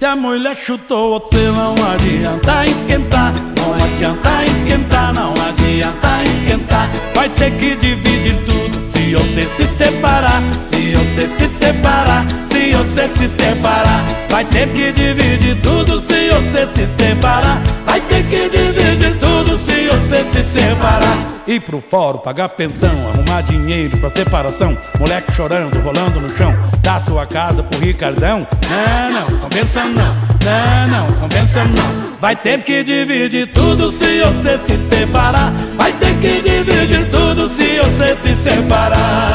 Se 0.05 0.09
a 0.09 0.15
mulher 0.15 0.55
chutou 0.55 1.19
você, 1.19 1.47
não 1.47 1.73
adianta 1.73 2.67
esquentar. 2.67 3.33
Não 3.57 3.73
adianta 3.73 4.45
esquentar, 4.45 5.11
não 5.11 5.33
adianta 5.33 6.23
esquentar. 6.23 6.87
Vai 7.15 7.27
ter 7.29 7.49
que 7.57 7.75
dividir 7.75 8.35
tudo 8.45 8.77
se 8.93 9.15
você 9.15 9.45
se 9.45 9.65
separar. 9.75 10.43
Se 10.69 10.91
você 10.91 11.27
se 11.27 11.49
separar, 11.49 12.23
se 12.51 12.71
você 12.75 13.09
se 13.17 13.27
separar. 13.27 14.05
Vai 14.29 14.45
ter 14.45 14.71
que 14.73 14.91
dividir 14.91 15.59
tudo 15.63 15.99
se 16.01 16.29
você 16.29 16.67
se 16.67 16.87
separar. 17.03 17.59
Vai 17.87 17.99
ter 18.01 18.23
que 18.27 18.47
dividir 18.47 19.17
tudo 19.17 19.24
você 20.05 20.23
se 20.25 20.43
separar. 20.43 21.17
Ir 21.47 21.59
pro 21.61 21.81
fórum, 21.81 22.19
pagar 22.19 22.49
pensão, 22.49 22.89
arrumar 23.13 23.41
dinheiro 23.41 23.97
pra 23.97 24.09
separação. 24.09 24.77
Moleque 24.99 25.31
chorando, 25.33 25.79
rolando 25.79 26.19
no 26.19 26.35
chão, 26.37 26.53
dar 26.81 27.01
sua 27.01 27.25
casa 27.25 27.63
pro 27.63 27.79
Ricardão. 27.79 28.47
Não, 28.69 29.11
não, 29.11 29.39
compensa 29.39 29.83
não, 29.83 30.15
não, 30.43 30.87
não, 30.87 31.13
compensa 31.13 31.63
não. 31.65 32.15
Vai 32.19 32.35
ter 32.35 32.63
que 32.63 32.83
dividir 32.83 33.51
tudo 33.51 33.91
se 33.91 34.21
você 34.21 34.57
se 34.59 34.77
separar. 34.89 35.51
Vai 35.75 35.91
ter 35.93 36.17
que 36.19 36.41
dividir 36.41 37.09
tudo 37.09 37.49
se 37.49 37.79
você 37.79 38.15
se 38.15 38.35
separar. 38.35 39.34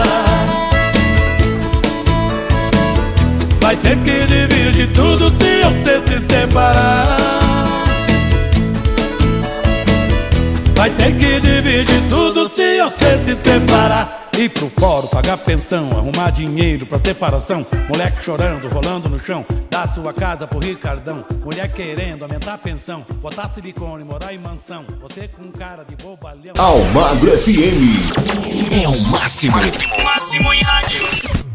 Se 13.19 13.37
separar. 13.37 14.29
Ir 14.37 14.49
pro 14.49 14.71
fórum, 14.71 15.09
pagar 15.09 15.37
pensão, 15.39 15.91
arrumar 15.91 16.31
dinheiro 16.31 16.87
pra 16.87 16.99
separação. 16.99 17.67
Moleque 17.89 18.23
chorando, 18.25 18.69
rolando 18.69 19.09
no 19.09 19.19
chão, 19.19 19.45
dar 19.69 19.89
sua 19.89 20.15
casa 20.15 20.47
pro 20.47 20.59
Ricardão. 20.59 21.25
Mulher 21.45 21.71
querendo 21.71 22.23
aumentar 22.23 22.55
a 22.55 22.59
pensão, 22.59 23.05
botar 23.21 23.51
silicone, 23.53 24.05
morar 24.05 24.33
em 24.33 24.39
mansão. 24.39 24.85
Você 25.03 25.29
com 25.29 25.51
cara 25.51 25.85
de 25.85 25.97
bobalhão. 25.97 26.55
Almagro 26.57 27.37
FM. 27.37 28.83
É 28.83 28.89
o 28.89 29.01
máximo. 29.03 29.57
O 29.59 30.05
máximo 30.05 30.55
em 30.55 30.63
rádio. 30.63 31.50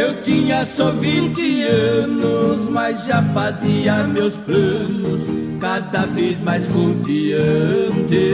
Eu 0.00 0.22
tinha 0.22 0.64
só 0.64 0.90
20 0.92 1.62
anos, 1.64 2.70
mas 2.70 3.04
já 3.04 3.22
fazia 3.34 4.02
meus 4.04 4.34
planos, 4.38 5.20
cada 5.60 6.06
vez 6.06 6.40
mais 6.40 6.64
confiante. 6.68 8.32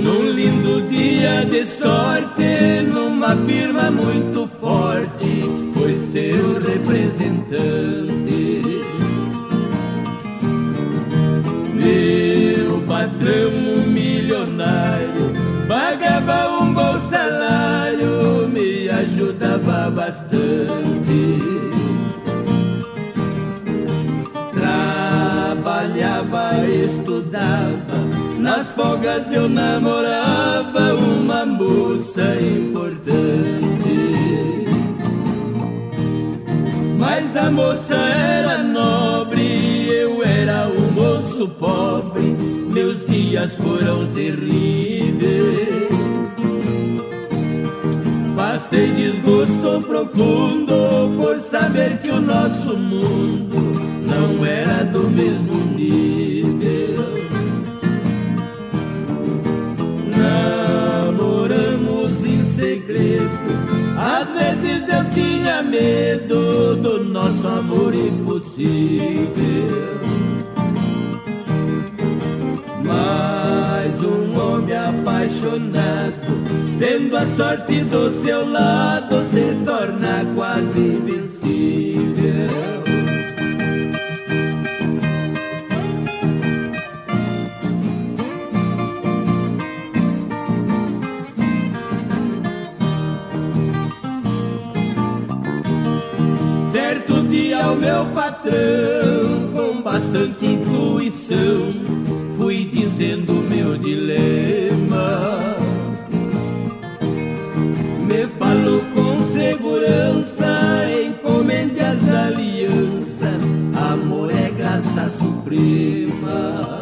Num 0.00 0.30
lindo 0.30 0.88
dia 0.88 1.44
de 1.44 1.66
sorte, 1.66 2.82
numa 2.86 3.34
firma 3.34 3.90
muito 3.90 4.48
forte, 4.60 5.42
foi 5.74 5.98
seu 6.12 6.60
representante. 6.60 8.62
Meu 11.74 12.80
patrão, 12.86 13.50
milionário, 13.88 15.32
pagava 15.66 16.62
um 16.62 16.72
bom 16.72 17.00
salário, 17.10 17.37
bastante. 20.08 21.38
Trabalhava, 25.58 26.50
estudava, 26.66 27.98
nas 28.38 28.68
folgas 28.68 29.30
eu 29.30 29.48
namorava 29.48 30.94
uma 30.94 31.44
moça 31.44 32.36
importante. 32.40 33.18
Mas 36.96 37.36
a 37.36 37.50
moça 37.50 37.94
era 37.94 38.62
nobre, 38.62 39.88
eu 39.88 40.22
era 40.24 40.68
um 40.68 40.90
moço 40.90 41.48
pobre, 41.48 42.34
meus 42.72 43.04
dias 43.04 43.54
foram 43.56 44.06
terríveis. 44.12 45.97
Passei 48.58 48.88
desgosto 48.88 49.80
profundo 49.86 51.14
por 51.16 51.38
saber 51.40 51.96
que 51.98 52.10
o 52.10 52.20
nosso 52.20 52.76
mundo 52.76 53.56
não 54.04 54.44
era 54.44 54.82
do 54.82 55.08
mesmo 55.08 55.54
nível. 55.76 57.04
Namoramos 61.06 62.10
em 62.26 62.42
segredo, 62.56 63.30
às 63.96 64.28
vezes 64.30 64.88
eu 64.88 65.04
tinha 65.14 65.62
medo 65.62 66.74
do 66.74 67.04
nosso 67.04 67.46
amor 67.46 67.94
impossível. 67.94 69.28
Mas 72.82 73.97
apaixonado, 75.38 76.78
tendo 76.78 77.16
a 77.16 77.24
sorte 77.36 77.80
do 77.82 78.22
seu 78.22 78.50
lado, 78.50 79.16
se 79.30 79.64
torna 79.64 80.24
quase 80.34 80.80
invencível. 80.80 82.48
Certo 96.72 97.22
dia 97.28 97.66
o 97.70 97.76
meu 97.76 98.06
patrão, 98.06 99.52
com 99.54 99.82
bastante 99.82 100.46
intuição, 100.46 101.72
fui 102.36 102.64
dizendo 102.64 103.32
meu 103.48 103.76
dilema. 103.78 104.57
Você 108.18 108.26
falou 108.30 108.80
com 108.92 109.16
segurança, 109.32 110.90
encomende 111.06 111.78
as 111.78 112.08
alianças, 112.08 113.40
amor 113.92 114.32
é 114.32 114.50
graça 114.50 115.08
suprema. 115.12 116.80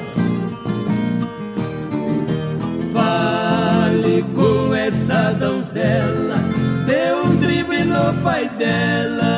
Fale 2.91 4.24
com 4.34 4.74
essa 4.74 5.32
donzela, 5.32 6.39
dê 6.87 7.12
um 7.12 7.37
drible 7.37 7.84
no 7.84 8.14
pai 8.22 8.49
dela. 8.49 9.36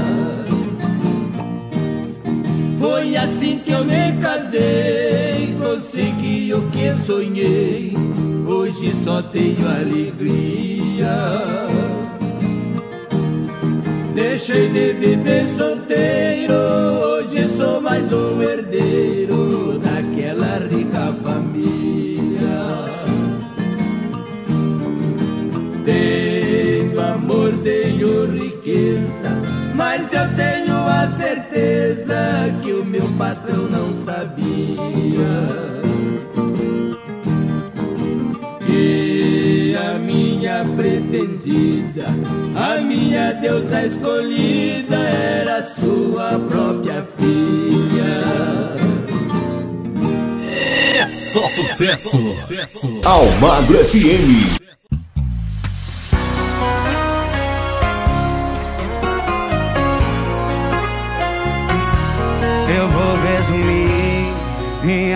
Foi 2.79 3.15
assim 3.17 3.59
que 3.59 3.71
eu 3.71 3.83
me 3.83 4.13
casei, 4.21 5.55
consegui 5.59 6.53
o 6.53 6.61
que 6.69 6.93
sonhei. 7.05 7.93
Hoje 8.47 8.93
só 9.03 9.21
tenho 9.21 9.67
alegria. 9.67 11.15
Deixei 14.13 14.69
de 14.69 14.93
viver 14.93 15.47
solteiro, 15.57 16.53
hoje 16.53 17.49
sou 17.57 17.81
mais 17.81 18.11
um 18.13 18.41
eu 30.15 30.35
tenho 30.35 30.75
a 30.75 31.11
certeza 31.17 32.53
que 32.63 32.71
o 32.71 32.85
meu 32.85 33.07
patrão 33.17 33.67
não 33.69 34.05
sabia. 34.05 35.75
E 38.67 39.75
a 39.75 39.99
minha 39.99 40.65
pretendida, 40.75 42.05
a 42.55 42.81
minha 42.81 43.33
deusa 43.33 43.85
escolhida 43.85 44.95
era 44.95 45.63
sua 45.75 46.39
própria 46.47 47.05
filha. 47.17 48.15
É 50.49 51.07
só 51.07 51.47
sucesso. 51.47 52.17
Almagro 53.05 53.77
FM. 53.85 54.64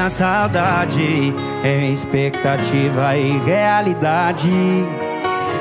Saudade 0.09 1.33
em 1.63 1.91
expectativa 1.91 3.15
e 3.15 3.37
realidade. 3.45 4.49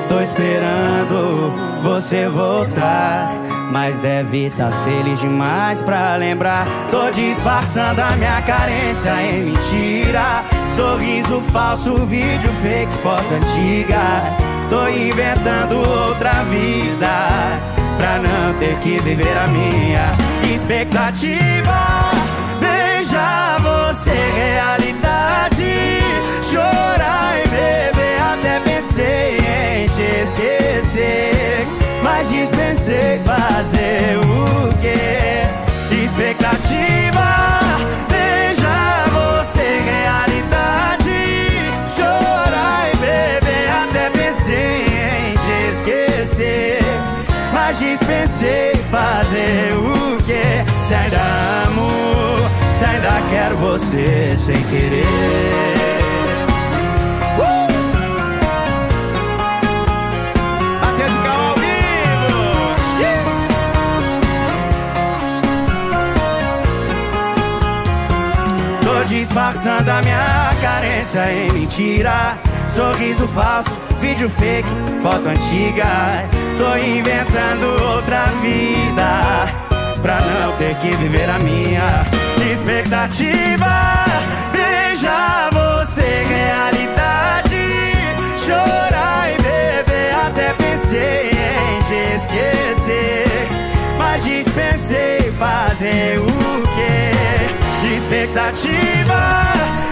Tô 0.09 0.21
esperando 0.21 1.53
você 1.83 2.29
voltar, 2.29 3.31
mas 3.71 4.01
deve 4.01 4.51
tá 4.51 4.71
feliz 4.85 5.21
demais 5.21 5.83
pra 5.83 6.17
lembrar. 6.17 6.67
Tô 6.91 7.11
disfarçando 7.11 8.01
a 8.01 8.17
minha 8.17 8.41
carência 8.43 9.11
em 9.23 9.45
mentira. 9.45 10.43
Sorriso 10.69 11.41
falso, 11.53 11.95
vídeo 12.07 12.53
fake, 12.55 12.93
foto 13.03 13.35
antiga. 13.35 14.01
Tô 14.71 14.89
inventando 14.89 15.77
outra 15.77 16.45
vida 16.45 17.09
pra 17.99 18.19
não 18.19 18.55
ter 18.59 18.79
que 18.79 18.99
viver 19.01 19.37
a 19.37 19.47
minha 19.49 20.11
expectativa. 20.55 22.08
Beijar 23.11 23.59
você, 23.63 24.11
realidade. 24.11 26.03
Chorar 26.43 27.39
e 27.43 27.49
beber, 27.49 28.21
até 28.21 28.61
pensei 28.61 29.39
em 29.39 29.87
te 29.87 30.03
esquecer. 30.03 31.67
Mas 32.03 32.29
dispensei 32.29 33.19
fazer 33.25 34.19
o 34.27 34.69
quê? 34.77 35.41
Expectativa. 36.05 37.25
Beijar 38.11 39.09
você, 39.09 39.81
realidade. 39.87 41.73
Chorar 41.87 42.91
e 42.93 42.97
beber, 42.99 43.71
até 43.85 44.11
pensei 44.11 44.85
em 45.31 45.35
te 45.35 45.71
esquecer. 45.71 46.81
Mas 47.55 47.79
dispensei 47.79 48.75
fazer 48.91 49.73
o 49.79 50.23
que? 50.25 50.87
Se 50.87 50.95
ainda 50.95 51.17
amo, 51.67 52.28
quero 53.31 53.57
você 53.57 54.35
sem 54.37 54.63
querer. 54.65 55.05
Uh! 57.39 57.69
Disfarçando 69.09 69.91
a 69.91 70.03
minha 70.03 70.55
carência 70.61 71.33
em 71.33 71.51
mentira. 71.53 72.39
Sorriso 72.69 73.27
falso, 73.27 73.77
vídeo 74.01 74.29
fake, 74.29 74.69
foto 75.03 75.29
antiga. 75.29 76.29
Tô 76.59 76.77
inventando 76.77 77.83
outra 77.95 78.25
vida 78.43 79.47
pra 80.03 80.21
não 80.21 80.53
ter 80.59 80.75
que 80.77 80.95
viver 80.97 81.29
a 81.31 81.39
minha 81.39 82.18
expectativa. 82.43 83.95
Beijar 84.53 85.51
você, 85.53 86.25
realidade. 86.29 87.67
Chorar 88.39 89.31
e 89.31 89.37
beber, 89.37 90.15
até 90.27 90.53
pensei 90.55 91.31
em 91.31 91.83
te 91.83 92.17
esquecer. 92.17 93.49
Mas 93.99 94.25
dispensei 94.25 95.33
fazer 95.39 96.19
o 96.19 96.63
quê? 96.75 97.97
Expectativa. 97.97 99.88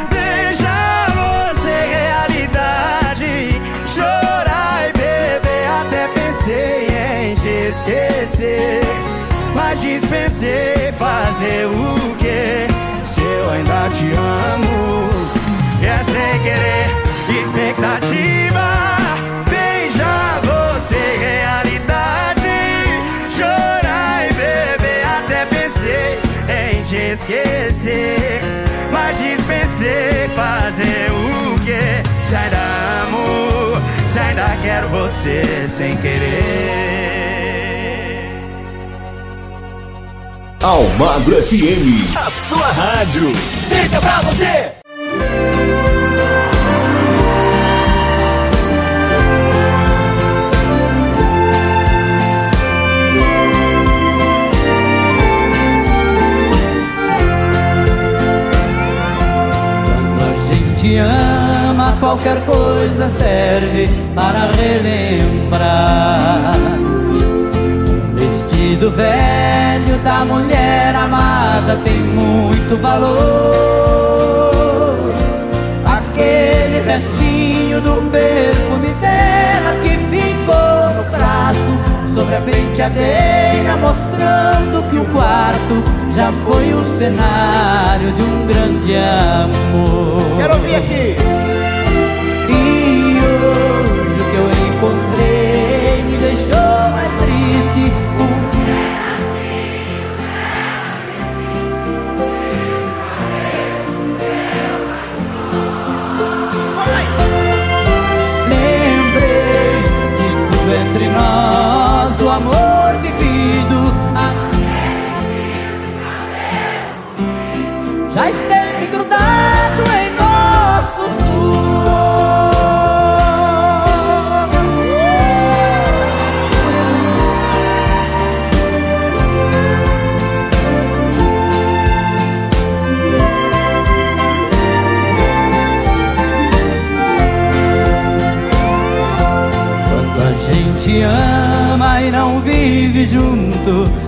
Mas 9.68 9.80
dispensei 9.80 10.92
fazer 10.92 11.66
o 11.66 12.14
que? 12.14 12.68
Se 13.04 13.20
eu 13.20 13.50
ainda 13.50 13.90
te 13.90 14.04
amo, 14.16 15.10
é 15.82 16.04
sem 16.04 16.40
querer. 16.40 16.86
Expectativa, 17.40 18.96
beijar 19.50 20.40
você, 20.44 20.96
realidade. 21.18 22.48
Chorar 23.28 24.30
e 24.30 24.34
beber, 24.34 25.04
até 25.04 25.44
pensei 25.46 26.20
em 26.70 26.82
te 26.82 26.96
esquecer. 27.10 28.40
Mas 28.92 29.18
dispensei 29.18 30.28
fazer 30.36 31.10
o 31.10 31.58
que? 31.58 32.24
Se 32.24 32.36
ainda 32.36 32.56
amo, 33.02 33.82
se 34.06 34.18
ainda 34.20 34.46
quero 34.62 34.88
você 34.90 35.64
sem 35.66 35.96
querer. 35.96 37.35
Almagro 40.62 41.36
FM. 41.42 42.16
A 42.16 42.30
sua 42.30 42.66
rádio. 42.66 43.32
Fica 43.68 44.00
pra 44.00 44.20
você! 44.22 44.72
Quando 59.84 60.22
a 60.22 60.52
gente 60.52 60.96
ama, 60.98 61.96
qualquer 62.00 62.40
coisa 62.44 63.08
serve 63.10 63.88
para 64.14 64.50
relembrar. 64.52 66.54
Um 68.56 68.58
vestido 68.58 68.90
velho 68.90 69.98
da 70.02 70.24
mulher 70.24 70.96
amada 70.96 71.76
tem 71.84 71.98
muito 71.98 72.80
valor. 72.80 73.12
Aquele 75.84 76.80
restinho 76.80 77.82
do 77.82 78.10
perfume 78.10 78.94
dela 78.94 79.76
que 79.82 79.90
ficou 80.08 80.88
no 80.96 81.04
frasco 81.10 81.78
sobre 82.14 82.36
a 82.36 82.40
penteadeira, 82.40 83.76
mostrando 83.76 84.82
que 84.88 84.96
o 84.96 85.04
quarto 85.12 85.84
já 86.14 86.32
foi 86.46 86.72
o 86.72 86.86
cenário 86.86 88.10
de 88.12 88.22
um 88.22 88.46
grande 88.46 88.96
amor. 88.96 90.34
Quero 90.38 90.54
ouvir 90.54 90.76
aqui. 90.76 91.65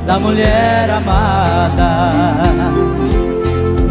Da 0.08 0.18
mulher 0.18 0.88
amada. 0.88 2.10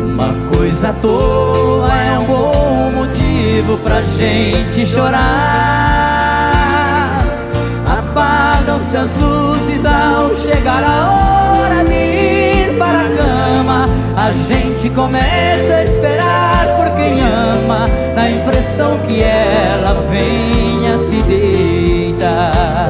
Uma 0.03 0.33
coisa 0.51 0.89
à 0.89 0.93
toa 0.93 1.93
é 1.93 2.17
um 2.17 2.23
bom 2.25 2.91
motivo 2.95 3.77
pra 3.77 4.01
gente 4.01 4.83
chorar. 4.87 5.21
Apagam-se 7.85 8.97
as 8.97 9.13
luzes 9.13 9.85
ao 9.85 10.35
chegar 10.35 10.83
a 10.83 11.11
hora 11.11 11.85
de 11.85 11.93
ir 11.93 12.75
para 12.79 13.01
a 13.01 13.09
cama. 13.15 13.85
A 14.17 14.31
gente 14.31 14.89
começa 14.89 15.75
a 15.75 15.83
esperar 15.83 16.65
por 16.77 16.95
quem 16.95 17.21
ama, 17.21 17.87
na 18.15 18.27
impressão 18.27 18.97
que 19.05 19.21
ela 19.21 20.03
venha 20.09 20.97
se 21.03 21.21
deitar. 21.21 22.86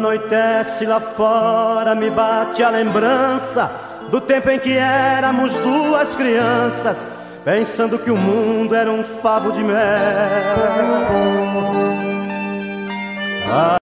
Anoitece 0.09 0.85
lá 0.85 0.99
fora, 0.99 1.93
me 1.93 2.09
bate 2.09 2.63
a 2.63 2.71
lembrança 2.71 3.71
do 4.09 4.19
tempo 4.19 4.49
em 4.49 4.57
que 4.57 4.75
éramos 4.75 5.59
duas 5.59 6.15
crianças, 6.15 7.05
pensando 7.45 7.99
que 7.99 8.09
o 8.09 8.17
mundo 8.17 8.75
era 8.75 8.89
um 8.91 9.03
favo 9.03 9.51
de 9.51 9.63
mel. 9.63 9.77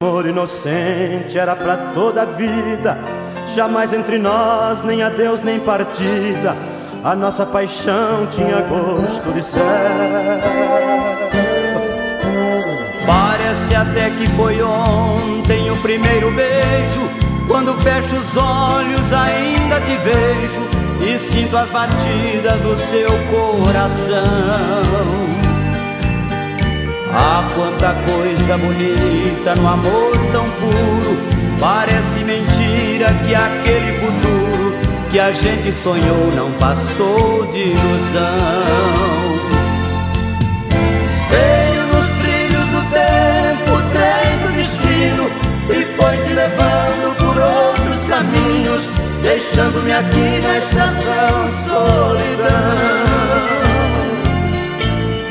Amor 0.02 0.26
inocente 0.26 1.38
era 1.38 1.56
pra 1.56 1.78
toda 1.94 2.24
a 2.24 2.26
vida, 2.26 2.98
jamais 3.56 3.94
entre 3.94 4.18
nós, 4.18 4.82
nem 4.82 5.04
adeus, 5.04 5.44
nem 5.44 5.60
partida. 5.60 6.58
A 7.04 7.16
nossa 7.16 7.46
paixão 7.46 8.26
tinha 8.32 8.62
gosto 8.62 9.32
de 9.32 9.44
céu. 9.44 9.64
Parece 13.56 13.74
até 13.74 14.10
que 14.10 14.28
foi 14.32 14.62
ontem 14.62 15.72
o 15.72 15.78
primeiro 15.78 16.30
beijo. 16.32 17.10
Quando 17.48 17.74
fecho 17.80 18.18
os 18.18 18.36
olhos, 18.36 19.14
ainda 19.14 19.80
te 19.80 19.96
vejo 19.96 20.68
e 21.00 21.18
sinto 21.18 21.56
as 21.56 21.70
batidas 21.70 22.60
do 22.60 22.78
seu 22.78 23.12
coração. 23.32 24.22
Ah, 27.14 27.50
quanta 27.56 27.96
coisa 28.12 28.58
bonita 28.58 29.56
no 29.56 29.70
amor 29.70 30.18
tão 30.34 30.50
puro. 30.60 31.18
Parece 31.58 32.26
mentira 32.26 33.08
que 33.26 33.34
aquele 33.34 34.00
futuro 34.02 34.76
que 35.10 35.18
a 35.18 35.32
gente 35.32 35.72
sonhou 35.72 36.30
não 36.36 36.52
passou 36.60 37.46
de 37.54 37.70
ilusão. 37.70 39.15
Deixando-me 49.26 49.92
aqui 49.92 50.40
na 50.44 50.60
estação 50.60 51.48
solidão. 51.48 52.96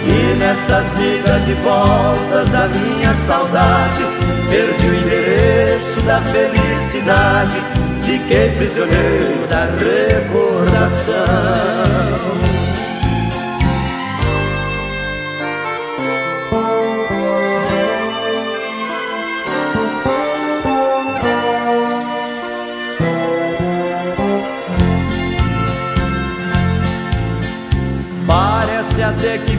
E 0.07 0.35
nessas 0.37 0.99
idas 0.99 1.49
e 1.49 1.55
voltas 1.63 2.49
da 2.49 2.69
minha 2.69 3.15
saudade, 3.15 4.05
perdi 4.51 4.87
o 4.87 4.95
endereço 4.95 6.01
da 6.03 6.21
felicidade, 6.21 7.63
fiquei 8.03 8.51
prisioneiro 8.51 9.47
da 9.49 9.67
recordação. 9.79 11.15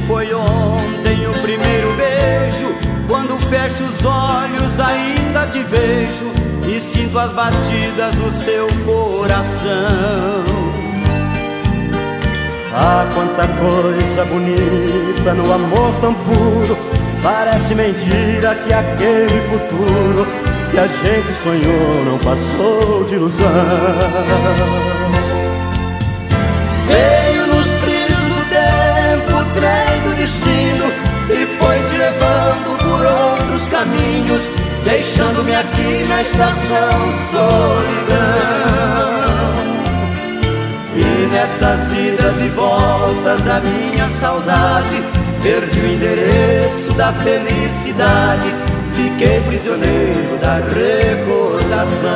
Foi 0.08 0.34
ontem 0.34 1.28
o 1.28 1.34
primeiro 1.42 1.94
beijo. 1.96 2.76
Quando 3.08 3.40
fecho 3.40 3.84
os 3.84 4.04
olhos, 4.06 4.80
ainda 4.80 5.48
te 5.48 5.64
vejo 5.64 6.32
e 6.68 6.80
sinto 6.80 7.18
as 7.20 7.32
batidas 7.32 8.16
do 8.16 8.32
seu 8.32 8.68
coração. 8.86 10.44
Ah, 12.74 13.08
quanta 13.14 13.48
coisa 13.48 14.26
bonita 14.26 15.34
no 15.34 15.54
amor 15.54 15.94
tão 16.02 16.14
puro. 16.14 16.78
Parece 17.24 17.74
mentira 17.74 18.56
que 18.56 18.74
aquele 18.74 19.42
futuro 19.50 20.28
que 20.72 20.78
a 20.78 20.88
gente 20.88 21.34
sonhou 21.34 22.06
não 22.06 22.18
passou 22.20 23.06
de 23.06 23.16
ilusão. 23.16 23.48
Veio 26.88 27.15
destino 30.26 30.86
e 31.30 31.46
foi 31.60 31.78
te 31.84 31.98
levando 31.98 32.76
por 32.80 33.06
outros 33.06 33.68
caminhos, 33.68 34.50
deixando-me 34.84 35.54
aqui 35.54 36.04
na 36.10 36.24
estação 36.24 37.12
solidão. 37.30 38.16
E 40.96 41.28
nessas 41.32 41.92
idas 41.92 42.42
e 42.42 42.48
voltas 42.50 43.42
da 43.44 43.60
minha 43.60 44.10
saudade, 44.10 45.04
perdi 45.44 45.80
o 45.80 45.94
endereço 45.94 46.92
da 46.94 47.14
felicidade, 47.14 48.56
fiquei 48.94 49.42
prisioneiro 49.42 50.40
da 50.42 50.56
recordação. 50.74 52.10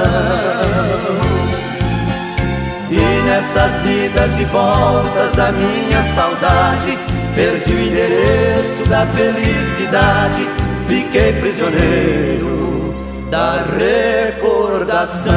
E 2.89 3.21
nessas 3.27 3.85
idas 3.85 4.39
e 4.39 4.45
voltas 4.45 5.35
da 5.35 5.51
minha 5.51 6.03
saudade, 6.15 6.97
perdi 7.39 7.73
o 7.73 7.79
endereço 7.79 8.83
da 8.89 9.07
felicidade, 9.07 10.45
fiquei 10.89 11.31
prisioneiro 11.39 12.93
da 13.31 13.63
recordação. 13.77 15.33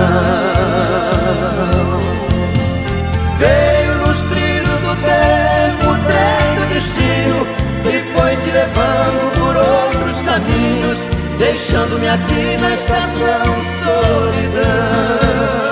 Veio 3.38 3.94
nos 4.04 4.18
trilhos 4.30 4.80
do 4.80 4.96
tempo, 5.06 5.90
o 5.90 5.98
trem 6.08 6.56
do 6.58 6.64
destino, 6.74 7.46
e 7.84 7.96
foi 8.12 8.34
te 8.36 8.50
levando 8.50 9.22
por 9.38 9.54
outros 9.56 10.20
caminhos, 10.22 11.06
deixando-me 11.38 12.08
aqui 12.08 12.56
na 12.60 12.74
estação 12.74 13.62
solidão. 13.84 15.71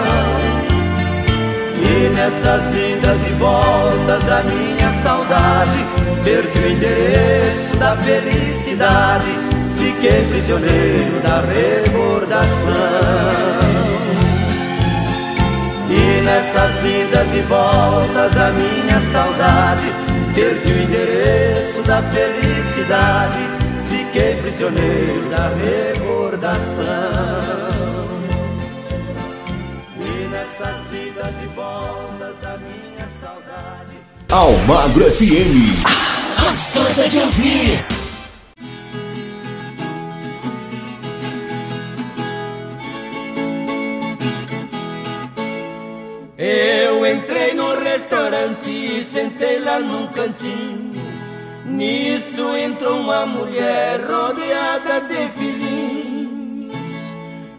E 2.00 2.08
nessas 2.08 2.74
idas 2.74 3.26
e 3.28 3.32
voltas 3.34 4.24
da 4.24 4.42
minha 4.44 4.90
saudade, 4.94 5.84
perdi 6.24 6.58
o 6.58 6.72
endereço 6.72 7.76
da 7.76 7.94
felicidade, 7.94 9.26
fiquei 9.76 10.24
prisioneiro 10.30 11.20
da 11.22 11.42
recordação. 11.42 12.72
E 15.90 16.22
nessas 16.22 16.82
idas 16.86 17.34
e 17.34 17.42
voltas 17.42 18.32
da 18.32 18.50
minha 18.50 18.98
saudade, 19.02 19.92
perdi 20.34 20.72
o 20.72 20.82
endereço 20.82 21.82
da 21.82 22.02
felicidade, 22.02 23.46
fiquei 23.90 24.36
prisioneiro 24.36 25.28
da 25.28 25.50
recordação. 25.62 27.69
Nessas 30.60 30.92
idas 30.92 31.34
e 31.42 31.46
voltas 31.56 32.36
da 32.36 32.58
minha 32.58 33.08
saudade. 33.18 33.96
Almagro 34.30 35.10
FM. 35.10 35.80
Gostosa 36.38 37.08
de 37.08 37.18
ouvir. 37.18 37.86
Eu 46.36 47.06
entrei 47.06 47.54
no 47.54 47.80
restaurante 47.82 48.70
e 48.70 49.02
sentei 49.02 49.60
lá 49.60 49.80
num 49.80 50.08
cantinho. 50.08 50.92
Nisso 51.64 52.54
entrou 52.54 53.00
uma 53.00 53.24
mulher 53.24 53.98
rodeada 54.04 55.00
de 55.08 55.26
filhinhos. 55.38 56.74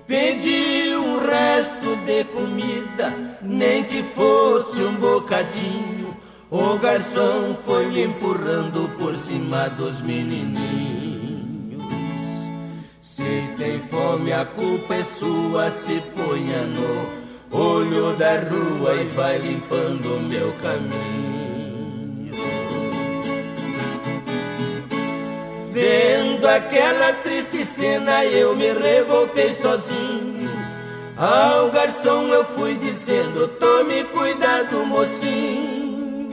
Pedi 0.05 0.95
um 0.95 1.10
resto 1.31 1.95
de 2.05 2.25
comida, 2.25 3.13
nem 3.41 3.83
que 3.85 4.03
fosse 4.03 4.81
um 4.81 4.95
bocadinho. 4.95 6.15
O 6.49 6.77
garçom 6.77 7.55
foi 7.65 7.85
lhe 7.85 8.03
empurrando 8.03 8.89
por 8.97 9.17
cima 9.17 9.69
dos 9.69 10.01
menininhos. 10.01 11.81
Se 12.99 13.49
tem 13.57 13.79
fome, 13.79 14.33
a 14.33 14.45
culpa 14.45 14.95
é 14.95 15.03
sua, 15.03 15.71
se 15.71 16.01
ponha 16.13 16.61
no 16.63 17.21
olho 17.57 18.13
da 18.17 18.33
rua 18.39 18.95
e 18.95 19.05
vai 19.09 19.37
limpando 19.37 20.17
o 20.17 20.19
meu 20.23 20.51
caminho. 20.61 21.21
Vendo 25.71 26.45
aquela 26.45 27.13
triste 27.13 27.65
cena, 27.65 28.25
eu 28.25 28.53
me 28.57 28.73
revoltei 28.73 29.53
sozinho. 29.53 30.10
Ao 31.21 31.69
garçom 31.69 32.33
eu 32.33 32.43
fui 32.43 32.73
dizendo: 32.73 33.47
Tome 33.59 34.03
cuidado, 34.05 34.83
mocinho. 34.87 36.27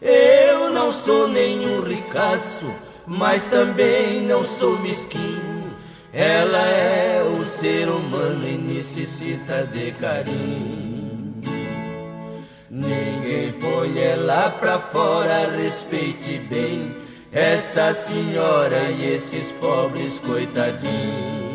Eu 0.00 0.72
não 0.72 0.92
sou 0.92 1.28
nenhum 1.28 1.82
ricaço, 1.82 2.66
mas 3.06 3.44
também 3.44 4.22
não 4.22 4.44
sou 4.44 4.76
mesquinho. 4.80 5.72
Ela 6.12 6.66
é 6.66 7.22
o 7.22 7.46
ser 7.46 7.88
humano 7.88 8.44
e 8.44 8.58
necessita 8.58 9.64
de 9.72 9.92
carinho. 9.92 11.40
Ninguém 12.68 13.52
põe 13.52 14.02
ela 14.02 14.50
pra 14.50 14.80
fora, 14.80 15.48
respeite 15.56 16.38
bem 16.50 16.96
essa 17.30 17.94
senhora 17.94 18.90
e 18.98 19.14
esses 19.14 19.52
pobres 19.52 20.18
coitadinhos. 20.18 21.51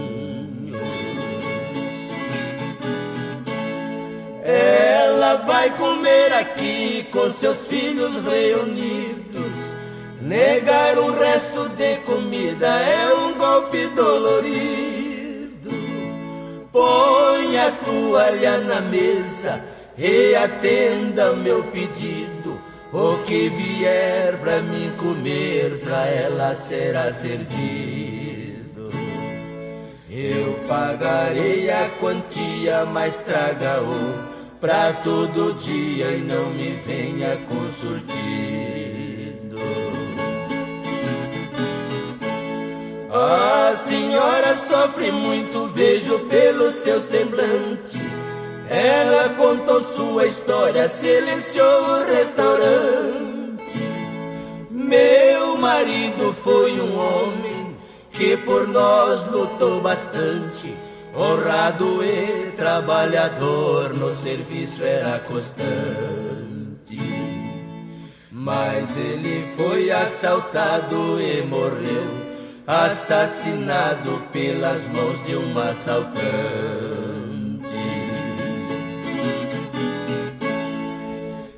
Ela 4.47 5.35
vai 5.45 5.69
comer 5.75 6.31
aqui 6.31 7.05
com 7.11 7.29
seus 7.29 7.67
filhos 7.67 8.23
reunidos. 8.23 9.51
Negar 10.21 10.97
um 10.97 11.11
resto 11.19 11.67
de 11.67 11.97
comida 11.97 12.65
é 12.65 13.13
um 13.13 13.33
golpe 13.33 13.87
dolorido. 13.87 15.69
Põe 16.71 17.57
a 17.57 17.71
toalha 17.71 18.59
na 18.59 18.79
mesa 18.79 19.65
e 19.97 20.33
atenda 20.33 21.33
meu 21.33 21.61
pedido. 21.65 22.57
O 22.93 23.17
que 23.25 23.49
vier 23.49 24.37
pra 24.37 24.61
mim 24.61 24.93
comer, 24.97 25.81
pra 25.81 26.05
ela 26.05 26.55
será 26.55 27.11
servido. 27.11 28.89
Eu 30.09 30.57
pagarei 30.69 31.69
a 31.69 31.89
quantia, 31.99 32.85
mas 32.85 33.17
traga 33.17 33.81
o 33.81 34.36
prato 34.59 35.27
do 35.27 35.53
dia 35.53 36.11
e 36.11 36.21
não 36.21 36.49
me 36.51 36.71
venha 36.85 37.37
com 37.47 37.71
surtido. 37.71 38.17
A 43.11 43.75
senhora 43.75 44.55
sofre 44.55 45.11
muito, 45.11 45.67
vejo 45.67 46.19
pelo 46.25 46.71
seu 46.71 46.99
semblante. 47.01 47.99
Ela 48.69 49.29
contou 49.29 49.79
sua 49.79 50.25
história, 50.25 50.89
silenciou 50.89 51.83
o 51.83 52.05
restaurante. 52.05 53.77
Meu 54.69 55.57
marido 55.57 56.33
foi 56.33 56.79
um 56.81 56.97
homem 56.97 57.77
que 58.11 58.35
por 58.37 58.67
nós 58.67 59.23
lutou 59.25 59.79
bastante. 59.81 60.86
Honrado 61.19 62.03
e 62.03 62.51
trabalhador, 62.51 63.91
no 63.95 64.13
serviço 64.13 64.83
era 64.83 65.17
constante. 65.17 65.57
Mas 68.31 68.95
ele 68.95 69.51
foi 69.57 69.89
assaltado 69.89 71.19
e 71.19 71.41
morreu 71.41 72.27
assassinado 72.67 74.21
pelas 74.31 74.87
mãos 74.89 75.25
de 75.25 75.35
um 75.37 75.57
assaltante. 75.57 76.17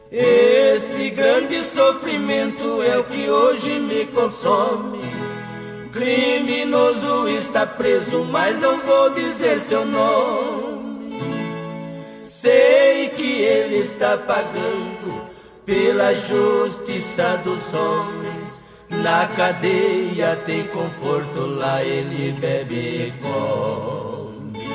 Esse 0.10 1.10
grande 1.10 1.61
sofrimento 1.64 2.81
é 2.81 2.98
o 2.98 3.03
que 3.03 3.30
hoje 3.30 3.77
me 3.77 4.06
consome. 4.06 5.19
Criminoso 5.91 7.28
está 7.28 7.66
preso, 7.66 8.24
mas 8.26 8.60
não 8.60 8.78
vou 8.80 9.10
dizer 9.10 9.60
seu 9.60 9.84
nome. 9.86 11.20
Sei 12.22 13.10
que 13.10 13.41
ele 13.41 13.78
está 13.78 14.16
pagando 14.18 15.24
pela 15.66 16.14
justiça 16.14 17.38
dos 17.44 17.74
homens. 17.74 18.64
Na 18.90 19.28
cadeia 19.28 20.36
tem 20.45 20.64
conforto, 20.68 21.45
lá 21.45 21.84
ele 21.84 22.34
bebe 22.40 22.76
e 22.76 23.14
come. 23.22 24.70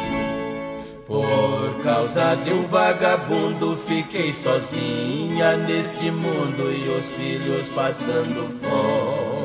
Por 1.07 1.83
causa 1.85 2.35
de 2.37 2.53
um 2.53 2.67
vagabundo 2.67 3.79
fiquei 3.87 4.33
sozinha 4.33 5.57
nesse 5.59 6.11
mundo 6.11 6.73
e 6.73 6.89
os 6.89 7.07
filhos 7.15 7.69
passando 7.69 8.49
fome. 8.61 9.44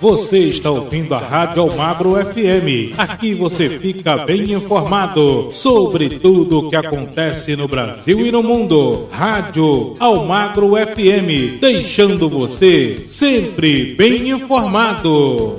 Você 0.00 0.44
está 0.44 0.70
ouvindo 0.70 1.12
a 1.12 1.18
Rádio 1.18 1.62
Almagro 1.62 2.14
FM. 2.14 2.96
Aqui 2.96 3.34
você 3.34 3.68
fica 3.80 4.18
bem 4.18 4.52
informado 4.52 5.50
sobre 5.50 6.20
tudo 6.20 6.60
o 6.60 6.70
que 6.70 6.76
acontece 6.76 7.56
no 7.56 7.66
Brasil 7.66 8.24
e 8.24 8.30
no 8.30 8.40
mundo. 8.40 9.08
Rádio 9.10 9.96
Almagro 9.98 10.74
FM, 10.76 11.58
deixando 11.60 12.28
você 12.28 13.06
sempre 13.08 13.96
bem 13.96 14.30
informado. 14.30 15.56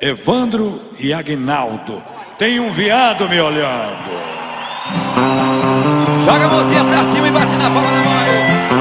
Evandro 0.00 0.80
e 0.98 1.12
Agnaldo. 1.12 2.02
Tem 2.38 2.58
um 2.58 2.72
viado 2.72 3.28
me 3.28 3.38
olhando. 3.38 4.10
Joga 6.24 6.46
a 6.46 6.48
mãozinha 6.48 6.84
pra 6.84 7.04
cima 7.12 7.28
e 7.28 7.30
bate 7.30 7.54
na 7.56 7.64
palma 7.64 7.82
da 7.82 8.74
mão 8.74 8.79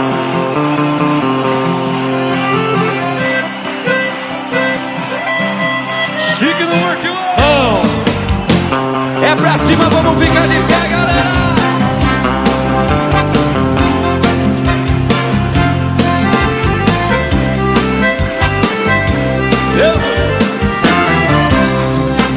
cima, 9.69 9.87
vamos 9.89 10.23
ficar 10.23 10.47
de 10.47 10.55
pé, 10.67 10.87
galera. 10.89 11.29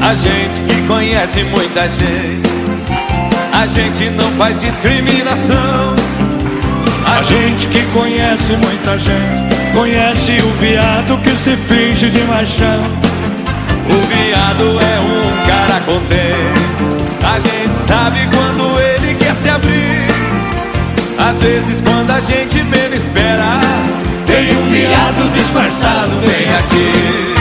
A 0.03 0.15
gente 0.15 0.61
que 0.69 0.87
conhece 0.87 1.45
muita 1.45 1.89
gente, 1.89 2.51
a 3.53 3.67
gente 3.67 4.11
não 4.11 4.31
faz 4.33 4.59
discriminação. 4.61 5.95
A 7.05 7.23
gente 7.23 7.67
que 7.69 7.83
conhece 7.93 8.53
muita 8.57 8.99
gente, 8.99 9.73
conhece 9.73 10.41
o 10.43 10.51
viado 10.61 11.19
que 11.23 11.31
se 11.31 11.57
finge 11.57 12.11
de 12.11 12.21
machão. 12.25 12.85
O 13.89 14.07
viado 14.07 14.79
é 14.81 15.01
um 15.01 15.47
cara 15.47 15.81
contente, 15.81 16.52
a 17.35 17.39
gente 17.39 17.75
sabe 17.87 18.29
quando 18.31 18.79
ele 18.79 19.15
quer 19.15 19.35
se 19.35 19.49
abrir. 19.49 20.07
Às 21.19 21.39
vezes 21.39 21.81
quando 21.81 22.11
a 22.11 22.21
gente 22.21 22.63
menos 22.65 23.03
espera, 23.03 23.59
tem 24.27 24.55
um 24.57 24.71
viado 24.71 25.33
disfarçado 25.33 26.11
bem 26.27 26.55
aqui. 26.59 27.35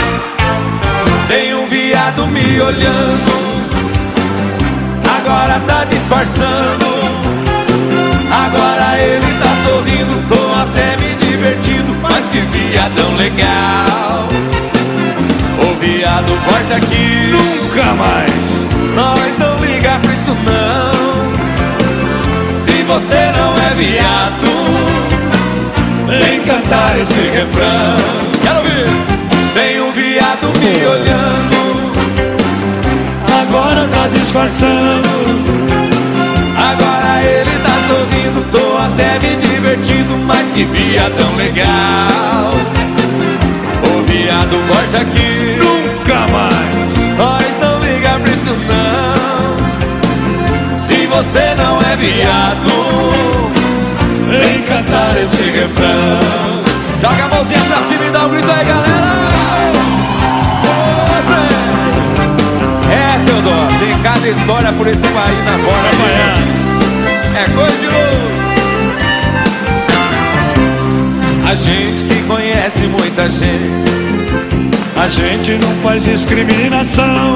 Tem 1.28 1.54
um 1.56 1.68
viado 1.68 2.26
me 2.28 2.62
olhando, 2.62 3.32
agora 5.20 5.60
tá 5.68 5.84
disfarçando. 5.86 6.92
Agora 8.32 8.98
ele 8.98 9.28
tá 9.40 9.52
sorrindo, 9.66 10.28
tô 10.30 10.54
até 10.62 10.96
me 10.96 11.16
divertindo, 11.16 11.94
mas 12.02 12.26
que 12.30 12.40
viadão 12.40 13.16
legal. 13.18 14.28
Ô 15.60 15.74
viado, 15.80 16.28
volta 16.46 16.76
aqui. 16.76 17.32
Nunca 17.32 17.94
mais. 17.96 18.52
Nós 18.96 19.38
não 19.38 19.51
liga 19.82 20.00
pra 20.00 20.14
isso 20.14 20.36
não. 20.46 20.92
Se 22.52 22.84
você 22.84 23.32
não 23.36 23.56
é 23.58 23.74
viado, 23.74 24.50
vem 26.08 26.42
cantar 26.42 27.00
esse 27.00 27.22
refrão. 27.34 27.98
Quero 28.44 28.58
ouvir. 28.58 28.86
Tem 29.54 29.82
um 29.82 29.92
viado 29.92 30.48
me 30.60 30.86
olhando, 30.88 31.92
agora 33.42 33.88
tá 33.88 34.08
disfarçando. 34.08 35.10
Agora 36.56 37.22
ele 37.24 37.52
tá 37.64 37.76
sorrindo, 37.88 38.46
tô 38.50 38.78
até 38.78 39.20
me 39.20 39.36
divertindo, 39.36 40.18
mas 40.26 40.50
que 40.52 40.64
viadão 40.64 41.36
legal. 41.36 42.54
Ô 43.84 44.02
viado, 44.04 44.58
volta 44.68 45.00
aqui. 45.00 45.58
Nunca 45.58 46.28
mais. 46.32 47.18
Nós 47.18 47.60
não 47.60 47.80
liga 47.80 48.20
pra 48.20 48.32
isso 48.32 48.56
não. 48.70 48.81
Você 51.22 51.54
não 51.56 51.78
é 51.78 51.96
viado, 51.98 52.72
vem 54.28 54.64
cantar 54.64 55.16
esse 55.22 55.44
refrão. 55.52 56.20
Joga 57.00 57.26
a 57.26 57.28
mãozinha 57.28 57.60
pra 57.60 57.78
cima 57.84 58.06
e 58.08 58.10
dá 58.10 58.26
um 58.26 58.30
grito 58.30 58.50
aí, 58.50 58.66
galera. 58.66 59.30
É, 62.90 63.20
Teodoro, 63.24 63.72
tem 63.80 63.96
cada 64.02 64.28
história 64.28 64.72
por 64.74 64.88
esse 64.88 65.08
país 65.10 65.48
agora. 65.48 65.92
É 67.36 67.46
coisa 67.56 67.78
de 67.78 67.86
louco. 67.86 68.32
A 71.48 71.54
gente 71.54 72.04
que 72.04 72.24
conhece 72.24 72.88
muita 72.88 73.30
gente. 73.30 73.70
A 75.00 75.08
gente 75.08 75.52
não 75.60 75.76
faz 75.84 76.04
discriminação. 76.04 77.36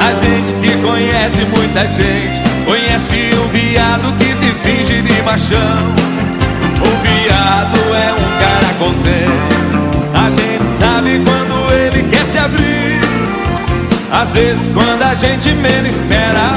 A 0.00 0.12
gente 0.12 0.52
que 0.54 0.76
conhece 0.82 1.44
muita 1.44 1.86
gente. 1.86 2.53
Conhece 2.64 3.30
um 3.34 3.48
viado 3.48 4.16
que 4.18 4.24
se 4.24 4.50
finge 4.62 5.02
de 5.02 5.22
machão. 5.22 5.58
O 6.80 6.90
viado 7.02 7.94
é 7.94 8.12
um 8.12 8.28
cara 8.40 8.74
contente. 8.78 9.54
A 10.14 10.30
gente 10.30 10.64
sabe 10.78 11.22
quando 11.24 11.72
ele 11.72 12.02
quer 12.10 12.24
se 12.24 12.38
abrir. 12.38 13.00
Às 14.10 14.32
vezes, 14.32 14.70
quando 14.72 15.02
a 15.02 15.14
gente 15.14 15.50
menos 15.50 15.96
espera, 15.96 16.54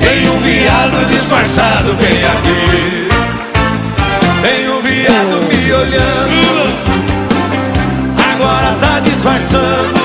tem 0.00 0.30
um 0.30 0.38
viado 0.40 1.06
disfarçado 1.08 1.92
bem 1.94 2.24
aqui. 2.24 3.08
Tem 4.40 4.68
um 4.68 4.80
viado 4.80 5.42
me 5.48 5.72
olhando, 5.72 6.72
agora 8.32 8.76
tá 8.80 9.00
disfarçando. 9.00 10.03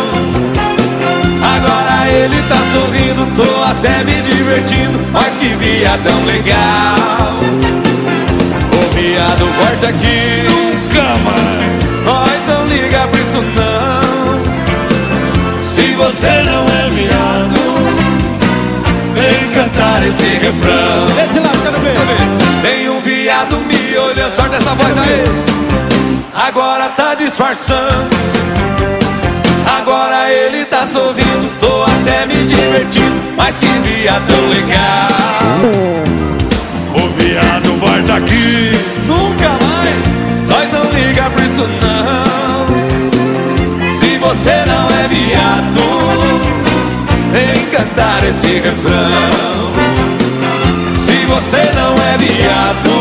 Ele 2.09 2.41
tá 2.49 2.57
sorrindo, 2.73 3.27
tô 3.35 3.63
até 3.63 4.03
me 4.03 4.21
divertindo. 4.21 4.99
Mas 5.11 5.37
que 5.37 5.49
viadão 5.55 6.25
legal. 6.25 7.37
Ô 8.73 8.95
viado, 8.95 9.45
volta 9.45 9.87
aqui. 9.89 10.47
Nunca 10.49 11.17
mais. 11.23 11.69
Nós 12.05 12.47
não 12.47 12.65
liga 12.67 13.07
pra 13.07 13.19
isso 13.19 13.41
não. 13.55 13.99
Se 15.61 15.93
você 15.93 16.43
não 16.43 16.65
é 16.65 16.89
viado, 16.89 17.59
vem 19.13 19.51
cantar 19.53 20.03
esse 20.03 20.27
refrão. 20.27 21.05
Esse 21.23 21.39
lado, 21.39 21.57
quero 21.61 21.79
ver. 21.79 21.95
Tem 22.63 22.89
um 22.89 22.99
viado 23.01 23.57
me 23.57 23.97
olhando, 23.97 24.35
sorte 24.35 24.55
essa 24.55 24.73
voz 24.73 24.97
aí. 24.97 25.23
Agora 26.33 26.89
tá 26.89 27.13
disfarçando. 27.15 28.09
Agora 29.77 30.31
ele 30.31 30.65
tá 30.65 30.85
sorrindo, 30.85 31.49
tô 31.59 31.78
até 31.99 32.25
me 32.25 32.45
divertindo. 32.45 33.19
Mas 33.35 33.55
que 33.57 33.67
viadão 33.67 34.49
legal. 34.49 35.59
O 36.95 37.09
viado 37.21 37.79
volta 37.79 38.15
aqui. 38.15 38.71
Nunca 39.07 39.49
mais, 39.65 39.97
nós 40.47 40.71
não 40.71 40.83
liga 40.91 41.29
pra 41.29 41.45
isso 41.45 41.67
não. 41.81 42.67
Se 43.87 44.17
você 44.17 44.65
não 44.65 44.89
é 44.89 45.07
viado, 45.07 45.83
vem 47.31 47.65
cantar 47.65 48.23
esse 48.27 48.59
refrão. 48.59 49.73
Se 50.95 51.25
você 51.25 51.71
não 51.75 51.93
é 52.01 52.17
viado, 52.17 52.91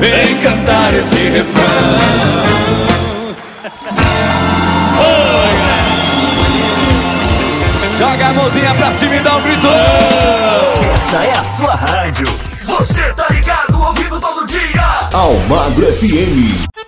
vem 0.00 0.36
cantar 0.38 0.94
esse 0.94 1.30
refrão. 1.30 2.91
A 8.32 8.34
mãozinha 8.34 8.74
pra 8.74 8.92
cima 8.92 9.16
e 9.16 9.20
dá 9.20 9.36
um 9.36 9.42
grito. 9.42 9.68
Essa 10.94 11.24
é 11.24 11.32
a 11.32 11.44
sua 11.44 11.74
rádio. 11.74 12.26
Você 12.64 13.02
tá 13.12 13.26
ligado, 13.30 13.80
ouvindo 13.80 14.18
todo 14.18 14.46
dia. 14.46 15.08
Almagro 15.12 15.92
FM. 15.92 16.81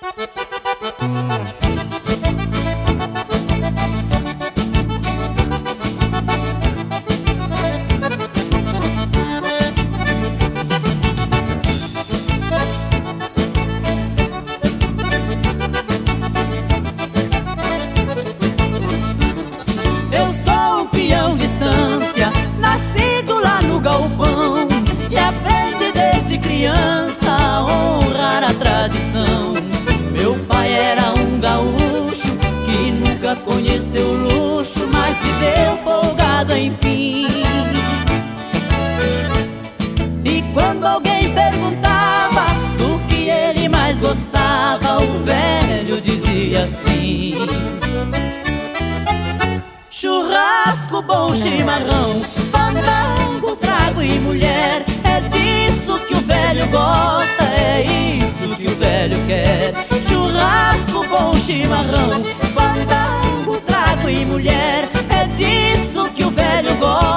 Bom 51.27 51.35
chimarrão, 51.37 52.21
fandango, 52.53 53.57
trago 53.57 54.03
e 54.03 54.19
mulher. 54.19 54.85
É 55.05 55.21
disso 55.31 55.99
que 56.07 56.15
o 56.15 56.21
velho 56.21 56.67
gosta, 56.67 57.45
é 57.45 57.81
isso 57.81 58.55
que 58.55 58.67
o 58.69 58.77
velho 58.77 59.17
quer. 59.27 59.73
Churrasco, 60.07 61.03
bom 61.09 61.35
chimarrão, 61.41 62.23
fandango, 62.55 63.57
trago 63.63 64.11
e 64.11 64.23
mulher. 64.27 64.87
É 65.09 65.25
disso 65.29 66.07
que 66.15 66.25
o 66.25 66.31
velho 66.31 66.75
gosta, 66.77 67.14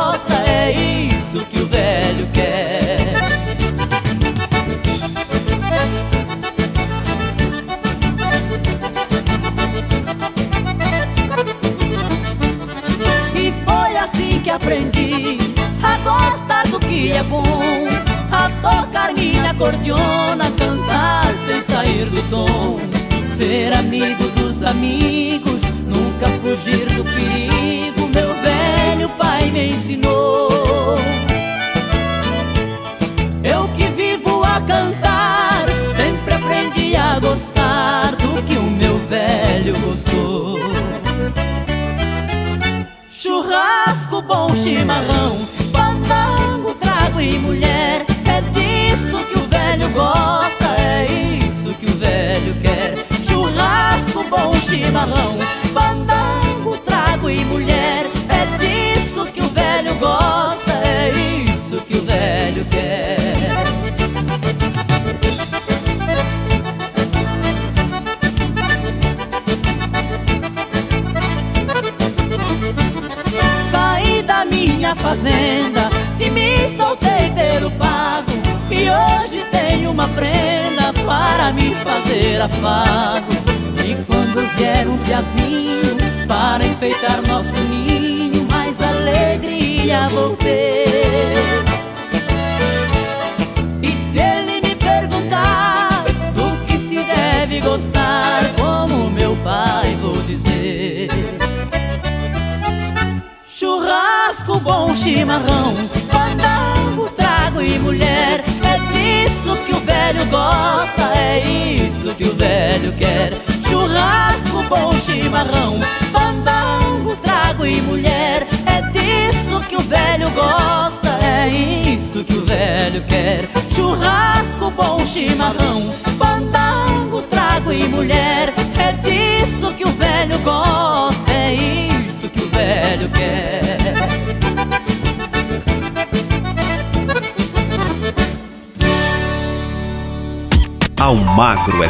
é 17.18 17.23
bom. 17.23 17.44
A 18.31 18.49
tocar 18.61 19.14
minha 19.14 19.52
acordeona 19.52 20.52
Cantar 20.52 21.34
sem 21.45 21.64
sair 21.64 22.06
do 22.06 22.22
tom. 22.30 22.80
Ser 23.35 23.73
amigo 23.73 24.27
dos 24.30 24.64
amigos 24.64 25.61
Nunca 25.85 26.27
fugir 26.41 26.85
do 26.94 27.03
perigo. 27.03 28.07
Meu 28.07 28.34
velho 28.35 29.10
pai 29.18 29.49
me 29.49 29.72
ensinou. 29.72 30.98
Eu 33.44 33.68
que 33.69 33.88
vivo 33.88 34.44
a 34.44 34.61
cantar 34.61 35.65
Sempre 35.95 36.34
aprendi 36.34 36.95
a 36.95 37.19
gostar 37.19 38.15
Do 38.15 38.44
que 38.44 38.57
o 38.57 38.64
meu 38.64 38.98
velho 39.07 39.73
gostou. 39.80 40.57
Churrasco, 43.10 44.22
bom 44.22 44.56
chimarrão 44.56 45.47
chimarrão 54.68 55.47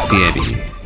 Fieri. 0.09 0.76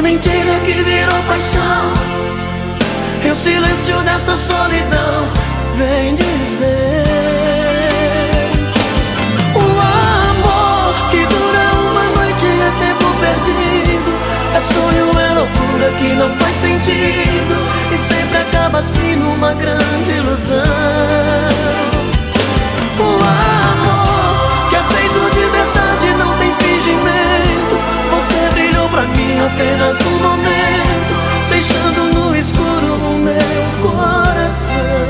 Foi 0.00 0.12
mentira 0.12 0.58
que 0.64 0.72
virou 0.72 1.22
paixão. 1.24 1.92
E 3.22 3.30
o 3.30 3.36
silêncio 3.36 3.98
dessa 4.02 4.34
solidão 4.34 5.28
Vem 5.76 6.14
dizer. 6.14 7.04
O 9.54 9.58
amor 9.60 10.94
que 11.10 11.26
dura 11.26 11.64
uma 11.90 12.04
noite 12.16 12.46
é 12.46 12.70
tempo 12.80 13.04
perdido. 13.20 14.10
É 14.54 14.60
sonho, 14.62 15.20
é 15.20 15.34
loucura 15.34 15.90
que 15.98 16.14
não 16.14 16.30
faz 16.36 16.56
sentido. 16.56 17.56
E 17.92 17.98
sempre 17.98 18.38
acaba 18.38 18.78
assim 18.78 19.16
numa 19.16 19.52
grande 19.52 20.10
ilusão. 20.16 20.64
O 22.98 23.16
amor 23.22 23.89
apenas 29.46 29.98
um 30.02 30.18
momento, 30.18 31.14
deixando 31.50 32.12
no 32.12 32.36
escuro 32.36 32.94
o 32.94 33.18
meu 33.18 33.90
coração. 33.90 35.09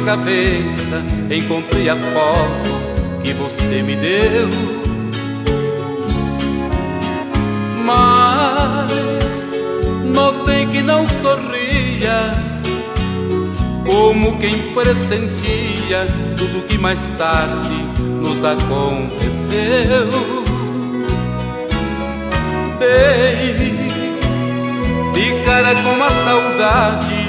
Gaveta, 0.00 1.04
encontrei 1.34 1.88
a 1.88 1.96
foto 1.96 3.20
que 3.22 3.32
você 3.32 3.82
me 3.82 3.96
deu. 3.96 4.48
Mas 7.84 8.90
notei 10.04 10.66
que 10.66 10.82
não 10.82 11.06
sorria, 11.06 12.32
como 13.86 14.38
quem 14.38 14.72
pressentia 14.72 16.06
tudo 16.36 16.66
que 16.66 16.78
mais 16.78 17.06
tarde 17.18 17.84
nos 18.22 18.44
aconteceu 18.44 20.10
dei 22.80 23.76
de 25.12 25.44
cara 25.44 25.74
com 25.74 26.02
a 26.02 26.08
saudade. 26.08 27.19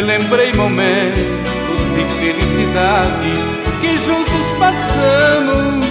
Relembrei 0.00 0.50
momentos 0.54 1.80
de 1.94 2.04
felicidade 2.18 3.34
que 3.82 3.98
juntos 3.98 4.46
passamos. 4.58 5.84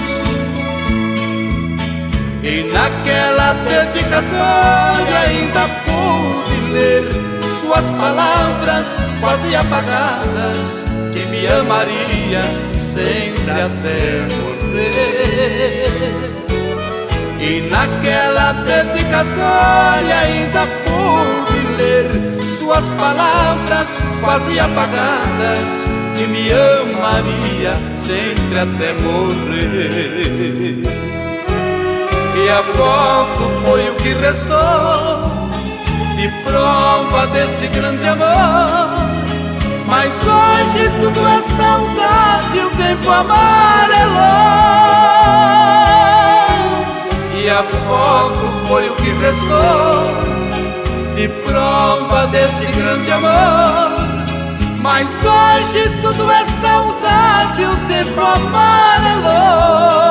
E 2.41 2.64
naquela 2.73 3.53
dedicatória 3.53 5.19
ainda 5.27 5.69
pude 5.86 6.72
ler 6.72 7.03
suas 7.61 7.86
palavras 7.91 8.98
quase 9.22 9.56
apagadas 9.56 10.57
que 11.14 11.23
me 11.27 11.45
amaria 11.45 12.41
sempre 12.73 13.61
até 13.61 14.26
morrer. 14.36 15.86
E 17.40 17.61
naquela 17.69 18.53
dedicatória 18.53 20.18
ainda 20.18 20.65
pude 20.65 20.89
suas 22.60 22.84
palavras 22.90 24.00
quase 24.22 24.60
apagadas 24.60 25.70
que 26.16 26.28
me 26.28 26.52
amaria 26.52 27.74
sempre 27.98 28.60
até 28.60 28.94
morrer. 29.02 30.84
E 32.36 32.50
a 32.50 32.64
foto 32.64 33.52
foi 33.66 33.90
o 33.90 33.96
que 33.96 34.14
restou 34.14 35.40
de 36.16 36.28
prova 36.44 37.28
deste 37.28 37.68
grande 37.68 38.08
amor. 38.08 39.10
Mas 39.88 40.14
hoje 40.24 40.90
tudo 41.02 41.20
é 41.28 41.40
saudade, 41.42 42.60
o 42.60 42.70
tempo 42.78 43.10
amarelou. 43.10 44.20
E 47.36 47.50
a 47.50 47.64
foto 47.64 48.68
foi 48.68 48.90
o 48.90 48.96
que 48.96 49.10
restou 49.12 50.29
de 51.20 51.28
prova 51.44 52.28
desse 52.28 52.66
grande 52.78 53.12
amor. 53.12 53.91
Mas 54.82 55.10
hoje 55.22 55.90
tudo 56.02 56.32
é 56.32 56.46
saudade, 56.46 57.66
o 57.66 57.76
tempo 57.90 58.22
amarelou. 58.22 60.09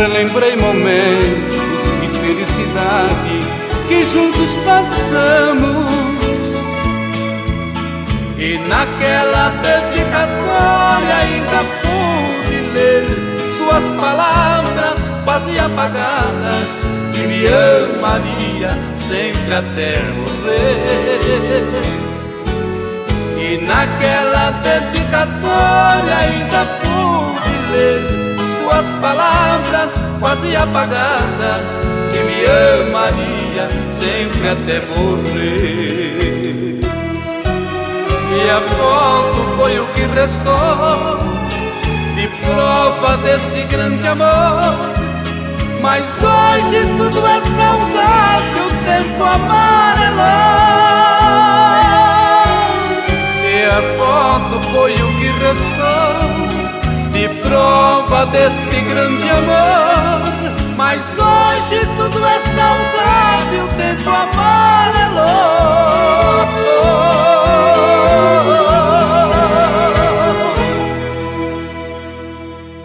Relembrei 0.00 0.56
momentos 0.56 1.82
de 2.00 2.08
felicidade 2.20 3.36
que 3.86 4.02
juntos 4.02 4.50
passamos. 4.64 5.90
E 8.38 8.56
naquela 8.66 9.50
dedicatória 9.60 11.16
ainda 11.16 11.60
pude 11.82 12.60
ler 12.72 13.04
suas 13.58 13.84
palavras 14.00 15.12
quase 15.26 15.58
apagadas 15.58 16.86
que 17.12 17.20
me 17.26 17.46
amaria 17.46 18.70
sempre 18.94 19.52
até 19.52 20.02
morrer. 20.16 21.66
E 23.38 23.58
naquela 23.66 24.50
dedicatória 24.62 26.16
ainda 26.16 26.64
pude 26.80 27.72
ler 27.72 28.19
tuas 28.70 28.86
palavras 29.00 30.00
quase 30.20 30.54
apagadas 30.54 31.66
que 32.12 32.20
me 32.22 32.44
amaria 32.86 33.68
sempre 33.90 34.48
até 34.48 34.80
morrer. 34.86 36.80
E 38.32 38.50
a 38.50 38.60
foto 38.60 39.38
foi 39.56 39.80
o 39.80 39.86
que 39.88 40.02
restou 40.02 41.18
de 42.14 42.28
prova 42.46 43.16
deste 43.18 43.64
grande 43.64 44.06
amor. 44.06 44.78
Mas 45.82 46.04
hoje 46.22 46.86
tudo 46.96 47.26
é 47.26 47.40
saudade, 47.40 48.60
o 48.60 48.70
tempo 48.84 49.24
amarelou. 49.24 50.20
E 53.42 53.64
a 53.64 53.80
foto 53.98 54.60
foi 54.70 54.92
o 54.92 55.18
que 55.18 55.28
restou 55.42 56.19
deste 58.26 58.80
grande 58.82 59.28
amor. 59.28 60.76
Mas 60.76 61.16
hoje 61.18 61.86
tudo 61.96 62.24
é 62.24 62.40
saudade, 62.40 63.56
o 63.56 63.68
tempo 63.76 64.10
amarelou. 64.10 65.20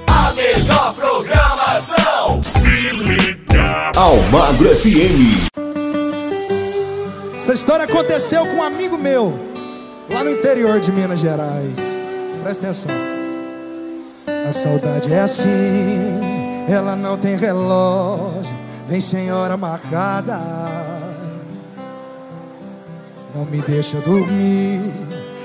A 0.08 0.34
melhor 0.34 0.94
programação. 0.96 2.44
Se 2.44 2.90
liga. 2.90 3.92
Almagro 3.96 4.76
FM. 4.76 5.46
Essa 7.38 7.54
história 7.54 7.86
aconteceu 7.86 8.46
com 8.48 8.56
um 8.56 8.64
amigo 8.64 8.98
meu, 8.98 9.40
lá 10.12 10.24
no 10.24 10.32
interior 10.32 10.80
de 10.80 10.92
Minas 10.92 11.20
Gerais. 11.20 12.02
Presta 12.42 12.66
atenção. 12.66 13.25
A 14.48 14.52
saudade 14.52 15.12
é 15.12 15.22
assim, 15.22 16.20
ela 16.70 16.96
não 16.96 17.18
tem 17.18 17.36
relógio, 17.36 18.56
vem 18.88 19.02
sem 19.02 19.32
hora 19.32 19.58
marcada. 19.58 20.40
Não 23.34 23.44
me 23.46 23.60
deixa 23.62 23.98
dormir, 24.02 24.94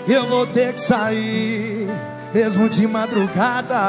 eu 0.06 0.28
vou 0.28 0.46
ter 0.46 0.74
que 0.74 0.80
sair, 0.80 1.88
mesmo 2.34 2.68
de 2.68 2.86
madrugada. 2.86 3.80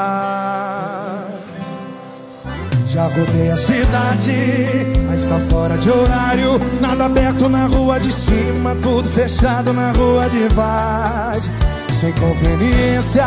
Já 2.86 3.04
rodei 3.04 3.50
a 3.50 3.56
cidade, 3.56 4.34
mas 5.06 5.26
tá 5.26 5.38
fora 5.50 5.76
de 5.76 5.90
horário. 5.90 6.52
Nada 6.80 7.04
aberto 7.04 7.50
na 7.50 7.66
rua 7.66 8.00
de 8.00 8.10
cima, 8.10 8.74
tudo 8.82 9.08
fechado 9.10 9.74
na 9.74 9.92
rua 9.92 10.26
de 10.30 10.48
baixo. 10.54 11.50
Sem 12.02 12.10
conveniência, 12.14 13.24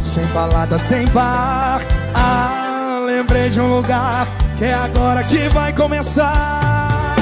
sem 0.00 0.24
balada, 0.26 0.78
sem 0.78 1.04
bar. 1.06 1.80
Ah, 2.14 3.02
lembrei 3.04 3.50
de 3.50 3.60
um 3.60 3.66
lugar 3.66 4.28
que 4.56 4.66
é 4.66 4.72
agora 4.72 5.24
que 5.24 5.48
vai 5.48 5.72
começar. 5.72 7.16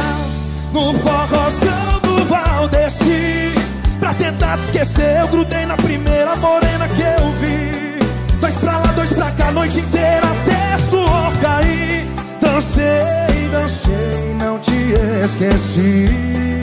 No 0.70 0.92
forrozão 0.92 1.98
do 2.02 2.22
Valdeci. 2.26 3.54
Pra 3.98 4.12
tentar 4.12 4.58
te 4.58 4.64
esquecer, 4.64 5.20
eu 5.20 5.28
grudei 5.28 5.64
na 5.64 5.78
primeira 5.78 6.36
morena 6.36 6.86
que 6.88 7.00
eu 7.00 7.32
vi. 7.40 7.98
Dois 8.38 8.54
pra 8.56 8.76
lá, 8.76 8.92
dois 8.92 9.14
pra 9.14 9.30
cá, 9.30 9.48
a 9.48 9.52
noite 9.52 9.80
inteira 9.80 10.26
até 10.26 10.76
suor 10.76 11.32
cair. 11.40 12.06
Dancei, 12.38 13.48
dancei, 13.50 14.36
não 14.38 14.58
te 14.58 14.92
esqueci. 15.24 16.61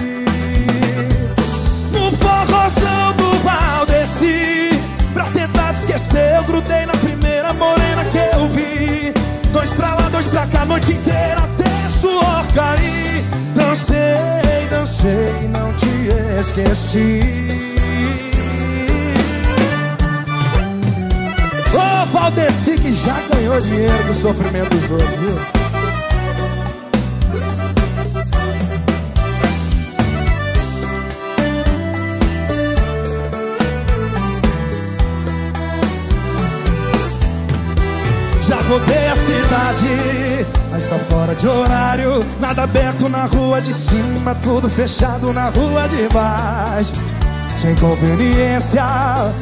Tentar 5.99 6.09
te 6.09 6.09
esquecer, 6.09 6.35
eu 6.35 6.43
grudei 6.43 6.85
na 6.85 6.93
primeira 6.93 7.53
morena 7.53 8.03
que 8.05 8.17
eu 8.17 8.47
vi. 8.49 9.13
Dois 9.51 9.71
pra 9.71 9.95
lá, 9.95 10.09
dois 10.09 10.27
pra 10.27 10.45
cá, 10.47 10.61
a 10.61 10.65
noite 10.65 10.93
inteira 10.93 11.41
até 11.41 11.89
suor 11.89 12.45
cair. 12.53 13.23
Dancei, 13.55 14.67
dancei, 14.69 15.47
não 15.49 15.73
te 15.73 16.39
esqueci. 16.39 17.21
Ô 21.73 22.05
Valdeci 22.07 22.77
que 22.77 22.93
já 22.93 23.17
ganhou 23.34 23.59
dinheiro 23.61 24.03
do 24.05 24.13
sofrimento 24.13 24.76
dos 24.76 24.91
outros, 24.91 25.19
viu? 25.19 25.59
Rodei 38.69 39.07
a 39.07 39.15
cidade, 39.15 40.45
mas 40.69 40.85
tá 40.85 40.99
fora 41.09 41.33
de 41.33 41.47
horário. 41.47 42.23
Nada 42.39 42.65
aberto 42.65 43.09
na 43.09 43.25
rua 43.25 43.59
de 43.59 43.73
cima, 43.73 44.35
tudo 44.35 44.69
fechado 44.69 45.33
na 45.33 45.49
rua 45.49 45.87
de 45.87 46.07
baixo. 46.13 46.93
Sem 47.59 47.73
conveniência, 47.77 48.83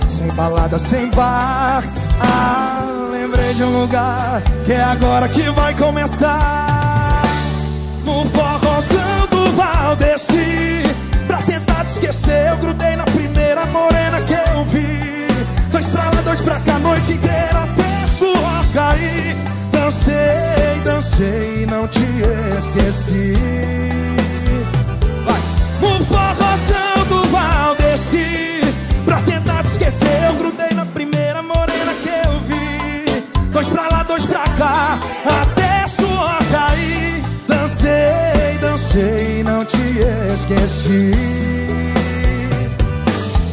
sem 0.08 0.28
balada, 0.30 0.80
sem 0.80 1.12
bar. 1.12 1.84
Ah, 2.22 2.88
lembrei 3.12 3.54
de 3.54 3.64
um 3.66 3.82
lugar 3.82 4.42
que 4.66 4.72
é 4.72 4.82
agora 4.82 5.28
que 5.28 5.50
vai 5.50 5.76
começar. 5.76 7.22
No 8.06 8.24
forrozão 8.30 9.28
do 9.30 9.52
Valdeci. 9.52 10.84
Pra 11.28 11.40
tentar 11.40 11.84
te 11.84 11.92
esquecer, 11.92 12.48
eu 12.48 12.58
grudei 12.60 12.96
na 12.96 13.04
primeira 13.04 13.66
morena 13.66 14.22
que 14.22 14.34
eu 14.34 14.64
vi. 14.64 15.28
Dois 15.70 15.86
pra 15.88 16.04
lá, 16.06 16.22
dois 16.24 16.40
pra 16.40 16.62
cá, 16.62 16.76
a 16.76 16.80
noite 16.80 17.12
inteira 17.12 17.77
suor 18.18 18.66
cair. 18.74 19.36
Dancei, 19.72 20.82
dancei, 20.84 21.66
não 21.70 21.88
te 21.88 22.06
esqueci. 22.58 23.34
Vai. 25.26 25.42
No 25.82 26.04
forrozão 26.06 27.06
do 27.08 27.30
Valdeci. 27.30 28.62
Pra 29.06 29.22
tentar 29.22 29.64
te 29.64 29.70
esquecer, 29.70 30.24
eu 30.28 30.34
grudei 30.36 30.72
na 30.76 30.86
primeira 30.86 31.42
morena 31.44 31.94
que 32.02 32.10
eu 32.10 32.40
vi. 32.48 33.24
Dois 33.52 33.68
pra 33.68 33.88
lá, 33.92 34.04
dois 34.04 34.26
pra 34.26 34.44
cá, 34.58 35.00
até 35.42 35.88
suor 35.88 36.40
cair. 36.52 37.24
Dancei, 37.48 38.58
dancei, 38.60 39.44
não 39.44 39.64
te 39.64 39.78
esqueci. 40.34 41.12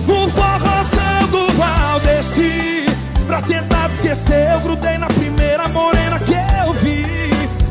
No 0.07 0.29
forrozão 0.31 1.29
do 1.31 1.53
Valdeci. 1.53 2.74
Esquecer, 3.95 4.51
eu 4.51 4.61
grudei 4.61 4.99
na 4.99 5.07
primeira 5.07 5.69
morena 5.69 6.19
que 6.19 6.35
eu 6.35 6.73
vi. 6.73 7.05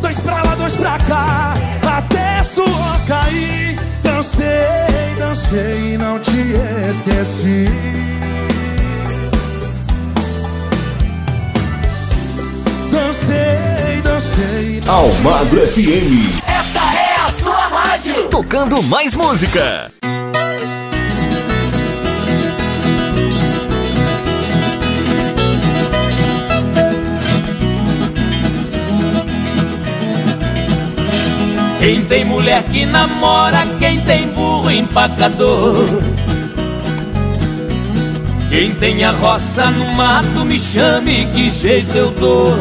Dois 0.01 0.17
pra 0.21 0.41
lá, 0.41 0.55
dois 0.55 0.73
pra 0.73 0.97
cá, 0.99 1.53
até 1.97 2.41
suor 2.43 2.97
cair. 3.05 3.77
Dancei, 4.01 4.47
dancei, 5.17 5.97
não 5.97 6.17
te 6.19 6.53
esqueci. 6.89 7.65
Dancei, 12.89 14.01
dancei. 14.01 14.81
Almagro 14.87 15.59
FM. 15.67 16.39
Esta 16.47 16.79
é 16.79 17.15
a 17.27 17.31
sua 17.33 17.67
rádio. 17.67 18.29
Tocando 18.29 18.81
mais 18.83 19.13
música. 19.13 19.91
Quem 31.83 32.01
tem 32.05 32.23
mulher 32.23 32.63
que 32.63 32.85
namora, 32.85 33.65
quem 33.77 33.99
tem 33.99 34.29
burro 34.29 34.71
empacador. 34.71 36.01
Quem 38.49 38.73
tem 38.75 39.03
a 39.03 39.11
roça 39.11 39.69
no 39.69 39.87
mato, 39.87 40.45
me 40.45 40.57
chame, 40.57 41.27
que 41.33 41.49
jeito 41.49 41.93
eu 41.93 42.09
dou. 42.11 42.57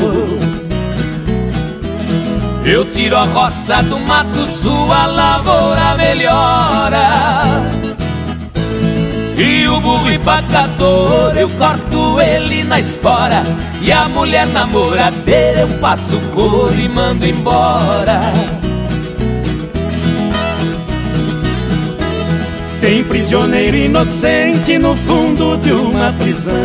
Eu 2.64 2.84
tiro 2.84 3.16
a 3.16 3.22
roça 3.22 3.80
do 3.84 4.00
mato, 4.00 4.44
sua 4.44 5.06
lavoura 5.06 5.94
melhora. 5.96 7.62
E 9.38 9.68
o 9.68 9.80
burro 9.80 10.10
empacador, 10.10 11.36
eu 11.36 11.48
corto 11.50 12.20
ele 12.20 12.64
na 12.64 12.80
espora. 12.80 13.44
E 13.82 13.92
a 13.92 14.08
mulher 14.08 14.48
namoradeira, 14.48 15.60
eu 15.60 15.68
passo 15.78 16.18
couro 16.34 16.74
e 16.76 16.88
mando 16.88 17.24
embora. 17.24 18.20
Tem 22.82 23.04
prisioneiro 23.04 23.76
inocente 23.76 24.76
no 24.76 24.96
fundo 24.96 25.56
de 25.58 25.70
uma 25.70 26.12
prisão. 26.14 26.56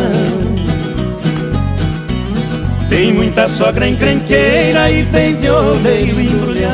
Tem 2.88 3.12
muita 3.12 3.46
sogra 3.46 3.88
encrenqueira 3.88 4.90
e 4.90 5.04
tem 5.06 5.36
violeiro 5.36 6.20
embrulhão. 6.20 6.70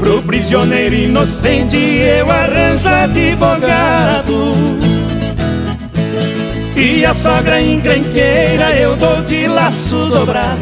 Pro 0.00 0.20
prisioneiro 0.24 0.96
inocente 0.96 1.76
eu 1.76 2.28
arranjo 2.28 2.88
advogado. 2.88 4.54
E 6.74 7.04
a 7.04 7.14
sogra 7.14 7.62
encrenqueira 7.62 8.74
eu 8.76 8.96
dou 8.96 9.22
de 9.22 9.46
laço 9.46 10.06
dobrado. 10.06 10.58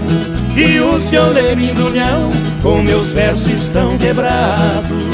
E 0.55 0.79
os 0.79 1.09
violeiros 1.09 1.65
embrulhão 1.65 2.31
com 2.63 2.83
meus 2.83 3.13
versos 3.13 3.47
estão 3.49 3.97
quebrados. 3.97 5.06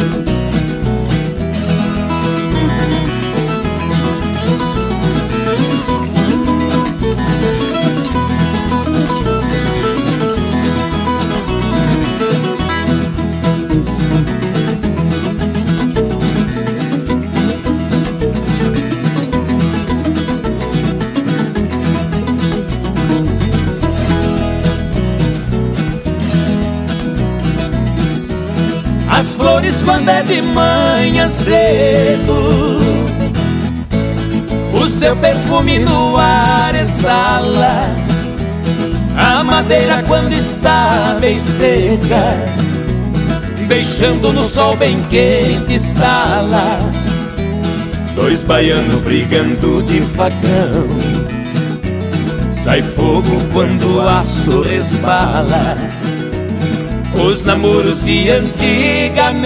Quando 29.85 30.09
é 30.09 30.23
de 30.23 30.41
manhã 30.43 31.29
cedo. 31.29 32.79
O 34.73 34.87
seu 34.87 35.17
perfume 35.17 35.79
no 35.81 36.17
ar 36.17 36.75
exala. 36.75 37.95
A 39.17 39.45
madeira 39.45 40.03
quando 40.07 40.33
está 40.33 41.17
bem 41.21 41.39
seca. 41.39 42.63
Deixando 43.69 44.33
no 44.33 44.45
sol 44.45 44.77
bem 44.77 45.03
quente 45.09 45.75
estala. 45.75 46.79
Dois 48.15 48.45
baianos 48.45 49.01
brigando 49.01 49.83
de 49.83 50.01
facão. 50.01 50.89
Sai 52.51 52.83
fogo 52.83 53.43
quando 53.53 53.97
o 53.97 54.01
aço 54.09 54.63
resbala 54.63 55.92
Os 57.33 57.43
namoros 57.45 58.05
de 58.05 58.29
antigamente 58.29 59.41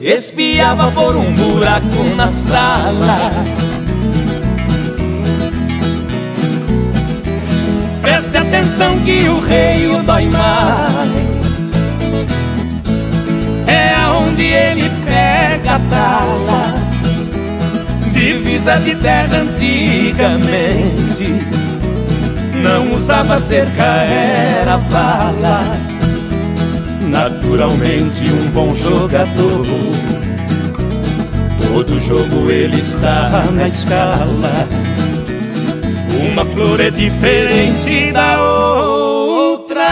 Espiava 0.00 0.92
por 0.92 1.16
um 1.16 1.32
buraco 1.32 2.04
na 2.14 2.28
sala. 2.28 3.32
Preste 8.00 8.36
atenção 8.36 8.96
que 9.00 9.28
o 9.28 9.40
rei 9.40 9.88
dói 10.06 10.26
mais. 10.26 11.70
É 13.66 13.96
aonde 13.96 14.44
ele 14.44 14.88
pega 15.04 15.74
a 15.74 15.80
tala. 15.90 16.76
Divisa 18.12 18.76
de 18.76 18.94
terra 18.94 19.38
antigamente 19.38 20.88
Não 22.62 22.92
usava 22.92 23.38
cerca, 23.38 23.84
era 23.84 24.78
bala. 24.78 25.60
Naturalmente 27.02 28.24
um 28.24 28.50
bom 28.50 28.74
jogador. 28.74 29.66
Todo 31.62 32.00
jogo 32.00 32.50
ele 32.50 32.78
está 32.78 33.44
na 33.52 33.64
escala. 33.64 34.68
Uma 36.32 36.44
flor 36.44 36.80
é 36.80 36.90
diferente 36.90 38.10
da 38.12 38.42
outra. 38.42 39.88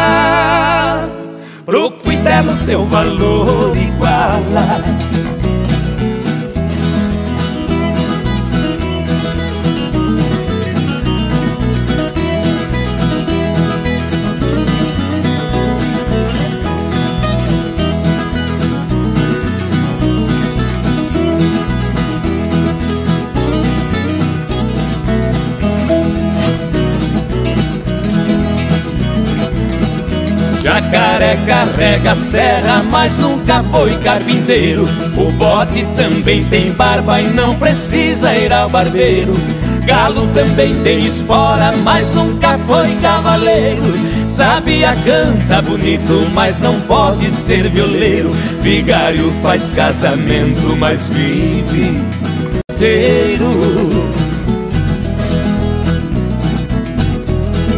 Pro 1.64 1.90
cuidado 1.90 2.54
seu 2.54 2.84
valor 2.86 3.76
iguala 3.76 5.05
Jacaré 30.96 31.36
carrega 31.46 32.14
serra, 32.14 32.82
mas 32.90 33.18
nunca 33.18 33.62
foi 33.64 33.94
carpinteiro. 33.98 34.88
O 35.14 35.30
bote 35.32 35.84
também 35.94 36.42
tem 36.44 36.72
barba 36.72 37.20
e 37.20 37.28
não 37.28 37.54
precisa 37.56 38.34
ir 38.34 38.50
ao 38.50 38.70
barbeiro. 38.70 39.34
Galo 39.84 40.26
também 40.28 40.74
tem 40.82 41.04
espora, 41.04 41.72
mas 41.84 42.12
nunca 42.12 42.56
foi 42.66 42.96
cavaleiro. 43.02 43.82
Sabia, 44.26 44.94
canta 45.04 45.60
bonito, 45.60 46.30
mas 46.32 46.62
não 46.62 46.80
pode 46.80 47.30
ser 47.30 47.68
violeiro. 47.68 48.30
Vigário 48.62 49.30
faz 49.42 49.70
casamento, 49.72 50.76
mas 50.78 51.08
vive 51.08 52.02
inteiro. 52.72 54.15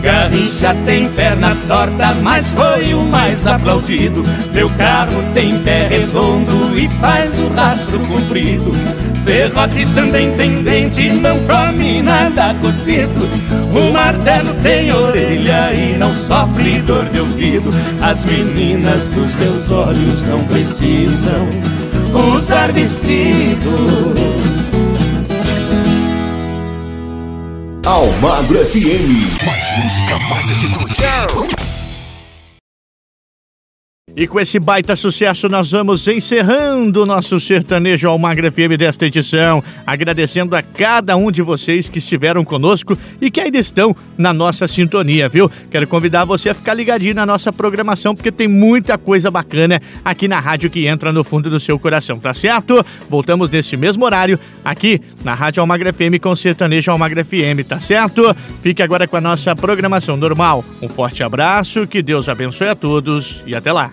Garrincha 0.08 0.74
tem 0.86 1.06
perna 1.10 1.54
torta, 1.68 2.14
mas 2.22 2.50
foi 2.52 2.94
o 2.94 3.02
mais 3.02 3.46
aplaudido. 3.46 4.24
Meu 4.54 4.70
carro 4.70 5.22
tem 5.34 5.58
pé 5.58 5.86
redondo 5.86 6.78
e 6.78 6.88
faz 6.98 7.38
o 7.38 7.48
rastro 7.48 8.00
comprido. 8.00 8.72
Serrote 9.14 9.84
também 9.94 10.30
tem 10.30 10.62
dente, 10.62 11.10
não 11.10 11.38
come 11.40 12.00
nada 12.00 12.54
cozido. 12.54 13.28
O 13.70 13.92
martelo 13.92 14.54
tem 14.62 14.90
orelha 14.90 15.74
e 15.74 15.94
não 15.98 16.10
sofre 16.10 16.80
dor 16.80 17.04
de 17.10 17.20
ouvido. 17.20 17.70
As 18.00 18.24
meninas 18.24 19.08
dos 19.08 19.34
meus 19.34 19.70
olhos 19.70 20.22
não 20.22 20.42
precisam 20.44 21.46
usar 22.34 22.72
vestido. 22.72 24.47
Almagro 27.88 28.58
FM. 28.58 29.46
Mais 29.46 29.70
música, 29.82 30.18
mais 30.28 30.50
atitude. 30.50 31.67
E 34.18 34.26
com 34.26 34.40
esse 34.40 34.58
baita 34.58 34.96
sucesso, 34.96 35.48
nós 35.48 35.70
vamos 35.70 36.08
encerrando 36.08 37.04
o 37.04 37.06
nosso 37.06 37.38
sertanejo 37.38 38.08
Almagra 38.08 38.50
FM 38.50 38.76
desta 38.76 39.06
edição. 39.06 39.62
Agradecendo 39.86 40.56
a 40.56 40.60
cada 40.60 41.16
um 41.16 41.30
de 41.30 41.40
vocês 41.40 41.88
que 41.88 41.98
estiveram 41.98 42.42
conosco 42.42 42.98
e 43.20 43.30
que 43.30 43.40
ainda 43.40 43.58
estão 43.58 43.94
na 44.16 44.32
nossa 44.32 44.66
sintonia, 44.66 45.28
viu? 45.28 45.48
Quero 45.70 45.86
convidar 45.86 46.24
você 46.24 46.48
a 46.48 46.54
ficar 46.54 46.74
ligadinho 46.74 47.14
na 47.14 47.24
nossa 47.24 47.52
programação, 47.52 48.12
porque 48.12 48.32
tem 48.32 48.48
muita 48.48 48.98
coisa 48.98 49.30
bacana 49.30 49.80
aqui 50.04 50.26
na 50.26 50.40
rádio 50.40 50.68
que 50.68 50.88
entra 50.88 51.12
no 51.12 51.22
fundo 51.22 51.48
do 51.48 51.60
seu 51.60 51.78
coração, 51.78 52.18
tá 52.18 52.34
certo? 52.34 52.84
Voltamos 53.08 53.48
nesse 53.50 53.76
mesmo 53.76 54.04
horário, 54.04 54.36
aqui 54.64 55.00
na 55.22 55.32
Rádio 55.32 55.60
Almagra 55.60 55.92
FM 55.92 56.18
com 56.20 56.34
sertanejo 56.34 56.90
Almagra 56.90 57.24
FM, 57.24 57.64
tá 57.68 57.78
certo? 57.78 58.34
Fique 58.64 58.82
agora 58.82 59.06
com 59.06 59.16
a 59.16 59.20
nossa 59.20 59.54
programação 59.54 60.16
normal. 60.16 60.64
Um 60.82 60.88
forte 60.88 61.22
abraço, 61.22 61.86
que 61.86 62.02
Deus 62.02 62.28
abençoe 62.28 62.66
a 62.66 62.74
todos 62.74 63.44
e 63.46 63.54
até 63.54 63.70
lá. 63.70 63.92